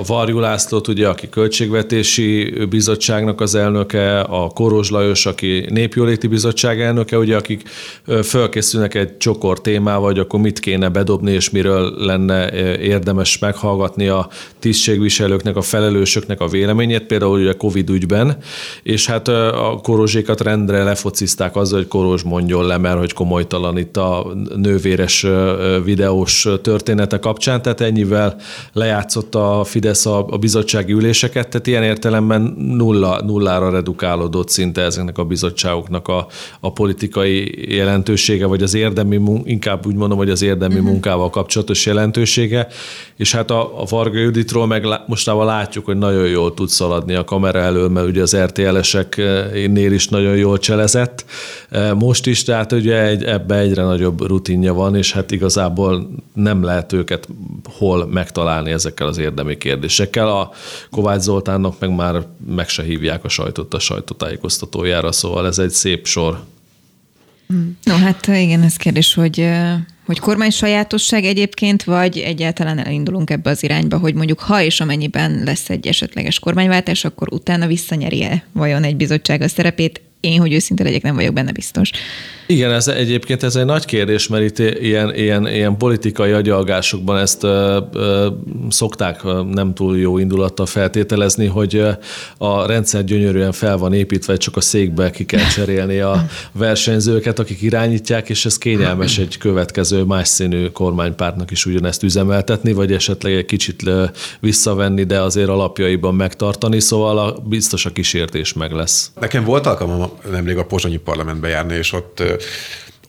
A 0.00 0.02
Varjú 0.06 0.38
Lászlót, 0.38 0.88
ugye, 0.88 1.08
aki 1.08 1.28
költségvetési 1.28 2.54
bizottságnak 2.70 3.40
az 3.40 3.54
elnöke, 3.54 4.20
a 4.20 4.48
Koros 4.48 4.90
Lajos, 4.90 5.26
aki 5.26 5.66
népjóléti 5.68 6.26
bizottság 6.26 6.80
elnöke, 6.80 7.18
ugye, 7.18 7.36
akik 7.36 7.68
fölkészülnek 8.22 8.94
egy 8.94 9.16
csokor 9.16 9.60
témával, 9.60 10.00
vagy 10.00 10.18
akkor 10.18 10.40
mit 10.40 10.58
kéne 10.58 10.88
bedobni 10.88 11.32
és 11.32 11.50
miről 11.50 11.94
lenne 11.98 12.52
érdemes 12.78 13.38
meghallgatni 13.38 14.08
a 14.08 14.28
tisztségviselőknek, 14.58 15.56
a 15.56 15.62
felelősöknek 15.62 16.40
a 16.40 16.48
véleményét, 16.48 17.02
például 17.02 17.40
ugye 17.40 17.52
Covid 17.52 17.90
ügyben, 17.90 18.36
és 18.82 19.06
hát 19.06 19.28
a 19.28 19.78
korozsékat 19.82 20.40
rendre 20.40 20.82
lefocizták 20.82 21.56
azzal, 21.56 21.78
hogy 21.78 21.88
Korozs 21.88 22.22
mondjon 22.22 22.66
le, 22.66 22.78
mert 22.78 22.98
hogy 22.98 23.12
komolytalan 23.12 23.78
itt 23.78 23.96
a 23.96 24.29
nővéres 24.56 25.26
videós 25.84 26.48
története 26.62 27.18
kapcsán, 27.18 27.62
tehát 27.62 27.80
ennyivel 27.80 28.36
lejátszott 28.72 29.34
a 29.34 29.64
Fidesz 29.64 30.06
a, 30.06 30.26
a 30.30 30.38
bizottsági 30.38 30.92
üléseket, 30.92 31.48
tehát 31.48 31.66
ilyen 31.66 31.82
értelemben 31.82 32.42
nulla, 32.58 33.22
nullára 33.22 33.70
redukálódott 33.70 34.48
szinte 34.48 34.82
ezeknek 34.82 35.18
a 35.18 35.24
bizottságoknak 35.24 36.08
a, 36.08 36.26
a 36.60 36.72
politikai 36.72 37.66
jelentősége, 37.76 38.46
vagy 38.46 38.62
az 38.62 38.74
érdemi, 38.74 39.20
inkább 39.44 39.86
úgy 39.86 39.94
mondom, 39.94 40.18
hogy 40.18 40.30
az 40.30 40.42
érdemi 40.42 40.74
uh-huh. 40.74 40.88
munká 40.90 41.10
munkával 41.10 41.30
kapcsolatos 41.30 41.86
jelentősége, 41.86 42.66
és 43.16 43.32
hát 43.32 43.50
a, 43.50 43.80
a 43.80 43.84
Varga 43.88 44.18
Juditról 44.18 44.66
meg 44.66 44.86
mostában 45.06 45.46
látjuk, 45.46 45.84
hogy 45.84 45.96
nagyon 45.96 46.26
jól 46.26 46.54
tud 46.54 46.68
szaladni 46.68 47.14
a 47.14 47.24
kamera 47.24 47.58
elől, 47.58 47.88
mert 47.88 48.06
ugye 48.06 48.22
az 48.22 48.36
RTL-eseknél 48.36 49.92
is 49.92 50.08
nagyon 50.08 50.36
jól 50.36 50.58
cselezett. 50.58 51.24
Most 51.94 52.26
is, 52.26 52.42
tehát 52.42 52.72
ugye 52.72 53.02
egy, 53.02 53.24
ebbe 53.24 53.58
egyre 53.58 53.82
nagyobb 53.82 54.19
rutinja 54.26 54.74
van, 54.74 54.96
és 54.96 55.12
hát 55.12 55.30
igazából 55.30 56.10
nem 56.32 56.62
lehet 56.62 56.92
őket 56.92 57.28
hol 57.64 58.06
megtalálni 58.06 58.70
ezekkel 58.70 59.06
az 59.06 59.18
érdemi 59.18 59.58
kérdésekkel. 59.58 60.28
A 60.28 60.50
Kovács 60.90 61.20
Zoltánnak 61.20 61.78
meg 61.78 61.94
már 61.94 62.26
meg 62.46 62.68
se 62.68 62.82
hívják 62.82 63.24
a 63.24 63.28
sajtot 63.28 63.74
a 63.74 63.78
sajtótájékoztatójára, 63.78 65.12
szóval 65.12 65.46
ez 65.46 65.58
egy 65.58 65.70
szép 65.70 66.06
sor. 66.06 66.40
No, 67.82 67.94
hát 67.94 68.26
igen, 68.26 68.62
ez 68.62 68.76
kérdés, 68.76 69.14
hogy 69.14 69.48
hogy 70.10 70.18
kormány 70.18 70.50
sajátosság 70.50 71.24
egyébként, 71.24 71.84
vagy 71.84 72.18
egyáltalán 72.18 72.78
elindulunk 72.78 73.30
ebbe 73.30 73.50
az 73.50 73.62
irányba, 73.62 73.98
hogy 73.98 74.14
mondjuk 74.14 74.38
ha 74.38 74.62
és 74.62 74.80
amennyiben 74.80 75.42
lesz 75.44 75.70
egy 75.70 75.86
esetleges 75.86 76.38
kormányváltás, 76.38 77.04
akkor 77.04 77.32
utána 77.32 77.66
visszanyeri-e 77.66 78.44
vajon 78.52 78.84
egy 78.84 78.96
bizottság 78.96 79.42
a 79.42 79.48
szerepét? 79.48 80.00
Én, 80.20 80.40
hogy 80.40 80.52
őszinte 80.52 80.82
legyek, 80.82 81.02
nem 81.02 81.14
vagyok 81.14 81.34
benne 81.34 81.52
biztos. 81.52 81.90
Igen, 82.50 82.72
ez 82.72 82.88
egyébként 82.88 83.42
ez 83.42 83.56
egy 83.56 83.64
nagy 83.64 83.84
kérdés, 83.84 84.28
mert 84.28 84.42
itt 84.42 84.58
ilyen, 84.58 85.14
ilyen, 85.14 85.48
ilyen 85.48 85.76
politikai 85.76 86.30
agyalgásokban 86.30 87.18
ezt 87.18 87.42
ö, 87.42 87.80
ö, 87.92 88.28
szokták 88.68 89.22
nem 89.52 89.74
túl 89.74 89.98
jó 89.98 90.18
indulattal 90.18 90.66
feltételezni, 90.66 91.46
hogy 91.46 91.82
a 92.38 92.66
rendszer 92.66 93.04
gyönyörűen 93.04 93.52
fel 93.52 93.76
van 93.76 93.92
építve, 93.92 94.36
csak 94.36 94.56
a 94.56 94.60
székbe 94.60 95.10
ki 95.10 95.24
kell 95.24 95.46
cserélni 95.54 95.98
a 95.98 96.26
versenyzőket, 96.52 97.38
akik 97.38 97.62
irányítják, 97.62 98.28
és 98.28 98.44
ez 98.44 98.58
kényelmes 98.58 99.18
egy 99.18 99.38
következő 99.38 100.02
más 100.02 100.28
színű 100.28 100.66
kormánypártnak 100.66 101.50
is 101.50 101.66
ugyanezt 101.66 102.02
üzemeltetni, 102.02 102.72
vagy 102.72 102.92
esetleg 102.92 103.32
egy 103.32 103.46
kicsit 103.46 103.90
visszavenni, 104.40 105.04
de 105.04 105.20
azért 105.20 105.48
alapjaiban 105.48 106.14
megtartani, 106.14 106.80
szóval 106.80 107.18
a, 107.18 107.36
biztos 107.44 107.86
a 107.86 107.90
kísértés 107.90 108.52
meg 108.52 108.72
lesz. 108.72 109.10
Nekem 109.20 109.44
volt 109.44 109.66
alkalmam 109.66 110.10
nemrég 110.30 110.56
a 110.56 110.64
Pozsonyi 110.64 110.96
parlamentbe 110.96 111.48
járni, 111.48 111.74
és 111.74 111.92
ott 111.92 112.22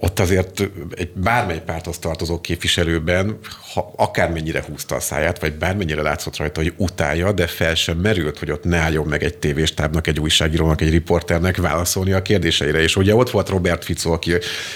ott 0.04 0.20
azért 0.20 0.70
egy 0.96 1.10
bármely 1.13 1.62
párthoz 1.65 1.98
tartozó 1.98 2.41
képviselőben, 2.41 3.38
ha 3.74 3.94
akármennyire 3.96 4.63
húzta 4.67 4.96
a 4.96 5.00
száját, 5.00 5.39
vagy 5.39 5.54
bármennyire 5.54 6.02
látszott 6.02 6.38
rajta, 6.38 6.62
hogy 6.62 6.74
utálja, 6.78 7.32
de 7.32 7.48
fel 7.48 7.76
sem 7.76 7.98
merült, 7.98 8.39
hogy 8.39 8.52
ott 8.52 8.63
ne 8.63 8.78
álljon 8.78 9.08
meg 9.08 9.24
egy 9.24 9.38
tévéstábnak, 9.38 10.08
egy 10.08 10.20
újságírónak, 10.20 10.82
egy 10.82 10.89
riporternek 10.89 11.58
válaszolni 11.58 12.12
a 12.12 12.22
kérdéseire. 12.22 12.82
És 12.82 12.96
ugye 12.96 13.15
ott 13.15 13.30
volt 13.30 13.50
Robert 13.50 13.84
Fico, 13.84 14.12
aki 14.12 14.34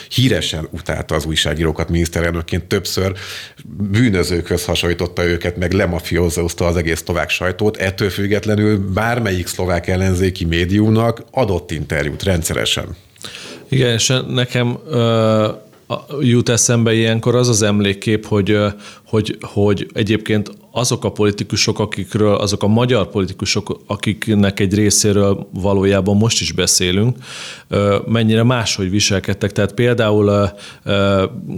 híresen 0.09 0.67
utálta 0.71 1.15
az 1.15 1.25
újságírókat 1.25 1.89
miniszterelnökként 1.89 2.63
többször, 2.63 3.13
bűnözőkhöz 3.65 4.65
hasonlította 4.65 5.23
őket, 5.23 5.57
meg 5.57 5.71
lemafiózózta 5.71 6.65
az 6.65 6.75
egész 6.75 7.01
szlovák 7.05 7.29
sajtót. 7.29 7.77
Ettől 7.77 8.09
függetlenül 8.09 8.77
bármelyik 8.77 9.47
szlovák 9.47 9.87
ellenzéki 9.87 10.45
médiumnak 10.45 11.23
adott 11.31 11.71
interjút 11.71 12.23
rendszeresen. 12.23 12.95
Igen, 13.69 13.93
és 13.93 14.13
nekem 14.27 14.77
ö, 14.89 15.47
jut 16.19 16.49
eszembe 16.49 16.93
ilyenkor 16.93 17.35
az 17.35 17.49
az 17.49 17.61
emlékkép, 17.61 18.25
hogy, 18.25 18.57
hogy, 19.05 19.37
hogy 19.41 19.89
egyébként 19.93 20.51
azok 20.77 21.05
a 21.05 21.11
politikusok, 21.11 21.79
akikről, 21.79 22.35
azok 22.35 22.63
a 22.63 22.67
magyar 22.67 23.09
politikusok, 23.09 23.79
akiknek 23.87 24.59
egy 24.59 24.73
részéről 24.73 25.47
valójában 25.53 26.17
most 26.17 26.41
is 26.41 26.51
beszélünk, 26.51 27.17
mennyire 28.07 28.43
máshogy 28.43 28.89
viselkedtek. 28.89 29.51
Tehát 29.51 29.73
például 29.73 30.49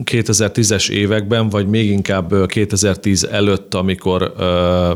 2010-es 0.03 0.89
években, 0.89 1.49
vagy 1.49 1.67
még 1.67 1.89
inkább 1.89 2.47
2010 2.47 3.23
előtt, 3.23 3.73
amikor 3.73 4.33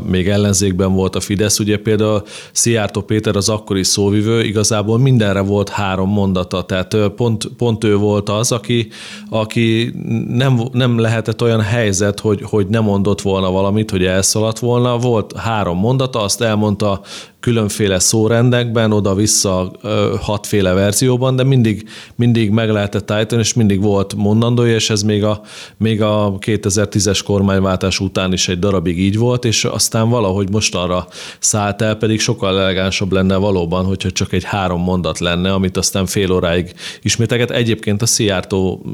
még 0.06 0.28
ellenzékben 0.28 0.94
volt 0.94 1.16
a 1.16 1.20
Fidesz, 1.20 1.58
ugye 1.58 1.76
például 1.76 2.22
Szijjártó 2.52 3.00
Péter 3.00 3.36
az 3.36 3.48
akkori 3.48 3.84
szóvivő, 3.84 4.44
igazából 4.44 4.98
mindenre 4.98 5.40
volt 5.40 5.68
három 5.68 6.10
mondata, 6.10 6.62
tehát 6.62 6.96
pont, 7.16 7.46
pont 7.56 7.84
ő 7.84 7.96
volt 7.96 8.28
az, 8.28 8.52
aki, 8.52 8.88
aki 9.30 9.94
nem, 10.28 10.60
nem 10.72 10.98
lehetett 10.98 11.42
olyan 11.42 11.60
helyzet, 11.60 12.20
hogy, 12.20 12.41
hogy 12.42 12.66
nem 12.66 12.82
mondott 12.84 13.20
volna 13.20 13.50
valamit, 13.50 13.90
hogy 13.90 14.04
elszaladt 14.04 14.58
volna. 14.58 14.98
Volt 14.98 15.36
három 15.36 15.78
mondata, 15.78 16.20
azt 16.22 16.40
elmondta 16.40 17.00
különféle 17.42 17.98
szórendekben, 17.98 18.92
oda-vissza 18.92 19.72
hatféle 20.20 20.72
verzióban, 20.72 21.36
de 21.36 21.42
mindig, 21.42 21.88
mindig 22.14 22.50
meg 22.50 22.70
lehetett 22.70 23.10
állítani, 23.10 23.40
és 23.40 23.54
mindig 23.54 23.80
volt 23.80 24.14
mondandója, 24.14 24.74
és 24.74 24.90
ez 24.90 25.02
még 25.02 25.24
a, 25.24 25.40
még 25.76 26.02
a 26.02 26.34
2010-es 26.40 27.20
kormányváltás 27.24 28.00
után 28.00 28.32
is 28.32 28.48
egy 28.48 28.58
darabig 28.58 28.98
így 28.98 29.18
volt, 29.18 29.44
és 29.44 29.64
aztán 29.64 30.08
valahogy 30.08 30.50
most 30.50 30.74
arra 30.74 31.06
szállt 31.38 31.82
el, 31.82 31.94
pedig 31.94 32.20
sokkal 32.20 32.60
elegánsabb 32.60 33.12
lenne 33.12 33.36
valóban, 33.36 33.84
hogyha 33.84 34.10
csak 34.10 34.32
egy 34.32 34.44
három 34.44 34.82
mondat 34.82 35.18
lenne, 35.18 35.52
amit 35.52 35.76
aztán 35.76 36.06
fél 36.06 36.32
óráig 36.32 36.74
ismételget. 37.02 37.50
Egyébként 37.50 38.02
a 38.02 38.06
Szijjártó 38.06 38.86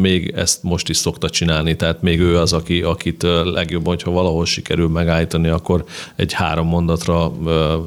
még 0.00 0.32
ezt 0.36 0.62
most 0.62 0.88
is 0.88 0.96
szokta 0.96 1.30
csinálni, 1.30 1.76
tehát 1.76 2.02
még 2.02 2.20
ő 2.20 2.38
az, 2.38 2.52
aki, 2.52 2.82
akit 2.82 3.22
legjobb, 3.44 3.86
hogyha 3.86 4.10
valahol 4.10 4.44
sikerül 4.44 4.88
megállítani, 4.88 5.48
akkor 5.48 5.84
egy 6.16 6.32
három 6.32 6.66
mondatra 6.66 7.32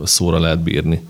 szóra 0.06 0.40
lehet 0.40 0.60
bírni. 0.60 1.02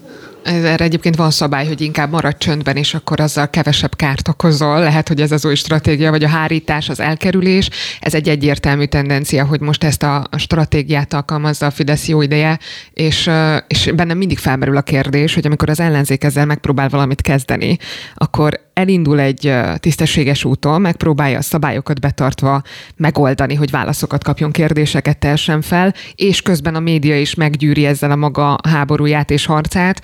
Erre 0.46 0.84
egyébként 0.84 1.16
van 1.16 1.32
szabály, 1.32 1.68
hogy 1.68 1.82
inkább 1.82 2.12
maradj 2.12 2.38
csöndben, 2.38 2.76
és 2.76 2.94
akkor 2.94 3.20
azzal 3.20 3.50
kevesebb 3.50 3.96
kárt 3.96 4.28
okozol. 4.28 4.80
Lehet, 4.80 5.08
hogy 5.08 5.22
ez 5.22 5.32
az 5.32 5.46
új 5.46 5.56
stratégia, 5.56 6.10
vagy 6.12 6.24
a 6.24 6.28
hárítás, 6.28 6.90
az 6.90 7.00
elkerülés. 7.00 7.70
Ez 8.00 8.14
egy 8.14 8.30
egyértelmű 8.30 8.86
tendencia, 8.86 9.46
hogy 9.46 9.60
most 9.60 9.84
ezt 9.84 10.04
a 10.04 10.28
stratégiát 10.38 11.14
alkalmazza 11.14 11.66
a 11.66 11.72
Fidesz 11.72 12.08
jó 12.08 12.22
ideje, 12.22 12.60
és, 12.94 13.30
és 13.68 13.92
bennem 13.96 14.18
mindig 14.18 14.38
felmerül 14.38 14.78
a 14.78 14.82
kérdés, 14.82 15.34
hogy 15.34 15.46
amikor 15.46 15.70
az 15.70 15.80
ellenzék 15.80 16.24
ezzel 16.24 16.46
megpróbál 16.46 16.90
valamit 16.90 17.22
kezdeni, 17.22 17.78
akkor 18.16 18.65
elindul 18.76 19.20
egy 19.20 19.54
tisztességes 19.76 20.44
úton, 20.44 20.82
megpróbálja 20.82 21.38
a 21.38 21.42
szabályokat 21.42 22.00
betartva 22.00 22.62
megoldani, 22.96 23.56
hogy 23.56 23.72
válaszokat 23.72 24.24
kapjon, 24.24 24.52
kérdéseket 24.52 25.18
teljesen 25.18 25.62
fel, 25.62 25.94
és 26.16 26.42
közben 26.42 26.76
a 26.76 26.80
média 26.80 27.20
is 27.20 27.36
meggyűri 27.36 27.86
ezzel 27.86 28.12
a 28.12 28.16
maga 28.16 28.58
háborúját 28.70 29.32
és 29.32 29.46
harcát, 29.46 30.02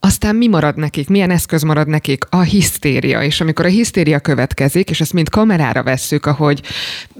aztán 0.00 0.36
mi 0.36 0.46
marad 0.46 0.76
nekik? 0.76 1.08
Milyen 1.08 1.30
eszköz 1.30 1.62
marad 1.62 1.88
nekik? 1.88 2.24
A 2.30 2.40
hisztéria. 2.40 3.22
És 3.22 3.40
amikor 3.40 3.64
a 3.64 3.68
hisztéria 3.68 4.18
következik, 4.18 4.90
és 4.90 5.00
ezt 5.00 5.12
mind 5.12 5.28
kamerára 5.28 5.82
vesszük, 5.82 6.26
ahogy 6.26 6.60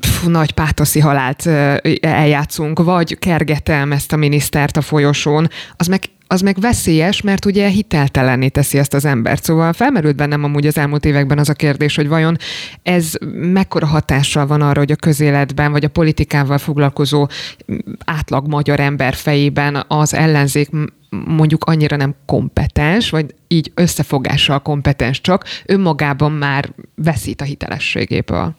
pff, 0.00 0.22
nagy 0.22 0.52
pátoszi 0.52 1.00
halált 1.00 1.46
eljátszunk, 2.00 2.78
vagy 2.78 3.18
kergetem 3.18 3.92
ezt 3.92 4.12
a 4.12 4.16
minisztert 4.16 4.76
a 4.76 4.80
folyosón, 4.80 5.48
az 5.76 5.86
meg 5.86 6.00
az 6.30 6.40
meg 6.40 6.56
veszélyes, 6.60 7.20
mert 7.20 7.44
ugye 7.44 7.68
hiteltelenné 7.68 8.48
teszi 8.48 8.78
ezt 8.78 8.94
az 8.94 9.04
embert. 9.04 9.44
Szóval 9.44 9.72
felmerült 9.72 10.16
bennem 10.16 10.44
amúgy 10.44 10.66
az 10.66 10.78
elmúlt 10.78 11.04
években 11.04 11.38
az 11.38 11.48
a 11.48 11.52
kérdés, 11.52 11.96
hogy 11.96 12.08
vajon 12.08 12.36
ez 12.82 13.12
mekkora 13.32 13.86
hatással 13.86 14.46
van 14.46 14.62
arra, 14.62 14.78
hogy 14.78 14.92
a 14.92 14.96
közéletben, 14.96 15.72
vagy 15.72 15.84
a 15.84 15.88
politikával 15.88 16.58
foglalkozó 16.58 17.26
átlag 18.04 18.46
magyar 18.46 18.80
ember 18.80 19.14
fejében 19.14 19.84
az 19.88 20.14
ellenzék 20.14 20.70
mondjuk 21.10 21.64
annyira 21.64 21.96
nem 21.96 22.14
kompetens, 22.26 23.10
vagy 23.10 23.34
így 23.48 23.72
összefogással 23.74 24.62
kompetens 24.62 25.20
csak, 25.20 25.44
önmagában 25.66 26.32
már 26.32 26.72
veszít 26.94 27.40
a 27.40 27.44
hitelességéből. 27.44 28.56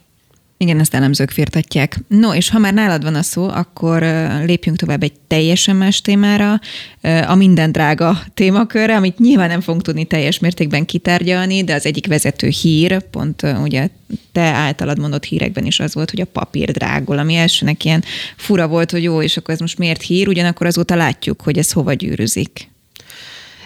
Igen, 0.61 0.79
ezt 0.79 0.93
elemzők 0.93 1.29
firtatják. 1.29 1.99
No, 2.07 2.33
és 2.33 2.49
ha 2.49 2.59
már 2.59 2.73
nálad 2.73 3.03
van 3.03 3.15
a 3.15 3.21
szó, 3.21 3.47
akkor 3.47 4.01
lépjünk 4.45 4.77
tovább 4.77 5.03
egy 5.03 5.13
teljesen 5.27 5.75
más 5.75 6.01
témára, 6.01 6.59
a 7.27 7.35
minden 7.35 7.71
drága 7.71 8.19
témakörre, 8.33 8.95
amit 8.95 9.19
nyilván 9.19 9.49
nem 9.49 9.61
fogunk 9.61 9.83
tudni 9.83 10.05
teljes 10.05 10.39
mértékben 10.39 10.85
kitárgyalni, 10.85 11.63
de 11.63 11.73
az 11.73 11.85
egyik 11.85 12.07
vezető 12.07 12.47
hír, 12.47 13.01
pont 13.01 13.41
ugye 13.41 13.89
te 14.31 14.41
általad 14.41 14.99
mondott 14.99 15.23
hírekben 15.23 15.65
is 15.65 15.79
az 15.79 15.93
volt, 15.93 16.09
hogy 16.09 16.21
a 16.21 16.25
papír 16.25 16.71
drágul, 16.71 17.17
ami 17.17 17.35
elsőnek 17.35 17.85
ilyen 17.85 18.03
fura 18.35 18.67
volt, 18.67 18.91
hogy 18.91 19.03
jó, 19.03 19.21
és 19.21 19.37
akkor 19.37 19.53
ez 19.53 19.59
most 19.59 19.77
miért 19.77 20.01
hír, 20.01 20.27
ugyanakkor 20.27 20.67
azóta 20.67 20.95
látjuk, 20.95 21.41
hogy 21.41 21.57
ez 21.57 21.71
hova 21.71 21.93
gyűrűzik. 21.93 22.69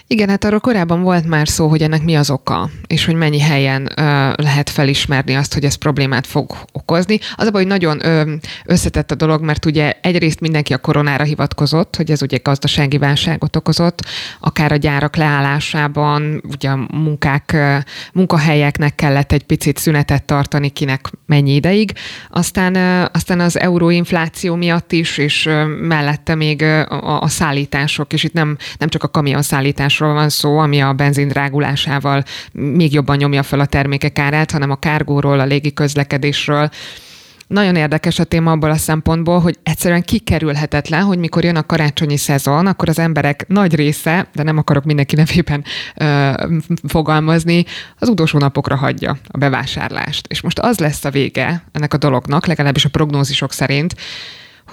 Igen, 0.07 0.29
hát 0.29 0.43
arról 0.43 0.59
korábban 0.59 1.01
volt 1.01 1.27
már 1.27 1.47
szó, 1.47 1.67
hogy 1.67 1.81
ennek 1.81 2.03
mi 2.03 2.15
az 2.15 2.29
oka, 2.29 2.69
és 2.87 3.05
hogy 3.05 3.15
mennyi 3.15 3.39
helyen 3.39 3.89
ö, 3.95 4.01
lehet 4.35 4.69
felismerni 4.69 5.35
azt, 5.35 5.53
hogy 5.53 5.63
ez 5.63 5.75
problémát 5.75 6.27
fog 6.27 6.55
okozni. 6.71 7.19
Az 7.35 7.47
a 7.47 7.51
baj, 7.51 7.61
hogy 7.61 7.71
nagyon 7.71 8.05
ö, 8.05 8.33
összetett 8.65 9.11
a 9.11 9.15
dolog, 9.15 9.41
mert 9.43 9.65
ugye 9.65 9.93
egyrészt 10.01 10.39
mindenki 10.39 10.73
a 10.73 10.77
koronára 10.77 11.23
hivatkozott, 11.23 11.95
hogy 11.95 12.11
ez 12.11 12.21
ugye 12.21 12.37
gazdasági 12.43 12.97
válságot 12.97 13.55
okozott, 13.55 14.01
akár 14.39 14.71
a 14.71 14.75
gyárak 14.75 15.15
leállásában, 15.15 16.43
ugye 16.51 16.69
a 16.69 16.87
munkák, 16.91 17.57
munkahelyeknek 18.13 18.95
kellett 18.95 19.31
egy 19.31 19.43
picit 19.43 19.77
szünetet 19.77 20.23
tartani, 20.23 20.69
kinek 20.69 21.11
mennyi 21.25 21.53
ideig. 21.53 21.93
Aztán, 22.29 22.75
ö, 22.75 23.05
aztán 23.13 23.39
az 23.39 23.59
euróinfláció 23.59 24.55
miatt 24.55 24.91
is, 24.91 25.17
és 25.17 25.45
ö, 25.45 25.65
mellette 25.65 26.35
még 26.35 26.61
a, 26.61 27.21
a 27.21 27.27
szállítások, 27.27 28.13
és 28.13 28.23
itt 28.23 28.33
nem, 28.33 28.57
nem 28.77 28.89
csak 28.89 29.03
a 29.03 29.07
kamionszállítás 29.07 29.92
szállításról 29.93 30.13
van 30.13 30.29
szó, 30.29 30.57
ami 30.57 30.81
a 30.81 30.93
benzin 30.93 31.27
drágulásával 31.27 32.23
még 32.51 32.93
jobban 32.93 33.17
nyomja 33.17 33.43
fel 33.43 33.59
a 33.59 33.65
termékek 33.65 34.19
árát, 34.19 34.51
hanem 34.51 34.71
a 34.71 34.75
kárgóról, 34.75 35.39
a 35.39 35.45
légi 35.45 35.73
közlekedésről. 35.73 36.69
Nagyon 37.47 37.75
érdekes 37.75 38.19
a 38.19 38.23
téma 38.23 38.51
abból 38.51 38.69
a 38.69 38.77
szempontból, 38.77 39.39
hogy 39.39 39.57
egyszerűen 39.63 40.03
kikerülhetetlen, 40.03 41.03
hogy 41.03 41.17
mikor 41.17 41.43
jön 41.43 41.55
a 41.55 41.65
karácsonyi 41.65 42.17
szezon, 42.17 42.67
akkor 42.67 42.89
az 42.89 42.99
emberek 42.99 43.45
nagy 43.47 43.75
része, 43.75 44.27
de 44.33 44.43
nem 44.43 44.57
akarok 44.57 44.83
mindenki 44.83 45.15
nevében 45.15 45.63
ö, 45.95 46.31
fogalmazni, 46.87 47.65
az 47.99 48.09
utolsó 48.09 48.39
napokra 48.39 48.75
hagyja 48.75 49.17
a 49.27 49.37
bevásárlást. 49.37 50.27
És 50.27 50.41
most 50.41 50.59
az 50.59 50.79
lesz 50.79 51.05
a 51.05 51.09
vége 51.09 51.63
ennek 51.71 51.93
a 51.93 51.97
dolognak, 51.97 52.45
legalábbis 52.45 52.85
a 52.85 52.89
prognózisok 52.89 53.51
szerint, 53.51 53.95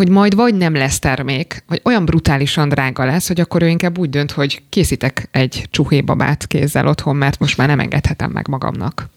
hogy 0.00 0.08
majd 0.08 0.34
vagy 0.34 0.54
nem 0.54 0.74
lesz 0.74 0.98
termék, 0.98 1.64
vagy 1.66 1.80
olyan 1.84 2.04
brutálisan 2.04 2.68
drága 2.68 3.04
lesz, 3.04 3.26
hogy 3.28 3.40
akkor 3.40 3.62
ő 3.62 3.68
inkább 3.68 3.98
úgy 3.98 4.10
dönt, 4.10 4.30
hogy 4.30 4.62
készítek 4.68 5.28
egy 5.30 5.66
csuhébabát 5.70 6.46
kézzel 6.46 6.86
otthon, 6.86 7.16
mert 7.16 7.38
most 7.38 7.56
már 7.56 7.68
nem 7.68 7.80
engedhetem 7.80 8.30
meg 8.30 8.48
magamnak. 8.48 9.08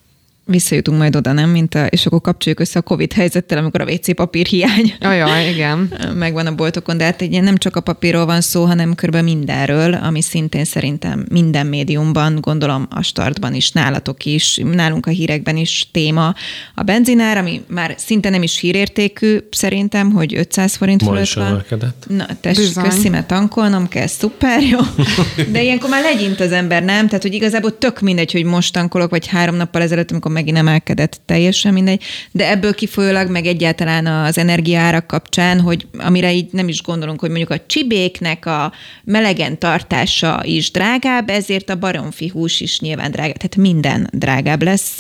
Visszajutunk 0.46 0.98
majd 0.98 1.16
oda, 1.16 1.32
nem? 1.32 1.50
Mint 1.50 1.76
a, 1.76 1.86
és 1.86 2.06
akkor 2.06 2.22
kapcsoljuk 2.22 2.60
össze 2.60 2.80
a 2.80 2.82
Covid 2.82 3.14
helyzettel, 3.14 3.58
amikor 3.58 3.82
a 3.82 3.92
WC 3.92 4.16
papír 4.16 4.46
hiány. 4.46 4.94
Ajaj, 5.00 5.50
igen. 5.50 5.94
Megvan 6.16 6.46
a 6.46 6.56
boltokon, 6.56 6.98
de 6.98 7.04
hát 7.04 7.22
ugye 7.22 7.42
nem 7.42 7.58
csak 7.58 7.76
a 7.76 7.82
papírról 7.82 8.26
van 8.26 8.42
szó, 8.42 8.64
hanem 8.64 8.96
körülbelül 8.96 9.34
mindenről, 9.34 9.94
ami 9.94 10.22
szintén 10.22 10.66
szerintem 10.66 11.26
minden 11.30 11.66
médiumban, 11.66 12.38
gondolom 12.42 12.88
a 12.90 13.02
startban 13.02 13.54
is, 13.54 13.72
nálatok 13.72 14.26
is, 14.26 14.60
nálunk 14.64 15.06
a 15.06 15.10
hírekben 15.10 15.58
is 15.58 15.88
téma. 15.92 16.34
A 16.76 16.84
benzinár, 16.84 17.38
ami 17.38 17.62
már 17.68 17.96
szinte 17.98 18.30
nem 18.30 18.44
is 18.44 18.60
hírértékű, 18.60 19.38
szerintem, 19.52 20.12
hogy 20.12 20.36
500 20.36 20.76
forint 20.76 21.02
Ma 21.02 21.08
fölött 21.08 21.24
is 21.24 21.34
van. 21.34 21.46
emelkedett. 21.46 22.06
Na, 22.08 22.26
tessék, 22.42 22.74
köszi, 22.74 23.10
mert 23.10 23.28
tankolnom 23.28 23.88
kell, 23.88 24.08
szuper, 24.08 24.62
jó. 24.62 24.80
De 25.52 25.64
ilyenkor 25.64 25.90
már 25.90 26.02
legyint 26.02 26.40
az 26.40 26.52
ember, 26.52 26.84
nem? 26.84 27.06
Tehát, 27.06 27.22
hogy 27.22 27.34
igazából 27.34 27.78
tök 27.78 28.00
mindegy, 28.00 28.32
hogy 28.32 28.44
most 28.44 28.74
tankolok, 28.74 29.10
vagy 29.10 29.28
három 29.28 29.56
nappal 29.56 29.82
ezelőtt, 29.82 30.12
amikor 30.12 30.32
megint 30.34 30.58
emelkedett, 30.58 31.22
teljesen 31.26 31.74
mindegy. 31.74 32.04
De 32.32 32.50
ebből 32.50 32.74
kifolyólag 32.74 33.30
meg 33.30 33.46
egyáltalán 33.46 34.06
az 34.06 34.38
energiárak 34.38 35.08
kapcsán, 35.08 35.60
hogy 35.60 35.88
amire 35.98 36.34
így 36.34 36.48
nem 36.52 36.68
is 36.68 36.82
gondolunk, 36.82 37.20
hogy 37.20 37.30
mondjuk 37.30 37.50
a 37.50 37.66
csibéknek 37.66 38.46
a 38.46 38.74
melegen 39.04 39.60
tartása 39.60 40.42
is 40.44 40.72
drágább, 40.72 41.30
ezért 41.30 41.70
a 41.70 41.76
baromfi 41.76 42.28
hús 42.28 42.62
is 42.62 42.80
nyilván 42.80 43.12
drágább. 43.12 43.38
Tehát 43.38 43.56
minden 43.56 44.10
drágább 44.12 44.64
lesz, 44.64 45.00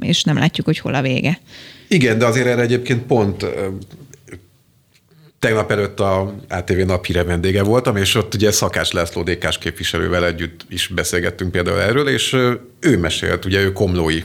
és 0.00 0.22
nem 0.22 0.38
látjuk, 0.38 0.66
hogy 0.66 0.78
hol 0.78 0.94
a 0.94 1.02
vége. 1.02 1.38
Igen, 1.88 2.18
de 2.18 2.26
azért 2.26 2.46
erre 2.46 2.62
egyébként 2.62 3.02
pont 3.02 3.46
tegnap 5.46 5.70
előtt 5.70 6.00
a 6.00 6.34
ATV 6.48 6.76
naphíre 6.76 7.24
vendége 7.24 7.62
voltam, 7.62 7.96
és 7.96 8.14
ott 8.14 8.34
ugye 8.34 8.50
Szakás 8.50 8.92
László 8.92 9.22
DK-s 9.22 9.58
képviselővel 9.58 10.26
együtt 10.26 10.60
is 10.68 10.86
beszélgettünk 10.86 11.52
például 11.52 11.80
erről, 11.80 12.08
és 12.08 12.32
ő 12.80 12.98
mesélt, 12.98 13.44
ugye 13.44 13.60
ő 13.60 13.72
komlói 13.72 14.22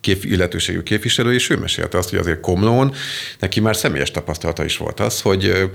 kép, 0.00 0.24
illetőségű 0.24 0.82
képviselő, 0.82 1.34
és 1.34 1.50
ő 1.50 1.56
mesélte 1.56 1.98
azt, 1.98 2.10
hogy 2.10 2.18
azért 2.18 2.40
Komlón 2.40 2.94
neki 3.38 3.60
már 3.60 3.76
személyes 3.76 4.10
tapasztalata 4.10 4.64
is 4.64 4.76
volt 4.76 5.00
az, 5.00 5.20
hogy 5.20 5.70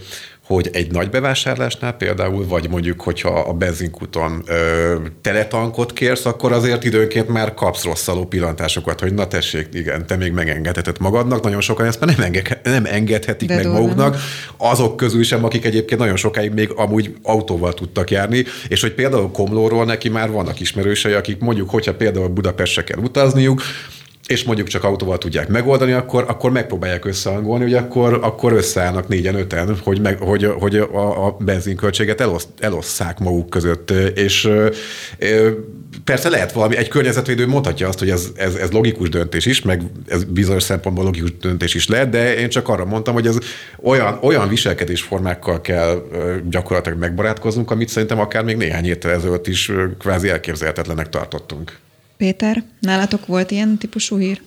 hogy 0.47 0.69
egy 0.73 0.91
nagy 0.91 1.09
bevásárlásnál 1.09 1.93
például, 1.93 2.47
vagy 2.47 2.69
mondjuk, 2.69 3.01
hogyha 3.01 3.29
a 3.39 3.53
benzinkúton 3.53 4.43
ö, 4.45 4.95
teletankot 5.21 5.93
kérsz, 5.93 6.25
akkor 6.25 6.51
azért 6.51 6.83
időnként 6.83 7.27
már 7.29 7.53
kapsz 7.53 7.83
rosszaló 7.83 8.25
pillantásokat, 8.25 8.99
hogy 8.99 9.13
na 9.13 9.27
tessék, 9.27 9.67
igen, 9.73 10.07
te 10.07 10.15
még 10.15 10.31
megengedheted 10.31 10.95
magadnak. 10.99 11.43
Nagyon 11.43 11.61
sokan 11.61 11.85
ezt 11.85 11.99
már 11.99 12.15
nem, 12.17 12.25
enge- 12.25 12.59
nem 12.63 12.85
engedhetik 12.85 13.47
De 13.47 13.55
meg 13.55 13.63
durva. 13.63 13.79
maguknak. 13.79 14.17
Azok 14.57 14.97
közül 14.97 15.23
sem, 15.23 15.43
akik 15.43 15.65
egyébként 15.65 15.99
nagyon 15.99 16.15
sokáig 16.15 16.51
még 16.53 16.71
amúgy 16.75 17.15
autóval 17.23 17.73
tudtak 17.73 18.11
járni, 18.11 18.45
és 18.67 18.81
hogy 18.81 18.93
például 18.93 19.31
Komlóról 19.31 19.85
neki 19.85 20.09
már 20.09 20.31
vannak 20.31 20.59
ismerősei, 20.59 21.13
akik 21.13 21.39
mondjuk, 21.39 21.69
hogyha 21.69 21.93
például 21.95 22.27
Budapestre 22.27 22.83
kell 22.83 22.99
utazniuk, 22.99 23.61
és 24.27 24.43
mondjuk 24.43 24.67
csak 24.67 24.83
autóval 24.83 25.17
tudják 25.17 25.47
megoldani, 25.47 25.91
akkor, 25.91 26.25
akkor 26.27 26.51
megpróbálják 26.51 27.05
összehangolni, 27.05 27.63
hogy 27.63 27.73
akkor, 27.73 28.19
akkor 28.21 28.53
összeállnak 28.53 29.07
négyen, 29.07 29.35
öten, 29.35 29.77
hogy, 29.83 30.01
meg, 30.01 30.17
hogy, 30.19 30.53
hogy 30.59 30.75
a, 30.75 31.25
a 31.25 31.37
benzinköltséget 31.39 32.21
elosz, 32.21 32.47
elosszák 32.59 33.19
maguk 33.19 33.49
között. 33.49 33.91
És 34.15 34.49
persze 36.03 36.29
lehet 36.29 36.51
valami, 36.51 36.77
egy 36.77 36.87
környezetvédő 36.87 37.47
mondhatja 37.47 37.87
azt, 37.87 37.99
hogy 37.99 38.09
ez, 38.09 38.27
ez, 38.35 38.55
ez 38.55 38.71
logikus 38.71 39.09
döntés 39.09 39.45
is, 39.45 39.61
meg 39.61 39.81
ez 40.07 40.23
bizonyos 40.23 40.63
szempontból 40.63 41.03
logikus 41.03 41.37
döntés 41.37 41.73
is 41.73 41.87
lehet, 41.87 42.09
de 42.09 42.37
én 42.37 42.49
csak 42.49 42.69
arra 42.69 42.85
mondtam, 42.85 43.13
hogy 43.13 43.27
ez 43.27 43.37
olyan, 43.81 44.17
olyan 44.21 44.47
viselkedésformákkal 44.47 45.61
kell 45.61 46.03
gyakorlatilag 46.49 46.99
megbarátkoznunk, 46.99 47.71
amit 47.71 47.89
szerintem 47.89 48.19
akár 48.19 48.43
még 48.43 48.57
néhány 48.57 48.83
héttel 48.83 49.11
ezelőtt 49.11 49.47
is 49.47 49.71
kvázi 49.99 50.29
elképzelhetetlenek 50.29 51.09
tartottunk. 51.09 51.77
Péter, 52.17 52.63
nálatok 52.79 53.25
volt 53.25 53.51
ilyen 53.51 53.77
típusú 53.77 54.17
hír? 54.17 54.41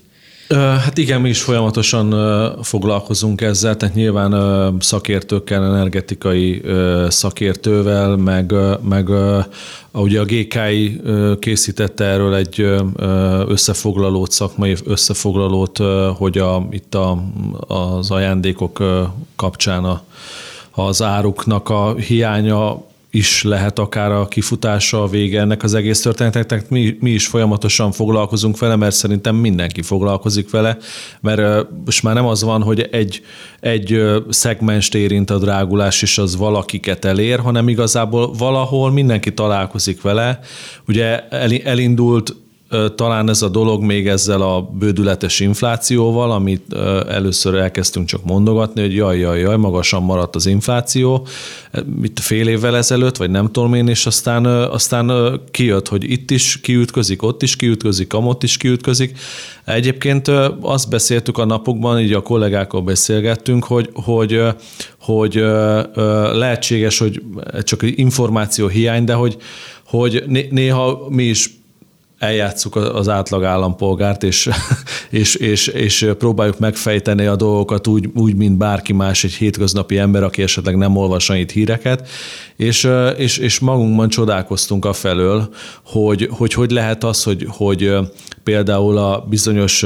Hát 0.57 0.99
igen, 0.99 1.21
mi 1.21 1.29
is 1.29 1.43
folyamatosan 1.43 2.15
foglalkozunk 2.63 3.41
ezzel, 3.41 3.77
tehát 3.77 3.95
nyilván 3.95 4.77
szakértőkkel, 4.81 5.65
energetikai 5.65 6.63
szakértővel, 7.09 8.17
meg, 8.17 8.55
meg 8.89 9.09
ugye 9.93 10.21
a 10.21 10.25
GKI 10.25 11.01
készítette 11.39 12.05
erről 12.05 12.35
egy 12.35 12.61
összefoglalót, 13.49 14.31
szakmai 14.31 14.75
összefoglalót, 14.85 15.79
hogy 16.17 16.39
a, 16.39 16.67
itt 16.71 16.95
a, 16.95 17.23
az 17.67 18.11
ajándékok 18.11 18.83
kapcsán 19.37 19.85
a, 19.85 20.03
az 20.71 21.03
áruknak 21.03 21.69
a 21.69 21.95
hiánya 21.95 22.90
is 23.11 23.43
lehet 23.43 23.79
akár 23.79 24.13
a 24.13 24.29
kifutása, 24.29 25.03
a 25.03 25.07
vége 25.07 25.41
ennek 25.41 25.63
az 25.63 25.75
egész 25.75 26.01
történetnek. 26.01 26.69
Mi, 26.69 26.97
mi 27.01 27.11
is 27.11 27.27
folyamatosan 27.27 27.93
foglalkozunk 27.93 28.59
vele, 28.59 28.77
mert 28.77 28.95
szerintem 28.95 29.37
mindenki 29.37 29.83
foglalkozik 29.83 30.51
vele, 30.51 30.77
mert 31.21 31.67
most 31.85 32.03
már 32.03 32.15
nem 32.15 32.27
az 32.27 32.43
van, 32.43 32.63
hogy 32.63 32.81
egy, 32.81 33.23
egy 33.61 34.03
szegmenst 34.29 34.95
érint 34.95 35.31
a 35.31 35.39
drágulás, 35.39 36.03
és 36.03 36.19
az 36.19 36.37
valakiket 36.37 37.05
elér, 37.05 37.39
hanem 37.39 37.69
igazából 37.69 38.33
valahol 38.33 38.91
mindenki 38.91 39.35
találkozik 39.35 40.03
vele. 40.03 40.39
Ugye 40.87 41.29
elindult 41.65 42.35
talán 42.95 43.29
ez 43.29 43.43
a 43.43 43.49
dolog 43.49 43.83
még 43.83 44.09
ezzel 44.09 44.43
a 44.43 44.61
bődületes 44.63 45.41
inflációval, 45.41 46.31
amit 46.31 46.75
először 47.09 47.55
elkezdtünk 47.55 48.07
csak 48.07 48.25
mondogatni, 48.25 48.81
hogy 48.81 48.95
jaj, 48.95 49.19
jaj, 49.19 49.41
jaj, 49.41 49.57
magasan 49.57 50.03
maradt 50.03 50.35
az 50.35 50.47
infláció, 50.47 51.27
itt 52.03 52.19
fél 52.19 52.49
évvel 52.49 52.77
ezelőtt, 52.77 53.17
vagy 53.17 53.31
nem 53.31 53.53
tudom 53.53 53.75
én, 53.75 53.89
és 53.89 54.07
aztán, 54.07 54.47
aztán 54.47 55.13
kijött, 55.51 55.89
hogy 55.89 56.11
itt 56.11 56.31
is 56.31 56.61
kiütközik, 56.61 57.23
ott 57.23 57.43
is 57.43 57.57
kiütközik, 57.57 58.13
amott 58.13 58.43
is 58.43 58.57
kiütközik. 58.57 59.19
Egyébként 59.65 60.29
azt 60.61 60.89
beszéltük 60.89 61.39
a 61.39 61.45
napokban, 61.45 62.01
így 62.01 62.13
a 62.13 62.23
kollégákkal 62.23 62.83
beszélgettünk, 62.83 63.65
hogy, 63.65 63.91
hogy, 63.93 64.41
hogy 65.01 65.35
lehetséges, 66.33 66.99
hogy 66.99 67.23
csak 67.63 67.83
információ 67.83 68.67
hiány, 68.67 69.05
de 69.05 69.15
hogy, 69.15 69.37
hogy 69.85 70.25
néha 70.51 71.07
mi 71.09 71.25
is 71.25 71.59
eljátszuk 72.21 72.77
az 72.77 73.09
átlag 73.09 73.45
állampolgárt, 73.45 74.23
és, 74.23 74.49
és, 75.11 75.35
és, 75.35 75.67
és 75.67 76.11
próbáljuk 76.19 76.59
megfejteni 76.59 77.27
a 77.27 77.37
dolgokat 77.37 77.87
úgy, 77.87 78.11
úgy, 78.15 78.35
mint 78.35 78.59
bárki 78.59 78.93
más, 78.93 79.25
egy 79.25 79.33
hétköznapi 79.33 79.99
ember, 79.99 80.23
aki 80.23 80.43
esetleg 80.43 80.77
nem 80.77 80.97
olvas 80.97 81.31
annyit 81.31 81.51
híreket, 81.51 82.09
és, 82.57 82.89
és, 83.17 83.39
és 83.39 83.59
magunkban 83.59 84.09
csodálkoztunk 84.09 84.85
a 84.85 84.93
felől, 84.93 85.55
hogy, 85.85 86.29
hogy 86.31 86.53
hogy 86.53 86.71
lehet 86.71 87.05
az, 87.05 87.23
hogy, 87.23 87.47
hogy 87.49 87.95
például 88.51 88.99
a 88.99 89.25
bizonyos 89.29 89.85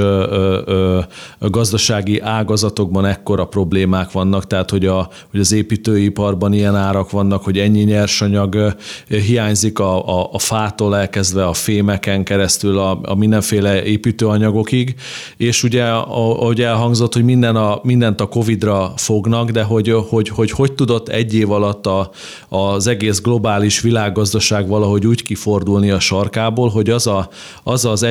gazdasági 1.38 2.20
ágazatokban 2.20 3.04
ekkora 3.06 3.44
problémák 3.44 4.12
vannak, 4.12 4.46
tehát 4.46 4.70
hogy, 4.70 4.86
a, 4.86 5.08
hogy 5.30 5.40
az 5.40 5.52
építőiparban 5.52 6.52
ilyen 6.52 6.76
árak 6.76 7.10
vannak, 7.10 7.44
hogy 7.44 7.58
ennyi 7.58 7.82
nyersanyag 7.82 8.76
hiányzik 9.08 9.78
a, 9.78 10.20
a, 10.20 10.28
a 10.32 10.38
fától 10.38 10.96
elkezdve 10.96 11.46
a 11.46 11.52
fémeken 11.52 12.24
keresztül 12.24 12.78
a, 12.78 12.98
a 13.02 13.14
mindenféle 13.14 13.82
építőanyagokig, 13.82 14.94
és 15.36 15.62
ugye 15.62 15.84
ahogy 15.84 16.60
elhangzott, 16.60 17.14
hogy 17.14 17.24
minden 17.24 17.56
a, 17.56 17.80
mindent 17.82 18.20
a 18.20 18.26
Covid-ra 18.26 18.92
fognak, 18.96 19.50
de 19.50 19.62
hogy 19.62 19.94
hogy, 20.08 20.28
hogy, 20.28 20.50
hogy 20.50 20.72
tudott 20.72 21.08
egy 21.08 21.34
év 21.34 21.50
alatt 21.50 21.86
a, 21.86 22.10
az 22.48 22.86
egész 22.86 23.20
globális 23.20 23.80
világgazdaság 23.80 24.68
valahogy 24.68 25.06
úgy 25.06 25.22
kifordulni 25.22 25.90
a 25.90 26.00
sarkából, 26.00 26.68
hogy 26.68 26.90
az 26.90 27.06
a, 27.06 27.28
az, 27.62 27.84
az 27.84 28.02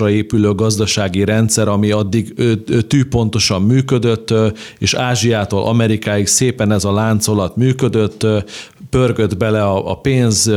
egymásra 0.00 0.10
épülő 0.10 0.54
gazdasági 0.54 1.24
rendszer, 1.24 1.68
ami 1.68 1.90
addig 1.90 2.34
tűpontosan 2.88 3.62
működött, 3.62 4.34
és 4.78 4.94
Ázsiától 4.94 5.66
Amerikáig 5.66 6.26
szépen 6.26 6.72
ez 6.72 6.84
a 6.84 6.92
láncolat 6.92 7.56
működött, 7.56 8.26
pörgött 8.90 9.36
bele 9.36 9.62
a, 9.62 9.90
a 9.90 9.94
pénz, 9.94 10.50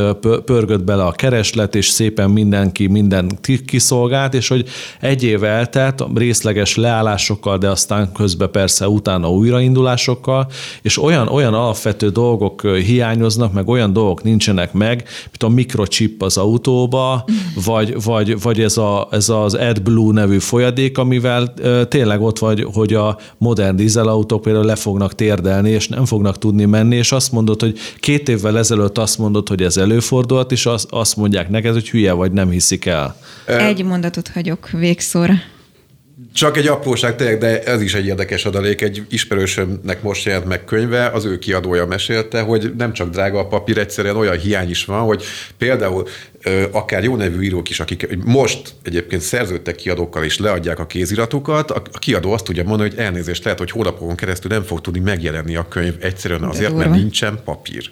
pörgött 0.44 0.84
bele 0.84 1.04
a 1.04 1.12
kereslet, 1.12 1.74
és 1.74 1.88
szépen 1.88 2.30
mindenki 2.30 2.86
minden 2.86 3.38
kiszolgált, 3.66 4.34
és 4.34 4.48
hogy 4.48 4.68
egy 5.00 5.22
év 5.22 5.44
eltelt 5.44 6.04
részleges 6.14 6.76
leállásokkal, 6.76 7.58
de 7.58 7.68
aztán 7.68 8.12
közben 8.12 8.50
persze 8.50 8.88
utána 8.88 9.30
újraindulásokkal, 9.30 10.46
és 10.82 11.02
olyan, 11.02 11.28
olyan 11.28 11.54
alapvető 11.54 12.08
dolgok 12.08 12.62
hiányoznak, 12.66 13.52
meg 13.52 13.68
olyan 13.68 13.92
dolgok 13.92 14.22
nincsenek 14.22 14.72
meg, 14.72 14.96
mint 15.24 15.42
a 15.42 15.48
mikrochip 15.48 16.22
az 16.22 16.36
autóba, 16.36 17.24
vagy, 17.66 18.02
vagy, 18.04 18.42
vagy 18.42 18.60
ez, 18.60 18.76
a, 18.76 19.08
ez 19.10 19.28
az 19.28 19.54
AdBlue 19.54 20.12
nevű 20.12 20.38
folyadék, 20.38 20.98
amivel 20.98 21.54
tényleg 21.88 22.22
ott 22.22 22.38
vagy, 22.38 22.66
hogy 22.72 22.94
a 22.94 23.18
modern 23.38 23.76
dízelautók 23.76 24.42
például 24.42 24.64
le 24.64 24.76
fognak 24.76 25.14
térdelni, 25.14 25.70
és 25.70 25.88
nem 25.88 26.04
fognak 26.04 26.38
tudni 26.38 26.64
menni, 26.64 26.96
és 26.96 27.12
azt 27.12 27.32
mondod, 27.32 27.60
hogy 27.60 27.78
két 28.00 28.23
két 28.24 28.36
évvel 28.36 28.58
ezelőtt 28.58 28.98
azt 28.98 29.18
mondod, 29.18 29.48
hogy 29.48 29.62
ez 29.62 29.76
előfordult, 29.76 30.52
és 30.52 30.66
azt, 30.66 30.86
azt 30.90 31.16
mondják 31.16 31.48
neked, 31.48 31.72
hogy 31.72 31.90
hülye 31.90 32.12
vagy, 32.12 32.32
nem 32.32 32.50
hiszik 32.50 32.86
el. 32.86 33.16
Egy 33.46 33.84
mondatot 33.84 34.28
hagyok 34.28 34.70
végszóra. 34.70 35.34
csak 36.32 36.56
egy 36.56 36.66
apróság 36.66 37.16
tényleg, 37.16 37.38
de 37.38 37.62
ez 37.62 37.80
is 37.82 37.94
egy 37.94 38.06
érdekes 38.06 38.44
adalék. 38.44 38.80
Egy 38.80 39.02
ismerősömnek 39.08 40.02
most 40.02 40.24
jelent 40.24 40.44
meg 40.44 40.64
könyve, 40.64 41.06
az 41.06 41.24
ő 41.24 41.38
kiadója 41.38 41.86
mesélte, 41.86 42.40
hogy 42.40 42.72
nem 42.78 42.92
csak 42.92 43.10
drága 43.10 43.38
a 43.38 43.46
papír, 43.46 43.78
egyszerűen 43.78 44.16
olyan 44.16 44.38
hiány 44.38 44.70
is 44.70 44.84
van, 44.84 45.00
hogy 45.00 45.22
például 45.58 46.06
akár 46.70 47.04
jó 47.04 47.16
nevű 47.16 47.42
írók 47.42 47.70
is, 47.70 47.80
akik 47.80 48.24
most 48.24 48.74
egyébként 48.82 49.22
szerződtek 49.22 49.74
kiadókkal 49.74 50.24
és 50.24 50.38
leadják 50.38 50.78
a 50.78 50.86
kéziratukat, 50.86 51.70
a 51.70 51.82
kiadó 51.98 52.32
azt 52.32 52.44
tudja 52.44 52.64
mondani, 52.64 52.88
hogy 52.88 52.98
elnézést 52.98 53.44
lehet, 53.44 53.58
hogy 53.58 53.70
hónapokon 53.70 54.16
keresztül 54.16 54.50
nem 54.50 54.62
fog 54.62 54.80
tudni 54.80 55.00
megjelenni 55.00 55.56
a 55.56 55.68
könyv 55.68 55.94
egyszerűen 56.00 56.42
azért, 56.42 56.76
mert 56.76 56.90
nincsen 56.90 57.40
papír. 57.44 57.90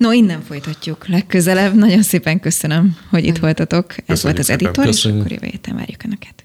No, 0.00 0.12
innen 0.12 0.42
folytatjuk 0.42 1.08
legközelebb. 1.08 1.74
Nagyon 1.74 2.02
szépen 2.02 2.40
köszönöm, 2.40 2.96
hogy 3.10 3.24
itt 3.24 3.38
voltatok. 3.38 3.90
Ez 3.90 4.04
Köszönjük 4.06 4.22
volt 4.22 4.38
az 4.38 4.50
Editor, 4.50 4.86
és 4.86 5.04
akkor 5.04 5.30
jövő 5.30 5.46
héten 5.46 5.74
várjuk 5.74 6.04
Önöket. 6.04 6.44